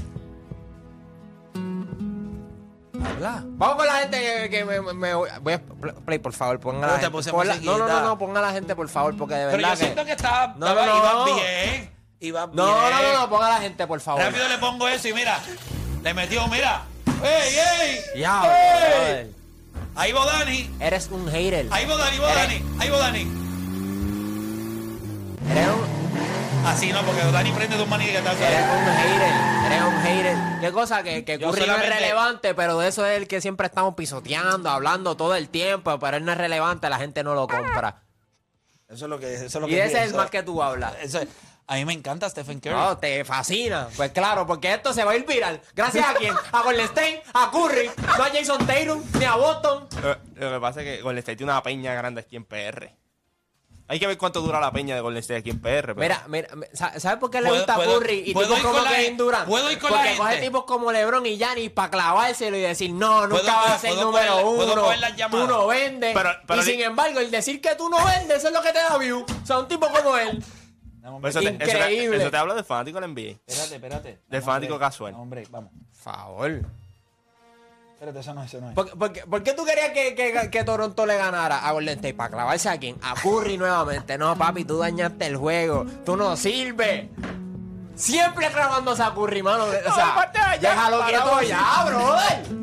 Habla. 3.05 3.43
Vamos 3.45 3.75
con 3.77 3.85
la 3.87 3.93
gente 3.95 4.19
que, 4.19 4.49
que 4.49 4.65
me, 4.65 4.81
me- 4.93 5.13
voy 5.13 5.29
a 5.53 5.61
play, 6.05 6.19
por 6.19 6.33
favor, 6.33 6.59
ponga 6.59 6.81
Pero 6.81 6.87
la 6.91 6.95
te 6.95 6.99
gente. 7.05 7.11
puse 7.11 7.31
Ponla- 7.31 7.55
no, 7.55 7.71
no, 7.71 7.77
no, 7.77 7.83
musiquita. 7.85 8.01
no, 8.05 8.17
ponga 8.17 8.41
la 8.41 8.51
gente, 8.51 8.75
por 8.75 8.89
favor, 8.89 9.15
porque 9.17 9.35
de 9.35 9.45
Pero 9.45 9.57
verdad 9.57 9.69
yo 9.71 9.75
siento 9.77 10.05
que 10.05 10.11
estaba, 10.11 10.47
No, 10.57 10.67
estaba- 10.67 10.85
no, 10.85 10.97
iba 10.97 11.13
no. 11.13 11.25
bien. 11.25 11.98
No, 12.21 12.45
no, 12.53 12.89
no, 13.01 13.19
no, 13.19 13.29
ponga 13.29 13.49
la 13.49 13.57
gente, 13.59 13.87
por 13.87 13.99
favor. 14.01 14.21
Rápido 14.21 14.47
le 14.49 14.57
pongo 14.57 14.87
eso 14.87 15.07
y 15.07 15.13
mira. 15.13 15.39
Le 16.03 16.13
metió, 16.13 16.47
mira. 16.47 16.83
¡Ey, 17.23 17.55
ey! 17.57 17.99
Brother. 18.21 19.29
Ahí 19.95 20.11
va 20.11 20.25
Dani. 20.25 20.69
Eres 20.79 21.07
un 21.11 21.29
hater. 21.29 21.67
Ahí 21.71 21.85
va 21.85 21.97
Dani, 21.97 22.17
va 22.19 22.33
Dani. 22.33 22.63
Ahí 22.79 22.89
va 22.89 22.97
Dani. 22.99 23.19
Eres 25.51 25.67
un, 25.67 25.99
Así 26.65 26.91
no, 26.91 27.01
porque 27.03 27.21
Dani 27.21 27.51
prende 27.51 27.77
de 27.77 27.83
un 27.83 27.89
maní 27.89 28.05
que 28.05 28.17
está 28.17 28.31
eres 28.33 28.65
un 28.65 28.85
hater. 28.93 29.33
Eres 29.65 29.81
un 29.81 30.01
hater. 30.01 30.37
Qué 30.61 30.71
cosa 30.71 31.03
que, 31.03 31.23
que 31.23 31.39
Yo 31.39 31.51
Curry 31.51 31.67
no 31.67 31.75
es 31.77 31.89
relevante, 31.89 32.53
pero 32.53 32.77
de 32.79 32.89
eso 32.89 33.05
es 33.05 33.17
el 33.17 33.27
que 33.27 33.39
siempre 33.41 33.67
estamos 33.67 33.95
pisoteando, 33.95 34.69
hablando 34.69 35.15
todo 35.15 35.35
el 35.35 35.49
tiempo, 35.49 35.97
pero 35.99 36.17
él 36.17 36.25
no 36.25 36.33
es 36.33 36.37
relevante, 36.37 36.89
la 36.89 36.97
gente 36.97 37.23
no 37.23 37.33
lo 37.33 37.47
compra. 37.47 38.03
Eso 38.89 39.05
es 39.05 39.09
lo 39.09 39.19
que, 39.19 39.33
eso 39.35 39.45
es 39.45 39.53
lo 39.55 39.67
Y 39.67 39.71
que 39.71 39.85
ese 39.85 40.03
es 40.03 40.11
el 40.11 40.15
más 40.15 40.29
que 40.29 40.43
tú 40.43 40.61
hablas. 40.61 40.93
Eso 41.01 41.19
es- 41.19 41.27
a 41.69 41.75
mí 41.75 41.85
me 41.85 41.93
encanta 41.93 42.29
Stephen 42.29 42.59
Curry. 42.59 42.75
No, 42.75 42.97
te 42.97 43.23
fascina. 43.23 43.87
Pues 43.95 44.11
claro, 44.11 44.45
porque 44.47 44.73
esto 44.73 44.91
se 44.91 45.03
va 45.03 45.11
a 45.11 45.15
ir 45.15 45.25
viral. 45.25 45.61
Gracias 45.75 46.05
a 46.07 46.13
quién? 46.15 46.33
A 46.51 46.61
Golden 46.63 46.85
State, 46.85 47.23
a 47.33 47.51
Curry, 47.51 47.89
no 48.17 48.23
a 48.23 48.29
Jason 48.33 48.65
Tatum, 48.67 49.03
ni 49.19 49.25
a 49.25 49.35
Boston. 49.35 49.87
Lo, 50.01 50.17
lo 50.47 50.53
que 50.55 50.59
pasa 50.59 50.81
es 50.81 50.85
que 50.87 51.01
Golden 51.01 51.19
State 51.19 51.37
tiene 51.37 51.51
una 51.51 51.63
peña 51.63 51.93
grande 51.93 52.21
aquí 52.21 52.35
en 52.35 52.43
PR. 52.45 52.89
Hay 53.91 53.99
que 53.99 54.05
ver 54.05 54.19
cuánto 54.19 54.41
dura 54.41 54.59
la 54.59 54.71
peña 54.71 54.93
de 54.93 55.01
Golden 55.01 55.19
State 55.21 55.39
aquí 55.39 55.49
en 55.49 55.59
PR. 55.61 55.95
pero- 55.95 55.95
Mira, 55.95 56.23
mira, 56.27 56.47
sa- 56.73 56.99
¿sabes 56.99 57.17
por 57.17 57.31
qué 57.31 57.41
le 57.41 57.47
¿Puedo- 57.49 57.61
gusta 57.61 57.73
a 57.73 57.77
puedo- 57.77 57.97
Curry 57.99 58.19
y 58.19 58.23
tipos 58.25 58.47
como 58.47 58.73
la 58.83 58.89
Kevin 58.91 59.05
gen- 59.05 59.17
Durant? 59.17 59.47
puedo 59.47 59.71
ir 59.71 59.79
con 59.79 59.91
la 59.91 59.97
Porque 59.97 60.15
coge 60.17 60.29
gente. 60.31 60.45
tipos 60.45 60.63
como 60.65 60.91
LeBron 60.91 61.25
y 61.25 61.37
Giannis 61.37 61.71
para 61.71 61.89
clavárselo 61.89 62.55
y 62.55 62.61
decir, 62.61 62.91
no, 62.93 63.25
nunca 63.25 63.51
vas 63.55 63.71
a 63.71 63.79
ser 63.79 63.95
número 63.95 64.31
coger- 64.33 64.55
puedo 64.57 64.73
uno, 64.73 64.81
coger 64.83 64.99
las 64.99 65.15
llamadas. 65.15 65.47
tú 65.47 65.51
no 65.51 65.65
vendes. 65.67 66.13
Pero- 66.15 66.29
pero 66.45 66.61
y 66.61 66.65
li- 66.65 66.71
sin 66.71 66.81
embargo, 66.81 67.19
el 67.19 67.31
decir 67.31 67.59
que 67.61 67.73
tú 67.75 67.89
no 67.89 67.97
vendes, 68.05 68.37
eso 68.37 68.49
es 68.49 68.53
lo 68.53 68.61
que 68.61 68.71
te 68.71 68.77
da 68.79 68.95
view. 68.99 69.25
O 69.41 69.45
sea, 69.45 69.57
un 69.57 69.67
tipo 69.67 69.87
como 69.89 70.17
él. 70.17 70.43
No, 71.09 71.15
hombre, 71.17 71.29
eso, 71.31 71.39
te, 71.41 71.47
eso 71.49 71.57
te- 71.57 71.65
Increíble. 71.65 72.17
eso 72.17 72.31
te 72.31 72.37
habla 72.37 72.53
del 72.53 72.63
fanático 72.63 72.99
del 73.01 73.11
NBA. 73.13 73.39
espérate, 73.47 73.75
espérate. 73.75 74.19
Del 74.27 74.41
fanático 74.41 74.73
hombre. 74.75 74.87
casual. 74.87 75.11
No, 75.13 75.21
hombre, 75.21 75.47
vamos. 75.49 75.71
Favor. 75.93 76.61
Espérate, 77.93 78.19
eso 78.19 78.33
no, 78.33 78.43
eso 78.43 78.61
no 78.61 78.69
es. 78.69 78.75
¿Por, 78.75 78.97
por 78.97 79.11
qué- 79.11 79.21
por 79.25 79.43
qué 79.43 79.53
tú 79.53 79.65
querías 79.65 79.89
que, 79.89 80.15
que- 80.15 80.49
que 80.49 80.63
Toronto 80.63 81.05
le 81.05 81.17
ganara 81.17 81.67
a 81.67 81.71
Golden 81.71 81.95
State? 81.95 82.13
¿Para 82.13 82.29
clavarse 82.29 82.69
a 82.69 82.77
quién? 82.77 82.95
A 83.01 83.13
Curry 83.15 83.57
nuevamente. 83.57 84.17
No, 84.17 84.37
papi, 84.37 84.63
tú 84.65 84.77
dañaste 84.77 85.25
el 85.25 85.35
juego. 85.37 85.85
Tú 86.05 86.15
no 86.15 86.37
sirves. 86.37 87.07
Siempre 87.95 88.47
clavándose 88.51 89.03
a 89.03 89.13
Curry, 89.13 89.43
mano. 89.43 89.65
O 89.65 89.71
sea, 89.93 90.29
de 90.31 90.39
allá, 90.39 90.57
déjalo 90.69 91.05
quieto 91.05 91.41
ya, 91.41 91.83
brother. 91.85 92.59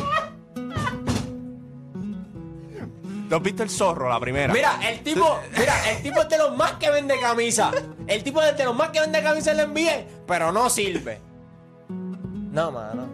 ¿Tú 3.33 3.37
has 3.37 3.43
visto 3.43 3.63
el 3.63 3.71
zorro, 3.71 4.11
la 4.11 4.21
primera? 4.21 4.53
Mira, 4.53 4.79
el 4.87 5.01
tipo, 5.03 5.41
mira, 5.59 5.73
el 5.91 6.03
tipo 6.03 6.21
es 6.21 6.29
de 6.29 6.37
los 6.37 6.55
más 6.55 6.73
que 6.73 6.91
vende 6.91 7.19
camisa. 7.19 7.71
El 8.07 8.23
tipo 8.23 8.43
es 8.43 8.55
de 8.59 8.65
los 8.67 8.77
más 8.77 8.91
que 8.91 9.01
vende 9.01 9.23
camisa 9.23 9.53
en 9.53 9.57
la 9.57 9.67
NBA, 9.69 10.27
pero 10.27 10.53
no 10.53 10.69
sirve. 10.69 11.19
No, 11.89 12.71
mano. 12.71 13.07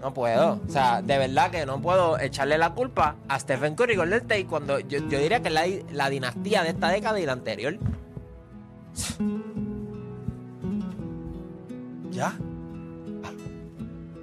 No 0.00 0.14
puedo. 0.14 0.58
O 0.66 0.72
sea, 0.72 1.02
de 1.02 1.18
verdad 1.18 1.50
que 1.50 1.66
no 1.66 1.82
puedo 1.82 2.18
echarle 2.18 2.56
la 2.56 2.72
culpa 2.72 3.16
a 3.28 3.38
Stephen 3.38 3.74
Curry 3.74 3.92
y 3.92 3.96
Golden 3.96 4.20
State 4.20 4.46
cuando 4.46 4.78
yo, 4.78 5.00
yo 5.06 5.18
diría 5.18 5.42
que 5.42 5.48
es 5.48 5.54
la, 5.54 5.66
la 5.92 6.08
dinastía 6.08 6.62
de 6.62 6.70
esta 6.70 6.88
década 6.88 7.20
y 7.20 7.26
la 7.26 7.32
anterior. 7.32 7.78
¿Ya? 12.10 12.32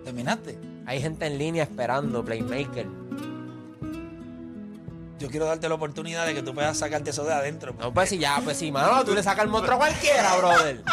¿Terminaste? 0.06 0.58
Hay 0.88 1.00
gente 1.00 1.28
en 1.28 1.38
línea 1.38 1.62
esperando, 1.62 2.26
Playmaker. 2.26 3.03
Yo 5.24 5.30
quiero 5.30 5.46
darte 5.46 5.70
la 5.70 5.76
oportunidad 5.76 6.26
de 6.26 6.34
que 6.36 6.44
tú 6.44 6.54
puedas 6.54 6.78
sacarte 6.78 7.12
eso 7.12 7.24
de 7.24 7.34
adentro. 7.34 7.74
No, 7.80 7.94
pues 7.94 8.10
si 8.10 8.18
ya, 8.18 8.42
pues 8.44 8.58
si, 8.58 8.74
mano, 8.74 9.06
tú 9.06 9.16
le 9.16 9.24
sacas 9.24 9.46
el 9.46 9.50
monstruo 9.50 9.76
a 9.78 9.80
cualquiera, 9.80 10.36
brother. 10.36 10.84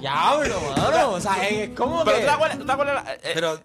Diablo, 0.00 0.58
mano. 0.74 1.10
O 1.10 1.20
sea, 1.20 1.46
es 1.46 1.68
como 1.76 2.02
Pero 2.04 2.16
que... 2.16 2.22
tú 2.22 2.26
te 2.28 2.32
acuerdas, 2.32 2.58
tú 2.58 2.64
te 2.64 2.72
acuerdas 2.72 3.04
la, 3.04 3.12
eh, 3.16 3.20
Pero, 3.34 3.60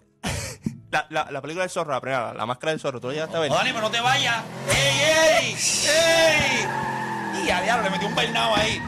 la, 0.90 1.06
la- 1.08 1.30
la 1.30 1.40
película 1.40 1.62
del 1.64 1.70
zorro, 1.70 1.92
la 1.92 2.00
primera, 2.02 2.34
la 2.34 2.44
máscara 2.44 2.72
del 2.72 2.80
zorro, 2.80 3.00
tú 3.00 3.06
la 3.08 3.14
llegaste 3.14 3.38
a 3.38 3.40
ver. 3.40 3.50
oh, 3.50 3.54
Dani, 3.54 3.70
pero 3.70 3.80
no 3.80 3.90
te 3.90 4.00
vayas. 4.02 4.44
¡Ey, 4.68 5.46
ey! 5.48 5.56
¡Ey! 5.56 7.42
Y 7.46 7.50
a 7.50 7.62
diablo, 7.62 7.84
le 7.84 7.90
metí 7.90 8.04
un 8.04 8.14
peinado 8.14 8.56
ahí. 8.56 8.82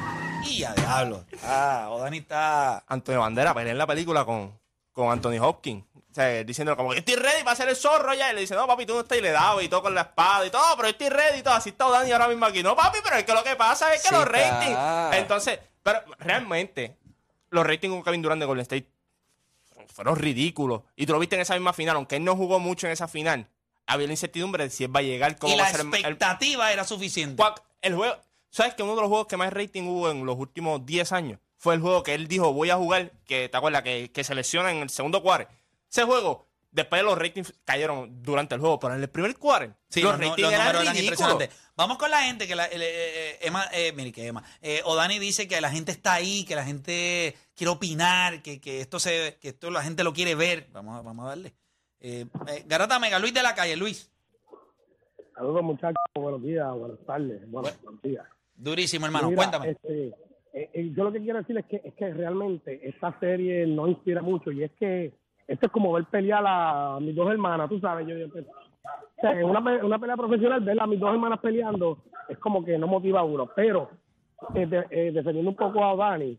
Y 0.47 0.63
a 0.65 0.75
diablo. 0.75 1.25
Ah, 1.43 1.87
o 1.91 2.01
Dani 2.01 2.19
está. 2.19 2.85
Antonio 2.87 3.23
Bandera 3.23 3.55
pelea 3.55 3.73
en 3.73 3.79
la 3.79 3.87
película 3.87 4.27
con, 4.27 4.61
con 4.93 5.11
Anthony 5.11 5.39
Hopkins. 5.41 5.85
O 6.13 6.15
sea, 6.15 6.45
diciendo 6.45 6.77
como 6.77 6.93
estoy 6.93 7.15
ready 7.15 7.39
para 7.41 7.53
hacer 7.53 7.69
el 7.71 7.75
zorro 7.77 8.13
ya. 8.13 8.31
Y 8.31 8.35
le 8.35 8.43
dice, 8.43 8.55
no, 8.55 8.67
papi, 8.67 8.85
tú 8.85 8.93
no 8.95 9.01
estás 9.01 9.17
y 9.17 9.23
le 9.23 9.31
daba 9.31 9.63
y 9.63 9.69
todo 9.69 9.83
con 9.83 9.95
la 9.95 10.03
espada 10.03 10.45
y 10.47 10.51
todo, 10.51 10.77
pero 10.77 10.89
estoy 10.89 11.09
ready 11.09 11.39
y 11.39 11.43
todo. 11.43 11.55
Así 11.55 11.71
está 11.71 11.89
Dani 11.89 12.13
ahora 12.13 12.29
mismo 12.29 12.45
aquí. 12.45 12.63
No, 12.63 12.77
papi, 12.77 12.99
pero 13.03 13.17
es 13.17 13.25
que 13.25 13.33
lo 13.33 13.43
que 13.43 13.57
pasa 13.57 13.95
es 13.95 14.03
que 14.03 14.09
Sí 14.09 14.15
los 14.15 14.27
está. 14.27 14.61
ratings. 14.61 15.17
Entonces, 15.19 15.59
pero 15.83 16.01
realmente, 16.19 16.99
los 17.51 17.67
ratings 17.67 17.95
con 17.95 18.03
Kevin 18.03 18.21
Durant 18.23 18.41
de 18.41 18.47
Golden 18.47 18.63
State 18.63 18.87
fueron 19.89 20.17
ridículos. 20.17 20.83
Y 20.97 21.07
tú 21.07 21.13
lo 21.15 21.19
viste 21.19 21.35
en 21.37 21.43
esa 21.43 21.55
misma 21.55 21.73
final, 21.73 21.97
aunque 21.97 22.17
él 22.17 22.25
no 22.25 22.37
jugó 22.37 22.59
mucho 22.59 22.87
en 22.87 22.93
esa 22.93 23.09
final. 23.09 23.49
Había 23.87 24.07
la 24.07 24.13
incertidumbre 24.13 24.65
de 24.65 24.71
si 24.71 24.85
él 24.85 24.95
va 24.95 25.01
a 25.01 25.03
llegar, 25.03 25.39
cómo 25.39 25.53
Y 25.55 25.57
va 25.57 25.63
la 25.65 25.69
a 25.69 25.73
ser 25.73 25.81
el- 25.81 25.87
el, 25.89 25.95
expectativa 25.95 26.73
era 26.73 26.85
suficiente. 26.85 27.37
Cuac, 27.37 27.63
el 27.81 27.95
juego, 27.97 28.17
¿sabes 28.51 28.75
que 28.75 28.83
uno 28.83 28.95
de 28.95 29.01
los 29.01 29.09
juegos 29.09 29.27
que 29.27 29.37
más 29.37 29.53
rating 29.53 29.83
hubo 29.85 30.11
en 30.11 30.25
los 30.25 30.37
últimos 30.39 30.85
10 30.87 31.11
años 31.13 31.41
fue 31.57 31.75
el 31.75 31.81
juego 31.81 32.03
que 32.03 32.15
él 32.15 32.29
dijo, 32.29 32.53
voy 32.53 32.71
a 32.71 32.77
jugar, 32.77 33.13
que 33.27 33.49
te 33.49 33.57
acuerdas, 33.57 33.83
que, 33.83 34.11
que 34.13 34.25
se 34.25 34.35
lesiona 34.35 34.71
en 34.71 34.79
el 34.79 34.91
segundo 34.91 35.23
quarter? 35.23 35.49
Ese 35.93 36.05
juego, 36.05 36.47
después 36.71 37.03
los 37.03 37.19
ratings 37.19 37.53
cayeron 37.67 38.23
durante 38.23 38.55
el 38.55 38.63
juego, 38.63 38.79
pero 38.81 38.95
en 38.95 39.03
el 39.03 39.11
primer 39.11 39.37
quarter, 39.37 39.75
Sí, 39.91 40.01
los 40.01 40.13
no- 40.13 40.31
ratings 40.31 40.41
los 40.41 40.53
eran 40.55 40.69
eran 40.83 40.97
impresionantes. 40.97 41.51
Vamos 41.77 41.99
con 41.99 42.11
la 42.11 42.23
gente 42.23 42.49
que 42.49 42.55
la, 42.55 42.65
eh, 42.65 42.71
eh, 42.79 43.39
Emma, 43.43 43.67
eh, 43.75 43.93
mire 43.95 44.11
que 44.11 44.27
Emma, 44.27 44.43
eh, 44.63 44.81
Odani 44.87 45.19
dice 45.19 45.47
que 45.47 45.61
la 45.61 45.69
gente 45.71 45.93
está 45.93 46.15
ahí, 46.15 46.45
que 46.47 46.55
la 46.55 46.65
gente 46.65 47.35
quiere 47.55 47.71
opinar, 47.71 48.41
que, 48.41 48.59
que 48.59 48.81
esto 48.81 48.99
se, 48.99 49.37
que 49.43 49.49
esto 49.51 49.71
la 49.71 49.83
gente 49.83 50.03
lo 50.03 50.15
quiere 50.15 50.35
ver. 50.35 50.67
Vamos, 50.73 50.99
a- 50.99 51.03
vamos 51.03 51.27
a 51.27 51.29
darle. 51.29 51.53
Eh, 52.01 52.25
eh, 52.49 52.65
Garata 52.67 52.99
Mega, 52.99 53.19
Luis 53.19 53.35
de 53.35 53.43
la 53.43 53.55
calle, 53.55 53.77
Luis. 53.77 54.11
Saludos 55.35 55.63
muchachos, 55.63 55.97
buenos 56.15 56.43
días, 56.43 56.73
buenas 56.75 56.99
tardes, 57.07 57.51
buenos, 57.51 57.83
buenos 57.83 58.01
días. 58.03 58.25
Durísimo, 58.55 59.05
hermano. 59.05 59.29
Mira, 59.29 59.37
Cuéntame. 59.37 59.71
este, 59.73 60.15
yo 60.95 61.05
lo 61.05 61.13
que 61.13 61.21
quiero 61.21 61.39
decir 61.41 61.59
es 61.59 61.67
que, 61.67 61.83
es 61.85 61.93
que 61.95 62.15
realmente 62.15 62.81
esta 62.89 63.19
serie 63.21 63.67
no 63.67 63.89
inspira 63.89 64.23
mucho 64.23 64.51
y 64.53 64.63
es 64.65 64.71
que 64.79 65.13
esto 65.53 65.67
es 65.67 65.73
como 65.73 65.93
ver 65.93 66.05
pelear 66.07 66.45
a 66.47 66.99
mis 67.01 67.15
dos 67.15 67.31
hermanas, 67.31 67.69
tú 67.69 67.79
sabes, 67.81 68.07
yo, 68.07 68.17
yo- 68.17 68.27
O 68.27 69.21
sea, 69.21 69.33
en 69.39 69.45
una, 69.45 69.61
una 69.85 69.99
pelea 69.99 70.17
profesional, 70.17 70.61
ver 70.61 70.81
a 70.81 70.87
mis 70.87 70.99
dos 70.99 71.13
hermanas 71.13 71.39
peleando 71.41 71.99
es 72.29 72.37
como 72.39 72.65
que 72.65 72.77
no 72.79 72.87
motiva 72.89 73.21
a 73.21 73.25
uno. 73.25 73.49
Pero, 73.55 73.91
eh, 74.55 74.67
de- 74.67 74.87
eh, 74.91 75.13
defendiendo 75.13 75.51
un 75.51 75.57
poco 75.57 75.85
a 75.85 75.95
Dani. 75.95 76.37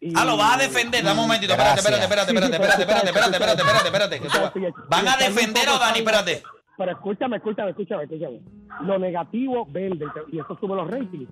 y- 0.00 0.12
Ah, 0.16 0.24
lo 0.24 0.36
vas 0.36 0.56
a 0.56 0.62
defender. 0.62 1.04
Dame 1.04 1.20
un 1.20 1.26
momentito. 1.26 1.52
Espérate, 1.52 1.78
espérate, 1.80 2.02
espérate, 2.04 2.32
espérate, 2.32 2.56
espérate, 2.56 2.82
espérate, 2.82 3.06
espérate, 3.06 3.36
espérate, 3.36 3.86
espérate, 3.86 4.16
espérate. 4.16 4.88
Van 4.88 5.08
a 5.08 5.16
defender 5.16 5.68
a 5.68 5.78
Dani, 5.78 5.98
espérate. 5.98 6.42
Pero 6.78 6.90
escúchame, 6.92 7.36
escúchame, 7.36 7.70
escúchame, 7.70 8.02
escúchame. 8.04 8.40
Lo 8.80 8.98
negativo 8.98 9.66
vende 9.70 10.06
y 10.32 10.38
eso 10.40 10.56
sube 10.58 10.74
los 10.74 10.90
ratings. 10.90 11.28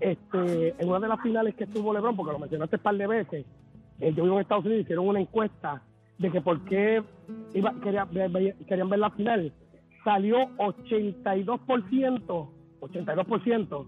Este, 0.00 0.74
en 0.78 0.88
una 0.88 1.00
de 1.00 1.08
las 1.08 1.20
finales 1.20 1.54
que 1.54 1.64
estuvo 1.64 1.92
LeBron, 1.92 2.16
porque 2.16 2.32
lo 2.32 2.38
mencionaste 2.38 2.76
un 2.76 2.82
par 2.82 2.94
de 2.96 3.06
veces, 3.06 3.44
eh, 4.00 4.12
yo 4.16 4.22
vivo 4.24 4.36
en 4.36 4.42
Estados 4.42 4.64
Unidos, 4.64 4.82
hicieron 4.84 5.06
una 5.08 5.20
encuesta 5.20 5.82
de 6.18 6.30
que 6.30 6.40
por 6.40 6.64
qué 6.64 7.02
iba, 7.54 7.72
quería 7.82 8.04
ver- 8.04 8.30
ver- 8.30 8.56
querían 8.66 8.88
ver 8.88 8.98
la 9.00 9.10
final. 9.10 9.52
Salió 10.04 10.36
82%, 10.58 12.48
82% 12.80 13.86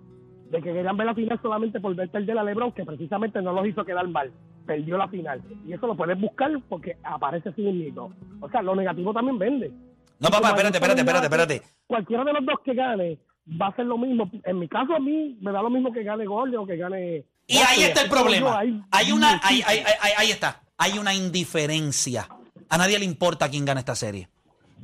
de 0.51 0.59
que 0.63 0.73
querían 0.73 0.97
ver 0.97 1.07
la 1.07 1.15
final 1.15 1.39
solamente 1.43 1.81
por 1.81 1.95
ver 1.95 2.09
perder 2.11 2.39
a 2.39 2.45
LeBron, 2.45 2.73
que 2.73 2.85
precisamente 2.85 3.43
no 3.43 3.53
los 3.53 3.67
hizo 3.67 3.85
quedar 3.85 4.07
mal. 4.09 4.33
Perdió 4.67 4.97
la 4.99 5.09
final. 5.09 5.43
Y 5.67 5.73
eso 5.73 5.87
lo 5.87 5.97
puedes 5.97 6.19
buscar 6.21 6.51
porque 6.69 6.97
aparece 7.05 7.51
así 7.51 7.63
mismo. 7.63 8.13
O 8.41 8.49
sea, 8.49 8.63
lo 8.63 8.75
negativo 8.75 9.13
también 9.13 9.39
vende. 9.39 9.71
No, 10.19 10.29
papá, 10.31 10.49
espérate, 10.51 10.79
espérate, 10.79 11.01
espérate, 11.01 11.27
espérate. 11.27 11.63
Cualquiera 11.87 12.25
de 12.25 12.33
los 12.33 12.45
dos 12.47 12.57
que 12.65 12.75
gane 12.75 13.19
va 13.61 13.69
a 13.69 13.77
ser 13.77 13.87
lo 13.87 13.99
mismo. 13.99 14.31
En 14.45 14.59
mi 14.59 14.67
caso, 14.69 14.95
a 14.95 14.99
mí 14.99 15.37
me 15.41 15.53
da 15.53 15.63
lo 15.63 15.71
mismo 15.71 15.93
que 15.93 16.03
gane 16.03 16.25
Golden 16.27 16.61
o 16.61 16.67
que 16.67 16.77
gane. 16.77 17.25
Y 17.47 17.57
ahí 17.59 17.83
está 17.85 18.03
el 18.03 18.11
problema. 18.11 18.59
Hay 18.91 19.13
una, 19.13 19.39
hay- 19.43 19.63
hay- 19.67 19.79
hay- 20.01 20.13
ahí 20.19 20.31
está. 20.31 20.63
Hay 20.79 20.99
una 20.99 21.15
indiferencia. 21.15 22.29
A 22.69 22.79
nadie 22.79 22.99
le 22.99 23.05
importa 23.05 23.49
quién 23.51 23.65
gana 23.65 23.81
esta 23.81 23.95
serie. 23.97 24.29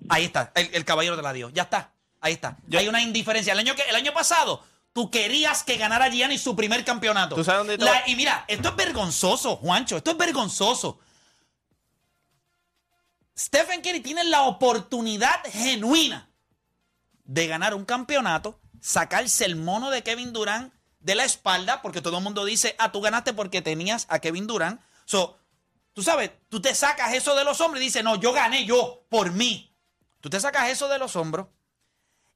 Ahí 0.09 0.25
está. 0.25 0.53
El, 0.55 0.71
el 0.73 0.85
caballero 0.85 1.17
te 1.17 1.23
la 1.23 1.33
dio. 1.33 1.51
Ya 1.51 1.63
está. 1.63 1.93
Ahí 2.21 2.35
está. 2.35 2.57
Hay 2.77 2.89
una 2.89 3.03
indiferencia. 3.03 3.53
El 3.53 3.59
año 3.59 3.75
que 3.75 3.83
el 3.83 3.95
año 3.97 4.13
pasado 4.13 4.65
tú 4.93 5.11
querías 5.11 5.63
que 5.65 5.77
ganara 5.77 6.09
Gianni 6.09 6.39
su 6.39 6.55
primer 6.57 6.85
campeonato. 6.85 7.35
¿Tú 7.35 7.45
sabes 7.45 7.67
dónde 7.67 7.85
La- 7.85 8.09
y 8.09 8.15
mira, 8.17 8.45
esto 8.49 8.69
es 8.71 8.77
vergonzoso, 8.77 9.57
Juancho. 9.57 9.97
Esto 9.97 10.13
es 10.13 10.17
vergonzoso. 10.17 10.99
Stephen 13.37 13.81
Curry 13.83 14.01
tiene 14.01 14.25
la 14.25 14.43
oportunidad 14.43 15.43
genuina 15.51 16.29
de 17.25 17.47
ganar 17.47 17.75
un 17.75 17.85
campeonato, 17.85 18.61
sacarse 18.81 19.45
el 19.45 19.57
mono 19.57 19.91
de 19.91 20.03
Kevin 20.03 20.33
Durant 20.33 20.73
de 21.01 21.15
la 21.15 21.25
espalda, 21.25 21.83
porque 21.83 22.03
todo 22.03 22.19
el 22.19 22.25
mundo 22.25 22.45
dice, 22.45 22.77
ah, 22.79 22.93
tú 22.93 23.01
ganaste 23.01 23.33
porque 23.33 23.63
tenías 23.63 24.07
a 24.11 24.19
Kevin 24.21 24.47
Durant. 24.47 24.81
So, 25.07 25.39
tú 25.93 26.03
sabes, 26.03 26.31
tú 26.49 26.61
te 26.61 26.75
sacas 26.75 27.15
eso 27.15 27.35
de 27.35 27.45
los 27.45 27.61
hombros 27.61 27.81
y 27.81 27.87
dices, 27.87 28.05
no, 28.05 28.17
yo 28.17 28.33
gané 28.33 28.65
yo, 28.65 29.05
por 29.09 29.33
mí. 29.33 29.75
Tú 30.21 30.31
te 30.31 30.41
sacas 30.41 30.71
eso 30.71 30.89
de 30.89 30.99
los 30.99 31.17
hombros 31.17 31.49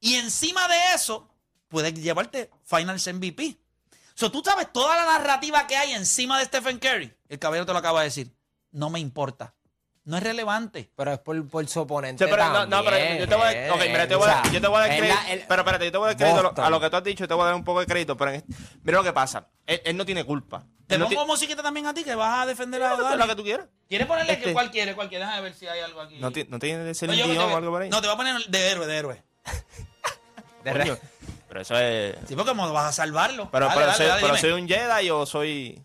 y 0.00 0.16
encima 0.16 0.66
de 0.68 0.94
eso 0.94 1.28
puedes 1.68 1.94
llevarte 1.94 2.50
Finals 2.64 3.06
MVP. 3.06 3.56
So, 4.14 4.30
tú 4.30 4.42
sabes 4.44 4.72
toda 4.72 4.96
la 4.96 5.18
narrativa 5.18 5.66
que 5.66 5.76
hay 5.76 5.92
encima 5.92 6.38
de 6.38 6.46
Stephen 6.46 6.78
Curry. 6.78 7.14
El 7.28 7.38
caballero 7.38 7.66
te 7.66 7.72
lo 7.72 7.78
acaba 7.78 8.00
de 8.00 8.06
decir. 8.06 8.34
No 8.70 8.88
me 8.88 8.98
importa. 8.98 9.54
No 10.06 10.16
es 10.16 10.22
relevante. 10.22 10.90
Pero 10.96 11.12
es 11.12 11.18
por, 11.18 11.48
por 11.48 11.66
su 11.68 11.80
oponente. 11.80 12.24
Sí, 12.24 12.30
pero 12.30 12.48
no, 12.50 12.64
no, 12.66 12.84
pero 12.84 12.96
yo 13.18 13.28
te 13.28 13.34
voy 13.34 13.44
a, 13.54 13.74
ok, 13.74 13.80
mira, 13.88 14.06
te 14.08 14.14
o 14.14 14.18
voy 14.18 14.28
a, 14.30 14.42
sea, 14.42 14.52
yo 14.52 14.60
te 14.60 14.66
voy 14.68 14.76
a 14.76 14.80
dar 14.80 14.88
crédito. 14.96 15.14
la- 15.14 15.32
el- 15.32 15.44
pero 15.48 15.62
espérate, 15.62 15.84
yo 15.84 15.92
te 15.92 15.98
voy 15.98 16.04
a 16.04 16.08
dar 16.10 16.16
crédito 16.16 16.38
a 16.38 16.42
lo- 16.42 16.48
Boston. 16.50 16.64
a 16.64 16.70
lo 16.70 16.80
que 16.80 16.90
tú 16.90 16.96
has 16.96 17.04
dicho, 17.04 17.28
te 17.28 17.34
voy 17.34 17.42
a 17.42 17.46
dar 17.46 17.54
un 17.56 17.64
poco 17.64 17.80
de 17.80 17.86
crédito. 17.86 18.16
Pero 18.16 18.30
en 18.30 18.36
este- 18.36 18.54
mira 18.84 18.98
lo 18.98 19.04
que 19.04 19.12
pasa. 19.12 19.48
Él, 19.66 19.82
él 19.84 19.96
no 19.96 20.06
tiene 20.06 20.24
culpa. 20.24 20.64
Te 20.86 20.96
no 20.96 21.08
pongo 21.08 21.26
musiquita 21.26 21.60
también 21.62 21.86
a 21.86 21.92
ti 21.92 22.04
que 22.04 22.14
vas 22.14 22.44
a 22.44 22.46
defender 22.46 22.80
a 22.84 22.96
Dani. 22.96 23.16
lo 23.18 23.26
que 23.26 23.34
tú 23.34 23.42
quieras. 23.42 23.66
¿Quieres 23.88 24.06
ponerle 24.06 24.34
que 24.34 24.40
Este- 24.42 24.52
cuál 24.52 24.70
quiere? 24.70 24.94
¿Cuál 24.94 25.08
quiere? 25.08 25.24
Déjame 25.24 25.42
ver 25.42 25.54
si 25.54 25.66
hay 25.66 25.80
algo 25.80 26.00
aquí. 26.00 26.18
No, 26.20 26.30
ti- 26.30 26.46
no 26.48 26.60
tiene 26.60 26.88
ese 26.88 27.08
No, 27.08 27.12
yo- 27.14 27.24
idioma 27.26 27.48
te- 27.48 27.54
o 27.54 27.56
algo 27.56 27.70
por 27.72 27.82
ahí. 27.82 27.90
No, 27.90 28.00
te 28.00 28.06
voy 28.06 28.14
a 28.14 28.16
poner 28.16 28.46
de 28.46 28.70
héroe, 28.70 28.86
de 28.86 28.96
héroe. 28.96 29.24
de 30.64 30.72
re- 30.72 31.00
Pero 31.48 31.60
eso 31.60 31.76
es. 31.78 32.14
Sí, 32.28 32.36
porque 32.36 32.52
vas 32.52 32.84
a 32.86 32.92
salvarlo. 32.92 33.48
Pero, 33.50 33.66
Dale, 33.66 33.74
pero, 33.76 33.86
dale, 33.88 33.96
soy, 33.98 34.06
dale, 34.06 34.22
pero 34.22 34.36
soy 34.36 34.52
un 34.52 34.68
Jedi 34.68 35.10
o 35.10 35.26
soy. 35.26 35.82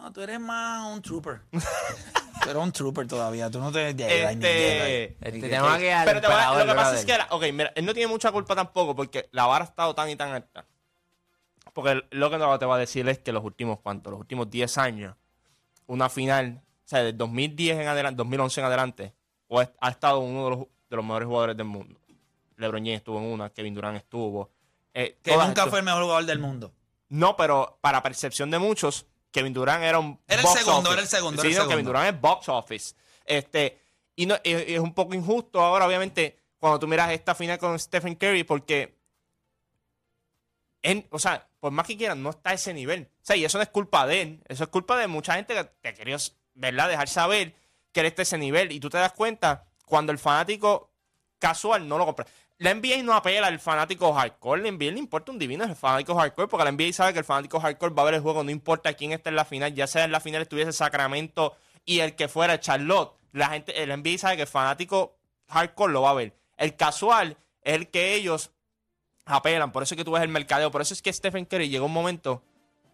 No, 0.00 0.12
tú 0.12 0.20
eres 0.22 0.38
más 0.40 0.92
un 0.92 1.02
trooper. 1.02 1.40
tú 1.50 2.50
eres 2.50 2.62
un 2.62 2.72
trooper 2.72 3.06
todavía. 3.06 3.50
Tú 3.50 3.58
no 3.60 3.72
te... 3.72 3.90
Este. 3.90 5.04
Este, 5.20 5.40
tenemos 5.40 5.72
aquí 5.72 5.88
al 5.88 6.04
Pero 6.04 6.20
te 6.20 6.26
voy 6.28 6.36
a- 6.36 6.64
lo 6.64 6.66
que 6.66 6.74
pasa 6.74 6.98
es 6.98 7.04
que, 7.04 7.18
la- 7.18 7.26
ok, 7.30 7.44
mira, 7.52 7.72
él 7.74 7.84
no 7.84 7.92
tiene 7.94 8.06
mucha 8.10 8.30
culpa 8.32 8.54
tampoco 8.54 8.94
porque 8.94 9.28
la 9.32 9.46
vara 9.46 9.64
ha 9.64 9.68
estado 9.68 9.94
tan 9.94 10.08
y 10.08 10.16
tan 10.16 10.30
alta. 10.32 10.64
Porque 11.74 12.02
lo 12.10 12.30
que 12.30 12.38
no 12.38 12.58
te 12.58 12.66
va 12.66 12.76
a 12.76 12.78
decir 12.78 13.08
es 13.08 13.18
que 13.18 13.32
los 13.32 13.44
últimos, 13.44 13.80
¿cuántos? 13.80 14.10
Los 14.12 14.20
últimos 14.20 14.48
10 14.50 14.78
años, 14.78 15.14
una 15.86 16.08
final, 16.08 16.60
o 16.84 16.88
sea, 16.88 17.02
del 17.02 17.16
2010 17.16 17.78
en 17.80 17.88
adelante, 17.88 18.16
2011 18.16 18.60
en 18.60 18.66
adelante, 18.66 19.14
o 19.48 19.60
ha 19.60 19.88
estado 19.88 20.20
uno 20.20 20.44
de 20.44 20.50
los, 20.50 20.58
de 20.90 20.96
los 20.96 21.04
mejores 21.04 21.26
jugadores 21.26 21.56
del 21.56 21.66
mundo. 21.66 22.00
LeBron 22.56 22.80
James 22.82 22.98
estuvo 22.98 23.18
en 23.18 23.26
una, 23.26 23.50
Kevin 23.50 23.74
Durant 23.74 23.96
estuvo. 23.96 24.50
eh, 24.94 25.18
Que 25.22 25.32
nunca 25.32 25.46
estos- 25.48 25.70
fue 25.70 25.78
el 25.80 25.84
mejor 25.84 26.02
jugador 26.02 26.24
del 26.24 26.38
mundo. 26.38 26.72
No, 27.10 27.36
pero 27.36 27.78
para 27.80 28.02
percepción 28.02 28.50
de 28.50 28.58
muchos, 28.58 29.06
Kevin 29.38 29.52
Durant 29.52 29.82
era 29.82 29.98
un. 29.98 30.20
Era 30.26 30.40
el 30.40 30.46
box 30.46 30.58
segundo, 30.58 30.78
office. 30.80 30.92
era 30.92 31.02
el 31.02 31.08
segundo, 31.08 31.42
Sí, 31.42 31.48
era 31.48 31.56
el 31.56 31.62
no, 31.62 31.68
Kevin 31.68 31.84
segundo. 31.84 31.98
Durant 31.98 32.14
es 32.14 32.20
box 32.20 32.48
office. 32.48 32.94
Este, 33.24 33.80
y 34.16 34.26
no, 34.26 34.34
es, 34.42 34.64
es 34.68 34.78
un 34.78 34.94
poco 34.94 35.14
injusto 35.14 35.60
ahora, 35.60 35.86
obviamente, 35.86 36.38
cuando 36.58 36.78
tú 36.78 36.88
miras 36.88 37.10
esta 37.10 37.34
final 37.34 37.58
con 37.58 37.78
Stephen 37.78 38.14
Curry, 38.16 38.44
porque. 38.44 38.96
él, 40.82 41.06
o 41.10 41.18
sea, 41.18 41.48
por 41.60 41.72
más 41.72 41.86
que 41.86 41.96
quieran, 41.96 42.22
no 42.22 42.30
está 42.30 42.50
a 42.50 42.54
ese 42.54 42.72
nivel. 42.72 43.08
O 43.12 43.24
sea, 43.24 43.36
y 43.36 43.44
eso 43.44 43.58
no 43.58 43.62
es 43.62 43.70
culpa 43.70 44.06
de 44.06 44.22
él. 44.22 44.40
Eso 44.48 44.64
es 44.64 44.70
culpa 44.70 44.96
de 44.96 45.06
mucha 45.06 45.34
gente 45.34 45.54
que 45.54 45.64
te 45.64 45.94
quería, 45.94 46.16
¿verdad?, 46.54 46.88
dejar 46.88 47.08
saber 47.08 47.54
que 47.92 48.00
él 48.00 48.06
está 48.06 48.22
a 48.22 48.24
ese 48.24 48.38
nivel. 48.38 48.72
Y 48.72 48.80
tú 48.80 48.88
te 48.90 48.98
das 48.98 49.12
cuenta 49.12 49.66
cuando 49.84 50.12
el 50.12 50.18
fanático 50.18 50.90
casual 51.38 51.88
no 51.88 51.98
lo 51.98 52.06
compra. 52.06 52.26
La 52.58 52.74
NBA 52.74 53.04
no 53.04 53.14
apela 53.14 53.46
al 53.46 53.60
fanático 53.60 54.12
hardcore. 54.12 54.62
La 54.62 54.72
NBA 54.72 54.90
le 54.90 54.98
importa 54.98 55.30
un 55.30 55.38
divino 55.38 55.62
el 55.62 55.76
fanático 55.76 56.16
hardcore, 56.16 56.48
porque 56.48 56.64
la 56.64 56.72
NBA 56.72 56.92
sabe 56.92 57.12
que 57.12 57.20
el 57.20 57.24
fanático 57.24 57.60
hardcore 57.60 57.94
va 57.94 58.02
a 58.02 58.06
ver 58.06 58.14
el 58.14 58.20
juego, 58.20 58.42
no 58.42 58.50
importa 58.50 58.94
quién 58.94 59.12
esté 59.12 59.28
en 59.28 59.36
la 59.36 59.44
final, 59.44 59.72
ya 59.74 59.86
sea 59.86 60.04
en 60.04 60.10
la 60.10 60.18
final 60.18 60.42
estuviese 60.42 60.72
Sacramento 60.72 61.56
y 61.84 62.00
el 62.00 62.16
que 62.16 62.26
fuera 62.26 62.58
Charlotte. 62.58 63.14
La 63.32 63.50
gente, 63.50 63.80
el 63.80 63.96
NBA 63.96 64.18
sabe 64.18 64.36
que 64.36 64.42
el 64.42 64.48
fanático 64.48 65.16
hardcore 65.48 65.92
lo 65.92 66.02
va 66.02 66.10
a 66.10 66.14
ver. 66.14 66.36
El 66.56 66.74
casual 66.74 67.36
es 67.62 67.74
el 67.74 67.88
que 67.90 68.14
ellos 68.14 68.50
apelan. 69.24 69.70
Por 69.70 69.84
eso 69.84 69.94
es 69.94 69.98
que 69.98 70.04
tú 70.04 70.10
ves 70.10 70.22
el 70.22 70.28
mercadeo. 70.28 70.72
Por 70.72 70.80
eso 70.80 70.94
es 70.94 71.00
que 71.00 71.12
Stephen 71.12 71.44
Curry 71.44 71.68
llegó 71.68 71.86
un 71.86 71.92
momento, 71.92 72.42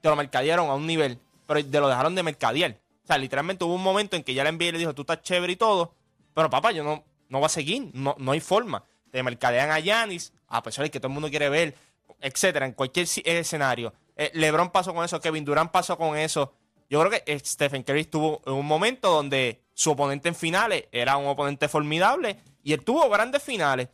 te 0.03 0.11
lo 0.11 0.16
mercadearon 0.16 0.68
a 0.68 0.74
un 0.74 0.87
nivel, 0.87 1.18
pero 1.46 1.64
te 1.64 1.81
lo 1.81 1.88
dejaron 1.88 2.14
de 2.14 2.22
mercadear. 2.22 2.79
O 3.03 3.07
sea, 3.07 3.16
literalmente 3.16 3.64
hubo 3.64 3.74
un 3.74 3.83
momento 3.83 4.14
en 4.14 4.24
que 4.24 4.35
ya 4.35 4.44
la 4.44 4.53
NBA 4.53 4.72
le 4.72 4.79
dijo, 4.79 4.94
tú 4.94 5.03
estás 5.03 5.22
chévere 5.22 5.55
y 5.55 5.57
todo, 5.57 5.94
pero 6.35 6.50
papá, 6.50 6.72
yo 6.72 6.85
no, 6.85 7.03
no 7.31 7.38
voy 7.38 7.46
a 7.46 7.50
seguir, 7.50 7.90
no, 7.94 8.14
no 8.18 8.33
hay 8.33 8.40
forma. 8.40 8.85
Te 9.14 9.22
mercadean 9.22 9.70
a 9.70 9.79
Yanis, 9.79 10.33
a 10.48 10.61
pesar 10.61 10.90
que 10.90 10.98
todo 10.98 11.07
el 11.07 11.14
mundo 11.14 11.31
quiere 11.31 11.48
ver, 11.48 11.77
etcétera, 12.20 12.66
en 12.66 12.72
cualquier 12.72 13.07
si- 13.07 13.22
escenario. 13.24 13.94
Eh, 14.16 14.33
LeBron 14.35 14.70
pasó 14.72 14.92
con 14.92 15.05
eso, 15.05 15.20
Kevin 15.20 15.44
Durant 15.44 15.70
pasó 15.70 15.96
con 15.96 16.18
eso. 16.18 16.53
Yo 16.90 16.98
creo 16.98 17.12
que 17.12 17.22
eh, 17.33 17.38
Stephen 17.38 17.85
Curry 17.85 18.00
estuvo 18.00 18.42
en 18.44 18.55
un 18.55 18.66
momento 18.66 19.12
donde 19.12 19.62
su 19.72 19.92
oponente 19.92 20.27
en 20.31 20.35
finales 20.35 20.87
era 20.90 21.16
un 21.16 21.29
oponente 21.29 21.68
formidable 21.68 22.40
y 22.64 22.72
él 22.72 22.83
tuvo 22.83 23.09
grandes 23.09 23.40
finales, 23.40 23.88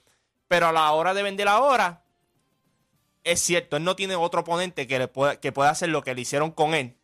pero 0.48 0.68
a 0.68 0.72
la 0.72 0.90
hora 0.92 1.12
de 1.12 1.22
vender 1.22 1.48
ahora, 1.48 2.02
es 3.22 3.40
cierto, 3.40 3.76
él 3.76 3.85
no 3.85 3.96
tiene 3.96 4.16
otro 4.16 4.40
oponente 4.40 4.87
que, 4.87 4.98
le 4.98 5.06
pueda, 5.06 5.38
que 5.38 5.52
pueda 5.52 5.68
hacer 5.68 5.90
lo 5.90 6.02
que 6.02 6.14
le 6.14 6.22
hicieron 6.22 6.50
con 6.50 6.72
él, 6.72 6.96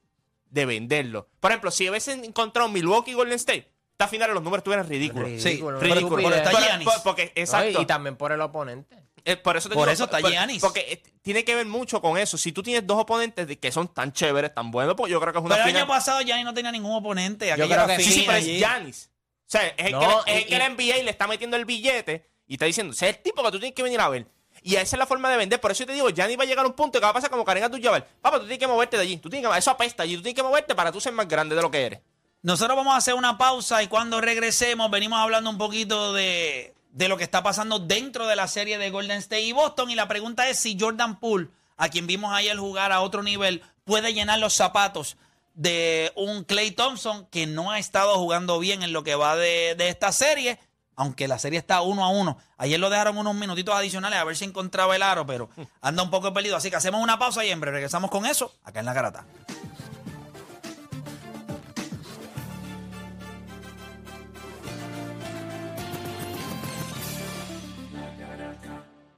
de 0.48 0.64
venderlo. 0.64 1.28
Por 1.38 1.50
ejemplo, 1.50 1.70
si 1.70 1.90
hubiesen 1.90 2.24
encontrado 2.24 2.70
Milwaukee 2.70 3.10
y 3.10 3.14
Golden 3.14 3.36
State, 3.36 3.70
esta 3.96 4.08
final 4.08 4.34
los 4.34 4.42
números 4.42 4.60
estuvieran 4.60 4.86
ridículos. 4.86 5.28
Sí, 5.40 5.48
Ridículo, 5.48 5.80
ridículo. 5.80 6.18
estupidez. 6.18 6.30
Pero 6.30 6.36
está 6.36 6.50
Por- 6.50 6.60
Giannis. 6.62 6.84
por- 6.88 7.02
porque, 7.02 7.32
exacto. 7.34 7.78
y, 7.80 7.82
y 7.82 7.86
también 7.86 8.16
por 8.16 8.30
el 8.30 8.40
oponente. 8.42 8.96
Eh, 9.24 9.36
por 9.36 9.56
eso, 9.56 9.68
te 9.70 9.74
Por 9.74 9.84
digo, 9.86 9.92
eso 9.94 10.04
está 10.04 10.18
por- 10.18 10.30
Giannis. 10.30 10.60
Porque 10.60 10.80
eh, 10.80 11.02
tiene 11.22 11.44
que 11.44 11.54
ver 11.54 11.64
mucho 11.66 12.00
con 12.02 12.18
eso. 12.18 12.36
Si 12.36 12.52
tú 12.52 12.62
tienes 12.62 12.86
dos 12.86 12.98
oponentes 12.98 13.48
de- 13.48 13.58
que 13.58 13.72
son 13.72 13.88
tan 13.88 14.12
chéveres, 14.12 14.54
tan 14.54 14.70
buenos, 14.70 14.94
pues 14.96 15.10
yo 15.10 15.18
creo 15.20 15.32
que 15.32 15.38
es 15.38 15.44
una 15.44 15.56
Pero 15.56 15.68
el 15.68 15.76
año 15.76 15.86
pasado 15.86 16.20
Gianni 16.20 16.44
no 16.44 16.52
tenía 16.54 16.70
ningún 16.70 16.94
oponente. 16.94 17.50
Aquella 17.50 17.66
creo 17.74 17.84
era 17.84 17.96
que 17.96 18.02
Sí, 18.04 18.12
sí, 18.12 18.24
pero 18.26 18.38
es. 18.38 18.44
Giannis. 18.44 19.10
O 19.10 19.48
sea, 19.48 19.66
es 19.66 19.74
el 19.86 19.92
No, 19.92 20.00
que, 20.00 20.06
le- 20.32 20.38
es 20.38 20.44
y- 20.44 20.48
que 20.48 20.58
la 20.58 20.66
NBA 20.66 21.02
le 21.02 21.10
está 21.10 21.26
metiendo 21.26 21.56
el 21.56 21.64
billete 21.64 22.28
y 22.46 22.52
está 22.54 22.66
diciendo, 22.66 22.92
ese 22.92 23.08
es 23.08 23.16
el 23.16 23.22
tipo 23.22 23.42
que 23.42 23.50
tú 23.50 23.58
tienes 23.58 23.74
que 23.74 23.82
venir 23.82 23.98
a 24.00 24.08
ver. 24.10 24.26
Y 24.62 24.74
esa 24.74 24.96
es 24.96 24.98
la 24.98 25.06
forma 25.06 25.30
de 25.30 25.36
vender. 25.38 25.60
Por 25.60 25.70
eso 25.70 25.84
yo 25.84 25.86
te 25.86 25.92
digo, 25.94 26.08
Giannis 26.10 26.38
va 26.38 26.42
a 26.42 26.46
llegar 26.46 26.64
a 26.64 26.68
un 26.68 26.74
punto 26.74 26.98
que 26.98 27.04
va 27.04 27.10
a 27.10 27.14
pasar 27.14 27.30
como 27.30 27.44
Karen 27.44 27.64
Abdul-Jabbar. 27.64 28.06
Papá, 28.20 28.36
tú 28.38 28.42
tienes 28.44 28.58
que 28.58 28.66
moverte 28.66 28.96
de 28.96 29.02
allí. 29.04 29.16
Tú 29.18 29.30
tienes 29.30 29.48
que, 29.50 29.58
eso 29.58 29.70
apesta 29.70 30.02
allí. 30.02 30.16
Tú 30.16 30.22
tienes 30.22 30.36
que 30.36 30.42
moverte 30.42 30.74
para 30.74 30.92
tú 30.92 31.00
ser 31.00 31.12
más 31.12 31.26
grande 31.28 31.54
de 31.54 31.62
lo 31.62 31.70
que 31.70 31.84
eres. 31.86 32.00
Nosotros 32.46 32.76
vamos 32.76 32.94
a 32.94 32.98
hacer 32.98 33.14
una 33.14 33.38
pausa 33.38 33.82
y 33.82 33.88
cuando 33.88 34.20
regresemos 34.20 34.88
venimos 34.88 35.18
hablando 35.18 35.50
un 35.50 35.58
poquito 35.58 36.12
de, 36.12 36.76
de 36.92 37.08
lo 37.08 37.16
que 37.16 37.24
está 37.24 37.42
pasando 37.42 37.80
dentro 37.80 38.28
de 38.28 38.36
la 38.36 38.46
serie 38.46 38.78
de 38.78 38.88
Golden 38.90 39.18
State 39.18 39.42
y 39.42 39.50
Boston. 39.50 39.90
Y 39.90 39.96
la 39.96 40.06
pregunta 40.06 40.48
es 40.48 40.60
si 40.60 40.78
Jordan 40.78 41.18
Poole, 41.18 41.48
a 41.76 41.88
quien 41.88 42.06
vimos 42.06 42.32
ayer 42.32 42.56
jugar 42.56 42.92
a 42.92 43.00
otro 43.00 43.24
nivel, 43.24 43.64
puede 43.82 44.14
llenar 44.14 44.38
los 44.38 44.54
zapatos 44.54 45.16
de 45.54 46.12
un 46.14 46.44
Clay 46.44 46.70
Thompson 46.70 47.26
que 47.32 47.48
no 47.48 47.72
ha 47.72 47.80
estado 47.80 48.14
jugando 48.14 48.60
bien 48.60 48.84
en 48.84 48.92
lo 48.92 49.02
que 49.02 49.16
va 49.16 49.34
de, 49.34 49.74
de 49.76 49.88
esta 49.88 50.12
serie. 50.12 50.60
Aunque 50.94 51.26
la 51.26 51.40
serie 51.40 51.58
está 51.58 51.80
uno 51.80 52.04
a 52.04 52.10
uno. 52.10 52.38
Ayer 52.58 52.78
lo 52.78 52.90
dejaron 52.90 53.18
unos 53.18 53.34
minutitos 53.34 53.74
adicionales 53.74 54.20
a 54.20 54.24
ver 54.24 54.36
si 54.36 54.44
encontraba 54.44 54.94
el 54.94 55.02
aro, 55.02 55.26
pero 55.26 55.50
anda 55.80 56.04
un 56.04 56.10
poco 56.10 56.32
perdido. 56.32 56.56
Así 56.56 56.70
que 56.70 56.76
hacemos 56.76 57.02
una 57.02 57.18
pausa 57.18 57.44
y 57.44 57.50
en 57.50 57.58
breve 57.58 57.78
regresamos 57.78 58.08
con 58.08 58.24
eso 58.24 58.54
acá 58.62 58.78
en 58.78 58.86
la 58.86 58.92
garata. 58.92 59.24